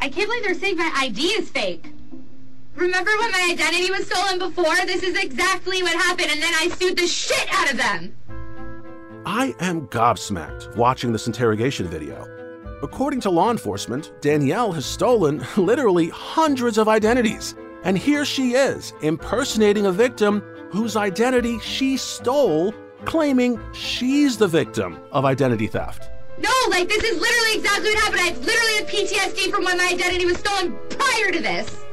I 0.00 0.08
can't 0.08 0.28
believe 0.28 0.44
they're 0.44 0.54
saying 0.54 0.76
my 0.76 0.92
ID 0.94 1.22
is 1.22 1.48
fake. 1.48 1.90
Remember 2.76 3.10
when 3.20 3.32
my 3.32 3.48
identity 3.50 3.90
was 3.90 4.06
stolen 4.06 4.38
before? 4.38 4.76
This 4.86 5.02
is 5.02 5.16
exactly 5.16 5.82
what 5.82 5.94
happened, 5.94 6.30
and 6.30 6.42
then 6.42 6.52
I 6.54 6.68
sued 6.68 6.98
the 6.98 7.06
shit 7.06 7.48
out 7.52 7.70
of 7.70 7.78
them. 7.78 8.14
I 9.24 9.54
am 9.60 9.86
gobsmacked 9.88 10.76
watching 10.76 11.12
this 11.12 11.26
interrogation 11.26 11.86
video. 11.86 12.28
According 12.82 13.20
to 13.22 13.30
law 13.30 13.50
enforcement, 13.50 14.12
Danielle 14.20 14.72
has 14.72 14.84
stolen 14.84 15.42
literally 15.56 16.10
hundreds 16.10 16.76
of 16.76 16.88
identities. 16.88 17.54
And 17.84 17.98
here 17.98 18.24
she 18.24 18.54
is, 18.54 18.94
impersonating 19.02 19.86
a 19.86 19.92
victim 19.92 20.40
whose 20.70 20.96
identity 20.96 21.58
she 21.60 21.96
stole, 21.96 22.74
claiming 23.04 23.60
she's 23.74 24.38
the 24.38 24.48
victim 24.48 24.98
of 25.12 25.24
identity 25.24 25.66
theft. 25.66 26.10
No, 26.38 26.50
like 26.70 26.88
this 26.88 27.04
is 27.04 27.20
literally 27.20 27.58
exactly 27.58 27.90
what 27.90 27.98
happened. 28.02 28.20
I 28.20 28.24
have 28.24 28.38
literally 28.38 28.74
have 28.78 28.86
PTSD 28.88 29.50
from 29.50 29.64
when 29.64 29.78
my 29.78 29.88
identity 29.92 30.24
was 30.24 30.38
stolen 30.38 30.76
prior 30.88 31.30
to 31.30 31.40
this. 31.40 31.84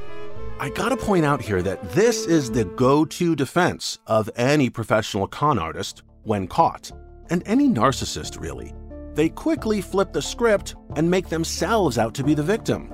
I 0.59 0.69
gotta 0.69 0.95
point 0.95 1.25
out 1.25 1.41
here 1.41 1.61
that 1.61 1.91
this 1.91 2.25
is 2.25 2.51
the 2.51 2.65
go 2.65 3.03
to 3.03 3.35
defense 3.35 3.99
of 4.07 4.29
any 4.35 4.69
professional 4.69 5.27
con 5.27 5.59
artist 5.59 6.03
when 6.23 6.47
caught, 6.47 6.91
and 7.29 7.43
any 7.45 7.67
narcissist, 7.67 8.39
really. 8.39 8.73
They 9.13 9.29
quickly 9.29 9.81
flip 9.81 10.13
the 10.13 10.21
script 10.21 10.75
and 10.95 11.09
make 11.09 11.29
themselves 11.29 11.97
out 11.97 12.13
to 12.13 12.23
be 12.23 12.33
the 12.33 12.43
victim. 12.43 12.93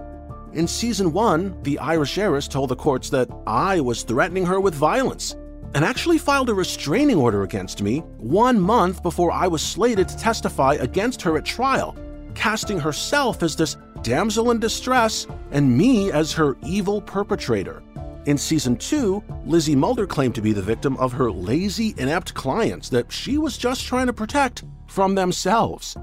In 0.53 0.67
season 0.67 1.11
one, 1.11 1.61
the 1.63 1.77
Irish 1.79 2.17
heiress 2.17 2.47
told 2.47 2.69
the 2.69 2.75
courts 2.75 3.09
that 3.09 3.29
I 3.45 3.81
was 3.81 4.03
threatening 4.03 4.45
her 4.45 4.59
with 4.59 4.73
violence 4.73 5.35
and 5.75 5.83
actually 5.83 6.17
filed 6.17 6.49
a 6.49 6.53
restraining 6.53 7.17
order 7.17 7.43
against 7.43 7.81
me 7.81 7.99
one 8.17 8.59
month 8.59 9.03
before 9.03 9.31
I 9.31 9.47
was 9.47 9.61
slated 9.61 10.07
to 10.07 10.17
testify 10.17 10.75
against 10.75 11.21
her 11.21 11.37
at 11.37 11.45
trial, 11.45 11.95
casting 12.33 12.79
herself 12.79 13.43
as 13.43 13.55
this 13.55 13.75
damsel 14.01 14.51
in 14.51 14.59
distress 14.59 15.27
and 15.51 15.77
me 15.77 16.11
as 16.11 16.31
her 16.31 16.57
evil 16.65 17.01
perpetrator. 17.01 17.83
In 18.25 18.37
season 18.37 18.77
two, 18.77 19.23
Lizzie 19.45 19.75
Mulder 19.75 20.07
claimed 20.07 20.35
to 20.35 20.41
be 20.41 20.53
the 20.53 20.61
victim 20.61 20.97
of 20.97 21.13
her 21.13 21.29
lazy, 21.31 21.93
inept 21.97 22.33
clients 22.33 22.89
that 22.89 23.11
she 23.11 23.37
was 23.37 23.57
just 23.57 23.85
trying 23.85 24.07
to 24.07 24.13
protect 24.13 24.63
from 24.87 25.15
themselves. 25.15 25.95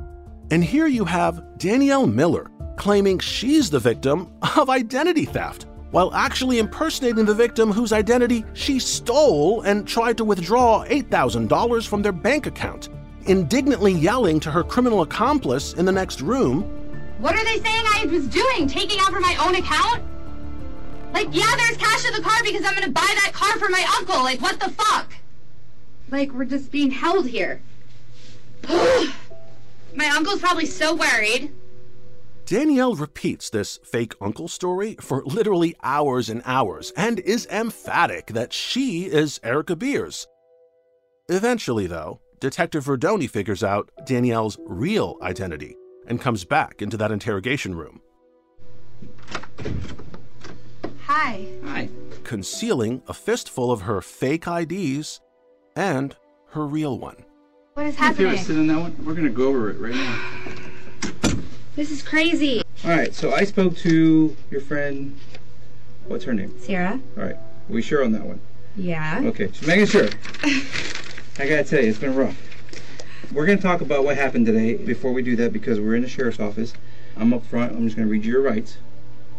And 0.50 0.62
here 0.62 0.86
you 0.86 1.04
have 1.04 1.42
Danielle 1.58 2.06
Miller 2.06 2.50
claiming 2.76 3.18
she's 3.18 3.70
the 3.70 3.78
victim 3.78 4.30
of 4.56 4.68
identity 4.68 5.24
theft 5.24 5.66
while 5.90 6.12
actually 6.14 6.58
impersonating 6.58 7.24
the 7.24 7.34
victim 7.34 7.70
whose 7.70 7.92
identity 7.92 8.44
she 8.52 8.78
stole 8.78 9.62
and 9.62 9.86
tried 9.86 10.16
to 10.16 10.24
withdraw 10.24 10.84
$8,000 10.86 11.86
from 11.86 12.02
their 12.02 12.12
bank 12.12 12.46
account, 12.46 12.88
indignantly 13.26 13.92
yelling 13.92 14.40
to 14.40 14.50
her 14.50 14.64
criminal 14.64 15.02
accomplice 15.02 15.72
in 15.74 15.84
the 15.84 15.92
next 15.92 16.20
room 16.20 16.62
What 17.20 17.36
are 17.36 17.44
they 17.44 17.60
saying 17.60 17.84
I 17.94 18.06
was 18.10 18.26
doing? 18.26 18.66
Taking 18.66 18.98
out 19.00 19.12
from 19.12 19.22
my 19.22 19.36
own 19.46 19.54
account? 19.54 20.02
Like, 21.12 21.28
yeah, 21.30 21.54
there's 21.56 21.76
cash 21.76 22.04
in 22.06 22.12
the 22.12 22.22
car 22.22 22.42
because 22.42 22.64
I'm 22.66 22.74
gonna 22.74 22.90
buy 22.90 23.14
that 23.22 23.30
car 23.32 23.56
for 23.58 23.68
my 23.68 23.86
uncle. 23.98 24.16
Like, 24.16 24.40
what 24.40 24.58
the 24.58 24.70
fuck? 24.70 25.12
Like, 26.10 26.32
we're 26.32 26.44
just 26.44 26.72
being 26.72 26.90
held 26.90 27.28
here. 27.28 27.62
my 29.94 30.06
uncle's 30.08 30.40
probably 30.40 30.66
so 30.66 30.94
worried. 30.94 31.52
Danielle 32.46 32.94
repeats 32.94 33.48
this 33.48 33.78
fake 33.84 34.14
uncle 34.20 34.48
story 34.48 34.96
for 35.00 35.22
literally 35.24 35.74
hours 35.82 36.28
and 36.28 36.42
hours 36.44 36.92
and 36.96 37.18
is 37.20 37.46
emphatic 37.46 38.26
that 38.28 38.52
she 38.52 39.04
is 39.06 39.40
Erica 39.42 39.74
Beers. 39.76 40.26
Eventually, 41.28 41.86
though, 41.86 42.20
Detective 42.40 42.84
Verdoni 42.84 43.30
figures 43.30 43.64
out 43.64 43.90
Danielle's 44.06 44.58
real 44.66 45.16
identity 45.22 45.74
and 46.06 46.20
comes 46.20 46.44
back 46.44 46.82
into 46.82 46.98
that 46.98 47.10
interrogation 47.10 47.74
room, 47.74 48.02
Hi. 51.06 51.46
Hi. 51.64 51.88
concealing 52.24 53.02
a 53.06 53.14
fistful 53.14 53.72
of 53.72 53.82
her 53.82 54.02
fake 54.02 54.46
IDs 54.46 55.20
and 55.76 56.14
her 56.50 56.66
real 56.66 56.98
one. 56.98 57.24
What 57.74 57.86
is 57.86 57.94
If 57.94 57.98
you 58.20 58.26
happening? 58.28 58.38
sit 58.38 58.56
on 58.56 58.66
that 58.68 58.78
one, 58.78 59.04
we're 59.04 59.14
gonna 59.14 59.30
go 59.30 59.48
over 59.48 59.68
it 59.68 59.80
right 59.80 59.92
now. 59.96 60.22
This 61.74 61.90
is 61.90 62.04
crazy. 62.04 62.62
All 62.84 62.90
right. 62.90 63.12
So 63.12 63.34
I 63.34 63.42
spoke 63.42 63.76
to 63.78 64.36
your 64.48 64.60
friend. 64.60 65.18
What's 66.06 66.22
her 66.22 66.32
name? 66.34 66.54
Sarah? 66.60 67.00
All 67.18 67.24
right. 67.24 67.34
Are 67.34 67.40
we 67.68 67.82
sure 67.82 68.04
on 68.04 68.12
that 68.12 68.24
one? 68.26 68.38
Yeah. 68.76 69.22
Okay. 69.24 69.48
Just 69.48 69.66
making 69.66 69.86
sure. 69.86 70.06
I 70.44 71.48
gotta 71.48 71.64
tell 71.64 71.82
you, 71.82 71.88
it's 71.88 71.98
been 71.98 72.14
rough. 72.14 72.40
We're 73.32 73.44
gonna 73.44 73.60
talk 73.60 73.80
about 73.80 74.04
what 74.04 74.16
happened 74.16 74.46
today. 74.46 74.74
Before 74.74 75.12
we 75.12 75.22
do 75.22 75.34
that, 75.34 75.52
because 75.52 75.80
we're 75.80 75.96
in 75.96 76.02
the 76.02 76.08
sheriff's 76.08 76.38
office, 76.38 76.74
I'm 77.16 77.34
up 77.34 77.44
front. 77.44 77.72
I'm 77.72 77.84
just 77.86 77.96
gonna 77.96 78.06
read 78.08 78.24
you 78.24 78.34
your 78.34 78.42
rights. 78.42 78.76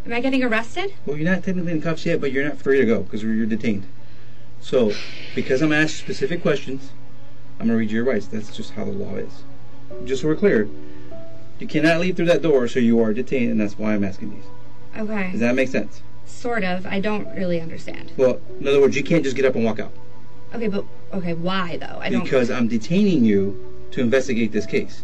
Am 0.05 0.11
I 0.11 0.19
getting 0.19 0.43
arrested? 0.43 0.93
Well, 1.05 1.15
you're 1.15 1.31
not 1.31 1.45
technically 1.45 1.71
in 1.71 1.81
cuffs 1.81 2.05
yet, 2.05 2.19
but 2.19 2.33
you're 2.33 2.43
not 2.43 2.57
free 2.57 2.79
to 2.79 2.85
go 2.85 3.03
because 3.03 3.23
you're 3.23 3.45
detained. 3.45 3.85
So, 4.59 4.91
because 5.35 5.61
I'm 5.61 5.71
asked 5.71 5.95
specific 5.95 6.41
questions, 6.41 6.89
I'm 7.59 7.67
gonna 7.67 7.77
read 7.77 7.89
you 7.89 7.97
your 7.97 8.05
rights. 8.05 8.27
That's 8.27 8.55
just 8.55 8.71
how 8.71 8.83
the 8.85 8.91
law 8.91 9.15
is. 9.15 9.43
Just 10.05 10.21
so 10.21 10.27
we're 10.27 10.35
clear, 10.35 10.67
you 11.59 11.67
cannot 11.67 11.99
leave 12.01 12.15
through 12.15 12.25
that 12.25 12.41
door, 12.41 12.67
so 12.67 12.79
you 12.79 12.99
are 13.01 13.13
detained, 13.13 13.51
and 13.51 13.59
that's 13.61 13.77
why 13.77 13.93
I'm 13.93 14.03
asking 14.03 14.31
these. 14.31 14.43
Okay. 14.97 15.31
Does 15.31 15.39
that 15.39 15.55
make 15.55 15.69
sense? 15.69 16.01
Sort 16.25 16.63
of. 16.63 16.85
I 16.85 16.99
don't 16.99 17.27
really 17.35 17.61
understand. 17.61 18.11
Well, 18.17 18.39
in 18.59 18.67
other 18.67 18.81
words, 18.81 18.95
you 18.95 19.03
can't 19.03 19.23
just 19.23 19.35
get 19.35 19.45
up 19.45 19.55
and 19.55 19.63
walk 19.63 19.79
out 19.79 19.91
Okay, 20.53 20.67
but 20.67 20.85
okay, 21.13 21.33
why 21.33 21.77
though? 21.77 21.99
I 21.99 22.09
don't. 22.09 22.23
because 22.23 22.49
I'm 22.49 22.67
detaining 22.67 23.23
you 23.25 23.87
to 23.91 24.01
investigate 24.01 24.51
this 24.51 24.65
case 24.65 25.03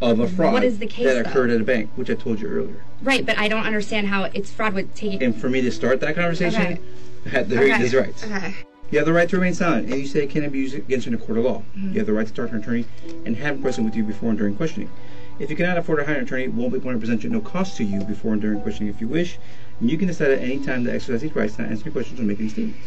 of 0.00 0.20
a 0.20 0.28
fraud 0.28 0.52
What 0.52 0.64
is 0.64 0.78
the 0.78 0.86
case, 0.86 1.04
that 1.06 1.24
though? 1.24 1.30
occurred 1.30 1.50
at 1.50 1.60
a 1.60 1.64
bank, 1.64 1.90
which 1.96 2.10
I 2.10 2.14
told 2.14 2.40
you 2.40 2.48
earlier. 2.48 2.82
Right, 3.02 3.24
but 3.24 3.38
I 3.38 3.48
don't 3.48 3.64
understand 3.66 4.06
how 4.08 4.24
it's 4.24 4.50
fraud 4.50 4.74
with 4.74 4.94
taking. 4.94 5.22
And 5.22 5.36
for 5.38 5.48
me 5.48 5.60
to 5.62 5.70
start 5.70 6.00
that 6.00 6.14
conversation, 6.14 6.62
Okay. 6.62 6.80
I 7.26 7.28
had 7.28 7.48
to 7.50 7.58
read 7.58 7.72
okay. 7.72 7.82
these 7.82 7.94
rights. 7.94 8.24
Okay. 8.24 8.54
You 8.90 8.98
have 8.98 9.06
the 9.06 9.12
right 9.12 9.28
to 9.28 9.36
remain 9.36 9.54
silent, 9.54 9.88
and 9.88 10.00
you 10.00 10.06
say 10.06 10.24
it 10.24 10.30
cannot 10.30 10.50
be 10.52 10.58
used 10.58 10.74
against 10.74 11.06
you 11.06 11.12
in 11.12 11.18
a 11.20 11.24
court 11.24 11.38
of 11.38 11.44
law. 11.44 11.62
Mhm. 11.76 11.92
You 11.92 11.98
have 12.00 12.06
the 12.06 12.12
right 12.12 12.26
to 12.26 12.32
talk 12.32 12.48
to 12.48 12.56
an 12.56 12.60
attorney 12.62 12.86
and 13.24 13.36
have 13.36 13.58
a 13.58 13.62
present 13.62 13.84
with 13.84 13.94
you 13.94 14.02
before 14.02 14.30
and 14.30 14.38
during 14.38 14.54
questioning. 14.56 14.90
If 15.38 15.48
you 15.48 15.56
cannot 15.56 15.78
afford 15.78 16.00
to 16.00 16.04
hire 16.04 16.16
an 16.16 16.24
attorney, 16.24 16.44
it 16.44 16.52
won't 16.52 16.72
be 16.72 16.80
going 16.80 16.96
to 16.96 17.00
present 17.00 17.22
you 17.22 17.30
at 17.30 17.32
no 17.32 17.40
cost 17.40 17.76
to 17.76 17.84
you 17.84 18.00
before 18.02 18.32
and 18.32 18.42
during 18.42 18.60
questioning 18.60 18.92
if 18.92 19.00
you 19.00 19.06
wish. 19.06 19.38
And 19.80 19.90
you 19.90 19.96
can 19.96 20.08
decide 20.08 20.32
at 20.32 20.40
any 20.40 20.58
time 20.58 20.84
to 20.84 20.92
exercise 20.92 21.20
these 21.22 21.34
rights, 21.34 21.56
not 21.58 21.68
answer 21.68 21.84
any 21.84 21.92
questions 21.92 22.18
or 22.20 22.24
make 22.24 22.40
any 22.40 22.48
statements. 22.48 22.78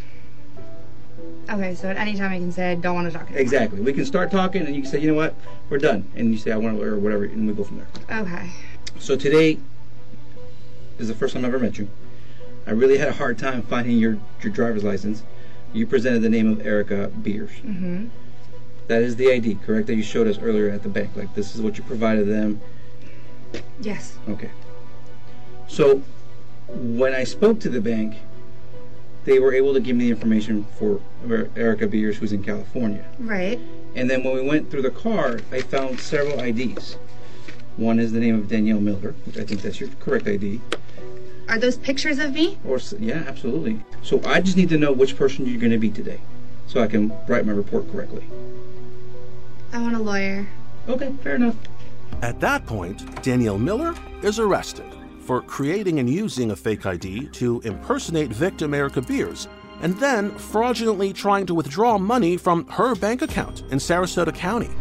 Okay, 1.50 1.74
so 1.74 1.90
at 1.90 1.98
any 1.98 2.14
time 2.16 2.32
I 2.32 2.38
can 2.38 2.52
say 2.52 2.72
I 2.72 2.76
don't 2.76 2.96
want 2.96 3.08
to 3.08 3.14
talk. 3.14 3.24
anymore. 3.28 3.42
Exactly. 3.42 3.80
We 3.80 3.94
can 3.94 4.06
start 4.06 4.30
talking, 4.30 4.66
and 4.66 4.76
you 4.76 4.82
can 4.82 4.92
say, 4.92 5.00
you 5.00 5.08
know 5.08 5.14
what, 5.14 5.36
we're 5.70 5.78
done. 5.78 6.06
And 6.16 6.32
you 6.32 6.38
say, 6.38 6.52
I 6.52 6.58
want 6.58 6.78
to, 6.78 6.84
or 6.86 6.98
whatever, 6.98 7.24
and 7.24 7.48
we 7.48 7.54
go 7.54 7.64
from 7.64 7.78
there. 7.78 8.22
Okay. 8.22 8.50
So 9.00 9.16
today 9.16 9.58
is 11.00 11.08
the 11.08 11.14
first 11.16 11.34
time 11.34 11.44
I've 11.46 11.54
ever 11.54 11.64
met 11.64 11.78
you. 11.78 11.88
I 12.68 12.72
really 12.72 12.98
had 12.98 13.08
a 13.10 13.14
hard 13.14 13.38
time 13.38 13.62
finding 13.64 13.98
your, 13.98 14.18
your 14.42 14.52
driver's 14.54 14.84
license. 14.84 15.24
You 15.74 15.88
presented 15.88 16.22
the 16.22 16.30
name 16.30 16.52
of 16.52 16.66
Erica 16.66 17.08
Beers. 17.08 17.50
Mm-hmm. 17.50 18.08
That 18.88 19.02
is 19.02 19.16
the 19.16 19.32
ID, 19.32 19.56
correct? 19.66 19.88
That 19.88 19.96
you 19.96 20.04
showed 20.04 20.28
us 20.28 20.38
earlier 20.38 20.70
at 20.70 20.84
the 20.84 20.90
bank. 20.90 21.12
Like 21.16 21.34
this 21.34 21.56
is 21.56 21.62
what 21.62 21.78
you 21.78 21.84
provided 21.84 22.28
them. 22.28 22.62
Yes. 23.82 24.18
Okay. 24.30 24.52
So 25.68 26.04
when 26.68 27.14
I 27.14 27.24
spoke 27.24 27.60
to 27.62 27.70
the 27.70 27.82
bank, 27.82 28.18
they 29.26 29.40
were 29.40 29.54
able 29.54 29.74
to 29.74 29.80
give 29.80 29.96
me 29.96 30.06
the 30.06 30.12
information 30.12 30.66
for 30.78 31.00
Erica 31.56 31.88
Beers, 31.88 32.18
who's 32.18 32.34
in 32.34 32.44
California. 32.44 33.06
Right. 33.20 33.60
And 33.96 34.10
then 34.10 34.24
when 34.24 34.36
we 34.36 34.42
went 34.42 34.70
through 34.70 34.82
the 34.82 34.92
car, 34.92 35.40
I 35.52 35.62
found 35.62 36.00
several 36.00 36.40
IDs. 36.40 36.98
One 37.78 38.00
is 38.00 38.12
the 38.12 38.20
name 38.20 38.36
of 38.36 38.48
Danielle 38.48 38.80
Miller, 38.80 39.16
which 39.26 39.38
I 39.38 39.44
think 39.44 39.62
that's 39.62 39.80
your 39.80 39.90
correct 40.00 40.28
ID. 40.28 40.62
Are 41.54 41.60
those 41.60 41.78
pictures 41.78 42.18
of 42.18 42.34
me? 42.34 42.58
Or 42.68 42.80
yeah, 42.98 43.26
absolutely. 43.28 43.80
So 44.02 44.20
I 44.26 44.42
just 44.42 44.58
need 44.58 44.70
to 44.70 44.78
know 44.80 44.92
which 44.92 45.16
person 45.16 45.46
you're 45.46 45.60
going 45.60 45.72
to 45.72 45.78
be 45.78 45.92
today, 45.92 46.20
so 46.66 46.82
I 46.82 46.88
can 46.88 47.14
write 47.28 47.46
my 47.46 47.52
report 47.52 47.92
correctly. 47.92 48.24
I 49.72 49.80
want 49.80 49.96
a 49.96 50.00
lawyer. 50.00 50.48
Okay, 50.90 51.14
fair 51.22 51.36
enough. 51.36 51.56
At 52.24 52.40
that 52.40 52.66
point, 52.66 53.22
Danielle 53.22 53.60
Miller 53.60 53.94
is 54.24 54.40
arrested 54.40 54.88
for 55.20 55.44
creating 55.44 56.00
and 56.00 56.10
using 56.10 56.50
a 56.50 56.56
fake 56.56 56.88
ID 56.88 57.28
to 57.28 57.62
impersonate 57.62 58.32
victim 58.32 58.74
Erica 58.74 59.04
Beers, 59.04 59.48
and 59.84 59.96
then 60.00 60.32
fraudulently 60.32 61.14
trying 61.14 61.46
to 61.46 61.54
withdraw 61.54 62.00
money 62.00 62.36
from 62.36 62.66
her 62.66 62.96
bank 62.96 63.22
account 63.22 63.62
in 63.70 63.78
Sarasota 63.78 64.34
County. 64.34 64.72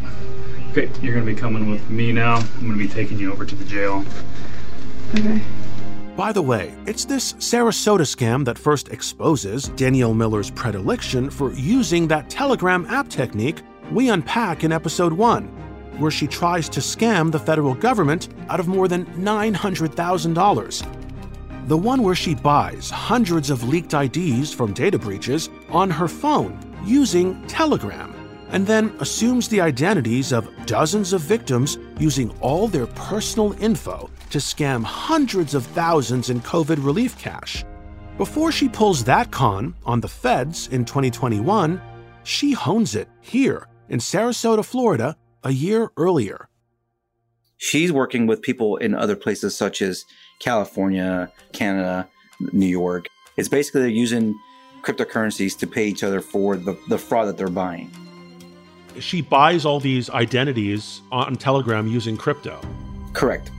Okay, 0.71 0.91
you're 1.03 1.13
gonna 1.13 1.27
be 1.27 1.35
coming 1.35 1.69
with 1.69 1.91
me 1.91 2.13
now. 2.13 2.37
I'm 2.37 2.67
gonna 2.67 2.79
be 2.79 2.89
taking 2.89 3.19
you 3.19 3.31
over 3.31 3.45
to 3.45 3.55
the 3.55 3.65
jail. 3.67 4.07
Okay. 5.15 5.43
By 6.17 6.31
the 6.31 6.43
way, 6.43 6.75
it's 6.85 7.07
this 7.07 7.33
Sarasota 7.35 8.03
scam 8.03 8.45
that 8.45 8.59
first 8.59 8.91
exposes 8.91 9.69
Danielle 9.77 10.13
Miller's 10.13 10.51
predilection 10.51 11.31
for 11.31 11.55
using 11.55 12.07
that 12.09 12.29
Telegram 12.29 12.85
app 12.85 13.09
technique 13.09 13.63
we 13.91 14.11
unpack 14.11 14.63
in 14.63 14.73
episode 14.73 15.15
1, 15.15 15.47
where 15.99 16.11
she 16.11 16.27
tries 16.27 16.69
to 16.69 16.81
scam 16.81 17.33
the 17.33 17.39
federal 17.39 17.75
government 17.75 18.29
out 18.51 18.61
of 18.61 18.69
more 18.69 18.89
than 18.89 19.07
$900,000. 19.07 21.69
The 21.69 21.79
one 21.79 22.03
where 22.03 22.15
she 22.15 22.35
buys 22.35 22.91
hundreds 22.91 23.49
of 23.49 23.67
leaked 23.67 23.95
IDs 23.95 24.53
from 24.53 24.75
data 24.75 24.99
breaches 24.99 25.49
on 25.71 25.89
her 25.89 26.09
phone 26.09 26.59
using 26.85 27.43
Telegram, 27.47 28.15
and 28.51 28.67
then 28.67 28.95
assumes 29.01 29.49
the 29.49 29.63
identities 29.63 30.31
of 30.31 30.51
dozens 30.67 31.15
of 31.15 31.23
victims 31.23 31.79
using 31.99 32.29
all 32.41 32.69
their 32.69 32.89
personal 32.89 33.55
info 33.63 34.11
to 34.33 34.39
scam 34.39 34.83
hundreds 34.83 35.55
of 35.55 35.65
thousands 35.67 36.31
in 36.31 36.41
COVID 36.41 36.85
relief 36.85 37.19
cash. 37.19 37.65
Before 38.19 38.53
she 38.53 38.69
pulls 38.69 39.05
that 39.05 39.31
con 39.31 39.75
on 39.85 40.01
the 40.01 40.09
feds 40.09 40.69
in 40.69 40.85
2021, 40.85 41.81
she 42.25 42.53
hones 42.53 42.95
it 42.95 43.09
here 43.21 43.69
in 43.89 43.99
Sarasota, 43.99 44.65
Florida, 44.65 45.17
a 45.45 45.51
year 45.51 45.91
earlier. 45.97 46.49
She's 47.59 47.93
working 47.93 48.27
with 48.27 48.43
people 48.43 48.77
in 48.77 48.95
other 48.95 49.17
places 49.17 49.57
such 49.57 49.83
as 49.83 50.05
California, 50.41 51.31
Canada, 51.53 52.09
New 52.53 52.67
York. 52.67 53.07
It's 53.37 53.49
basically 53.49 53.83
they're 53.83 53.91
using 53.91 54.35
cryptocurrencies 54.83 55.57
to 55.59 55.67
pay 55.67 55.87
each 55.87 56.03
other 56.03 56.21
for 56.21 56.57
the, 56.57 56.77
the 56.89 56.99
fraud 56.99 57.29
that 57.29 57.37
they're 57.37 57.49
buying. 57.49 57.91
She 58.99 59.23
buys 59.23 59.65
all 59.65 59.81
these 59.81 60.11
identities 60.11 61.01
on 61.11 61.37
Telegram 61.37 61.87
using 61.87 62.17
crypto. 62.17 62.61
Correct. 63.13 63.51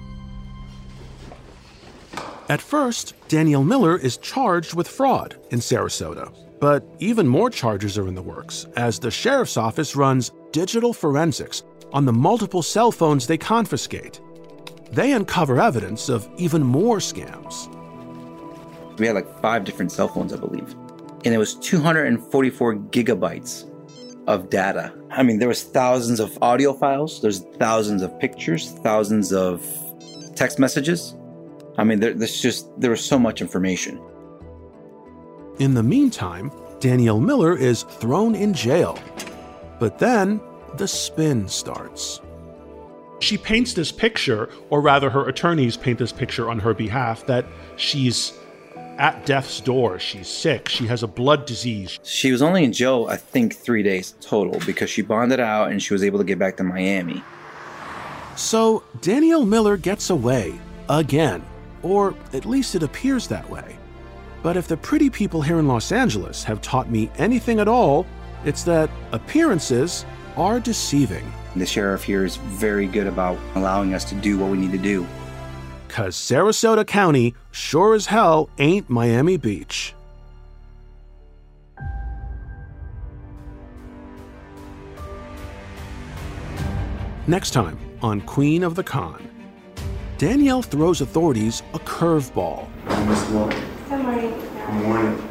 At 2.49 2.61
first, 2.61 3.13
Danielle 3.29 3.63
Miller 3.63 3.97
is 3.97 4.17
charged 4.17 4.73
with 4.73 4.87
fraud 4.87 5.37
in 5.51 5.59
Sarasota. 5.59 6.33
But 6.59 6.85
even 6.99 7.27
more 7.27 7.49
charges 7.49 7.97
are 7.97 8.07
in 8.07 8.15
the 8.15 8.21
works 8.21 8.67
as 8.77 8.97
the 8.97 9.11
sheriff's 9.11 9.57
office 9.57 9.95
runs 9.95 10.31
digital 10.51 10.93
forensics 10.93 11.63
on 11.91 12.05
the 12.05 12.13
multiple 12.13 12.61
cell 12.61 12.91
phones 12.91 13.27
they 13.27 13.37
confiscate. 13.37 14.21
They 14.91 15.11
uncover 15.11 15.59
evidence 15.59 16.07
of 16.09 16.29
even 16.37 16.63
more 16.63 16.97
scams. 16.97 17.67
We 18.97 19.07
had 19.07 19.15
like 19.15 19.41
five 19.41 19.63
different 19.63 19.91
cell 19.91 20.07
phones, 20.07 20.33
I 20.33 20.37
believe. 20.37 20.73
And 21.25 21.33
it 21.33 21.37
was 21.37 21.55
244 21.55 22.75
gigabytes 22.75 23.69
of 24.27 24.49
data. 24.49 24.93
I 25.11 25.23
mean, 25.23 25.39
there 25.39 25.49
was 25.49 25.63
thousands 25.63 26.19
of 26.19 26.37
audio 26.41 26.73
files, 26.73 27.21
there's 27.21 27.39
thousands 27.57 28.01
of 28.01 28.17
pictures, 28.19 28.71
thousands 28.83 29.33
of 29.33 29.65
text 30.35 30.59
messages. 30.59 31.15
I 31.77 31.83
mean, 31.83 31.99
there, 31.99 32.13
there's 32.13 32.41
just, 32.41 32.67
there 32.79 32.91
was 32.91 33.03
so 33.03 33.17
much 33.17 33.41
information. 33.41 34.01
In 35.59 35.73
the 35.73 35.83
meantime, 35.83 36.51
Danielle 36.79 37.19
Miller 37.19 37.57
is 37.57 37.83
thrown 37.83 38.35
in 38.35 38.53
jail. 38.53 38.97
But 39.79 39.99
then 39.99 40.39
the 40.75 40.87
spin 40.87 41.47
starts. 41.47 42.21
She 43.19 43.37
paints 43.37 43.73
this 43.73 43.91
picture, 43.91 44.49
or 44.69 44.81
rather, 44.81 45.09
her 45.09 45.27
attorneys 45.29 45.77
paint 45.77 45.99
this 45.99 46.11
picture 46.11 46.49
on 46.49 46.59
her 46.59 46.73
behalf, 46.73 47.25
that 47.27 47.45
she's 47.77 48.33
at 48.97 49.25
death's 49.25 49.61
door. 49.61 49.97
She's 49.97 50.27
sick. 50.27 50.69
She 50.69 50.87
has 50.87 51.03
a 51.03 51.07
blood 51.07 51.45
disease. 51.45 51.99
She 52.03 52.31
was 52.31 52.41
only 52.41 52.63
in 52.63 52.73
jail, 52.73 53.07
I 53.09 53.17
think, 53.17 53.55
three 53.55 53.81
days 53.81 54.15
total 54.21 54.59
because 54.65 54.89
she 54.89 55.01
bonded 55.01 55.39
out 55.39 55.71
and 55.71 55.81
she 55.81 55.93
was 55.93 56.03
able 56.03 56.19
to 56.19 56.25
get 56.25 56.37
back 56.37 56.57
to 56.57 56.63
Miami. 56.63 57.23
So 58.35 58.83
Danielle 59.01 59.45
Miller 59.45 59.77
gets 59.77 60.09
away 60.09 60.59
again, 60.89 61.43
or 61.83 62.15
at 62.33 62.45
least 62.45 62.75
it 62.75 62.83
appears 62.83 63.27
that 63.27 63.47
way. 63.49 63.77
But 64.41 64.57
if 64.57 64.67
the 64.67 64.77
pretty 64.77 65.09
people 65.09 65.41
here 65.41 65.59
in 65.59 65.67
Los 65.67 65.91
Angeles 65.91 66.43
have 66.43 66.61
taught 66.61 66.89
me 66.89 67.11
anything 67.17 67.59
at 67.59 67.67
all, 67.67 68.05
it's 68.45 68.63
that 68.63 68.89
appearances 69.11 70.05
are 70.35 70.59
deceiving. 70.59 71.31
The 71.55 71.65
sheriff 71.65 72.03
here 72.03 72.25
is 72.25 72.37
very 72.37 72.87
good 72.87 73.07
about 73.07 73.37
allowing 73.55 73.93
us 73.93 74.03
to 74.05 74.15
do 74.15 74.37
what 74.37 74.49
we 74.49 74.57
need 74.57 74.71
to 74.71 74.77
do. 74.77 75.05
Because 75.87 76.15
Sarasota 76.15 76.85
County 76.85 77.35
sure 77.51 77.93
as 77.93 78.07
hell 78.07 78.49
ain't 78.57 78.89
Miami 78.89 79.37
Beach. 79.37 79.93
Next 87.27 87.51
time 87.51 87.77
on 88.01 88.19
Queen 88.21 88.63
of 88.63 88.75
the 88.75 88.83
Con, 88.83 89.29
Danielle 90.17 90.61
throws 90.61 91.01
authorities 91.01 91.63
a 91.73 91.79
curveball. 91.79 92.67
Miss 93.07 93.29
Walker. 93.29 93.59
Good 93.89 93.99
morning. 93.99 94.29
Good 94.29 94.73
morning. 94.73 95.29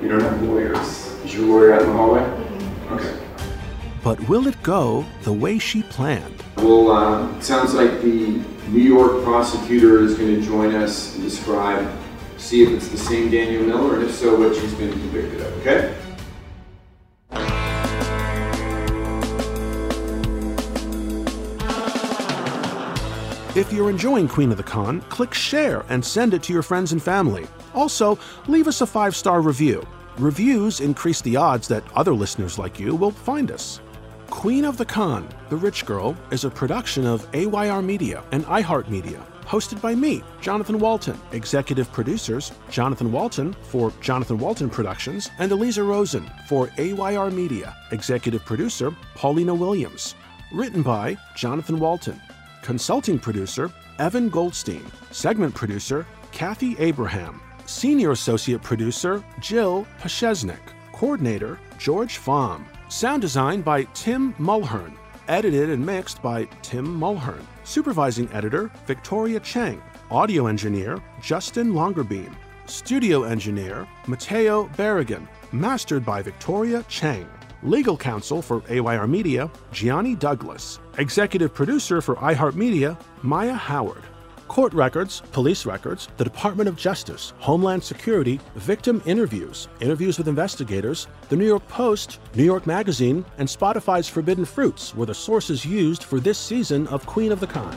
You 0.00 0.08
don't 0.08 0.20
have 0.20 0.42
lawyers. 0.42 1.06
Is 1.24 1.34
your 1.34 1.46
lawyer 1.46 1.74
out 1.74 1.82
in 1.82 1.88
the 1.88 1.92
hallway? 1.92 2.22
Okay. 2.90 3.18
But 4.02 4.26
will 4.28 4.46
it 4.46 4.60
go 4.62 5.04
the 5.22 5.32
way 5.32 5.58
she 5.58 5.82
planned? 5.82 6.42
Well, 6.56 6.90
uh, 6.90 7.40
sounds 7.40 7.74
like 7.74 8.00
the 8.00 8.42
New 8.68 8.82
York 8.82 9.22
prosecutor 9.22 10.02
is 10.02 10.14
going 10.14 10.34
to 10.34 10.40
join 10.40 10.74
us 10.74 11.14
and 11.14 11.22
describe, 11.22 11.86
see 12.38 12.62
if 12.62 12.70
it's 12.70 12.88
the 12.88 12.98
same 12.98 13.30
Daniel 13.30 13.64
Miller, 13.64 13.96
and 13.96 14.04
if 14.04 14.14
so, 14.14 14.38
what 14.38 14.56
she's 14.56 14.74
been 14.74 14.92
convicted 14.92 15.42
of, 15.42 15.52
okay? 15.60 15.94
If 23.56 23.72
you're 23.72 23.88
enjoying 23.88 24.28
Queen 24.28 24.50
of 24.50 24.58
the 24.58 24.62
Con, 24.62 25.00
click 25.08 25.32
share 25.32 25.82
and 25.88 26.04
send 26.04 26.34
it 26.34 26.42
to 26.42 26.52
your 26.52 26.60
friends 26.60 26.92
and 26.92 27.02
family. 27.02 27.46
Also, 27.72 28.18
leave 28.48 28.68
us 28.68 28.82
a 28.82 28.86
five 28.86 29.16
star 29.16 29.40
review. 29.40 29.82
Reviews 30.18 30.80
increase 30.80 31.22
the 31.22 31.36
odds 31.36 31.66
that 31.68 31.82
other 31.94 32.12
listeners 32.12 32.58
like 32.58 32.78
you 32.78 32.94
will 32.94 33.12
find 33.12 33.50
us. 33.50 33.80
Queen 34.28 34.66
of 34.66 34.76
the 34.76 34.84
Con, 34.84 35.26
The 35.48 35.56
Rich 35.56 35.86
Girl, 35.86 36.14
is 36.30 36.44
a 36.44 36.50
production 36.50 37.06
of 37.06 37.26
AYR 37.32 37.80
Media 37.80 38.22
and 38.30 38.44
iHeartMedia, 38.44 39.24
hosted 39.46 39.80
by 39.80 39.94
me, 39.94 40.22
Jonathan 40.42 40.78
Walton. 40.78 41.18
Executive 41.32 41.90
producers 41.92 42.52
Jonathan 42.68 43.10
Walton 43.10 43.54
for 43.62 43.90
Jonathan 44.02 44.36
Walton 44.36 44.68
Productions 44.68 45.30
and 45.38 45.50
Eliza 45.50 45.82
Rosen 45.82 46.30
for 46.46 46.68
AYR 46.76 47.30
Media. 47.30 47.74
Executive 47.90 48.44
producer 48.44 48.94
Paulina 49.14 49.54
Williams. 49.54 50.14
Written 50.52 50.82
by 50.82 51.16
Jonathan 51.34 51.78
Walton. 51.78 52.20
Consulting 52.66 53.20
producer 53.20 53.70
Evan 54.00 54.28
Goldstein. 54.28 54.84
Segment 55.12 55.54
producer 55.54 56.04
Kathy 56.32 56.76
Abraham. 56.80 57.40
Senior 57.66 58.10
Associate 58.10 58.60
Producer 58.60 59.22
Jill 59.38 59.86
Pashesnik. 60.00 60.58
Coordinator 60.92 61.60
George 61.78 62.18
Fahm. 62.18 62.64
Sound 62.88 63.22
design 63.22 63.62
by 63.62 63.84
Tim 63.94 64.34
Mulhern. 64.34 64.96
Edited 65.28 65.70
and 65.70 65.86
mixed 65.86 66.20
by 66.20 66.42
Tim 66.62 66.86
Mulhern. 66.86 67.44
Supervising 67.62 68.28
editor 68.32 68.72
Victoria 68.84 69.38
Chang. 69.38 69.80
Audio 70.10 70.48
engineer 70.48 71.00
Justin 71.22 71.72
Longerbeam. 71.72 72.34
Studio 72.66 73.22
engineer 73.22 73.86
Mateo 74.08 74.66
Barragan. 74.76 75.28
Mastered 75.52 76.04
by 76.04 76.20
Victoria 76.20 76.84
Chang. 76.88 77.28
Legal 77.62 77.96
counsel 77.96 78.42
for 78.42 78.64
AYR 78.68 79.06
Media 79.06 79.48
Gianni 79.70 80.16
Douglas. 80.16 80.80
Executive 80.98 81.52
producer 81.52 82.00
for 82.00 82.16
iHeartMedia 82.16 82.98
Maya 83.22 83.52
Howard. 83.52 84.02
Court 84.48 84.72
records, 84.72 85.20
police 85.32 85.66
records, 85.66 86.08
the 86.16 86.24
Department 86.24 86.68
of 86.68 86.76
Justice, 86.76 87.34
Homeland 87.38 87.82
Security, 87.82 88.40
victim 88.54 89.02
interviews, 89.04 89.68
interviews 89.80 90.16
with 90.16 90.28
investigators, 90.28 91.06
the 91.28 91.36
New 91.36 91.46
York 91.46 91.66
Post, 91.68 92.20
New 92.34 92.44
York 92.44 92.66
Magazine, 92.66 93.26
and 93.36 93.46
Spotify's 93.46 94.08
Forbidden 94.08 94.46
Fruits 94.46 94.94
were 94.94 95.04
the 95.04 95.14
sources 95.14 95.66
used 95.66 96.04
for 96.04 96.18
this 96.18 96.38
season 96.38 96.86
of 96.86 97.04
Queen 97.04 97.30
of 97.30 97.40
the 97.40 97.46
Con. 97.46 97.76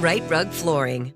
Rite 0.00 0.28
Rug 0.28 0.50
Flooring. 0.50 1.15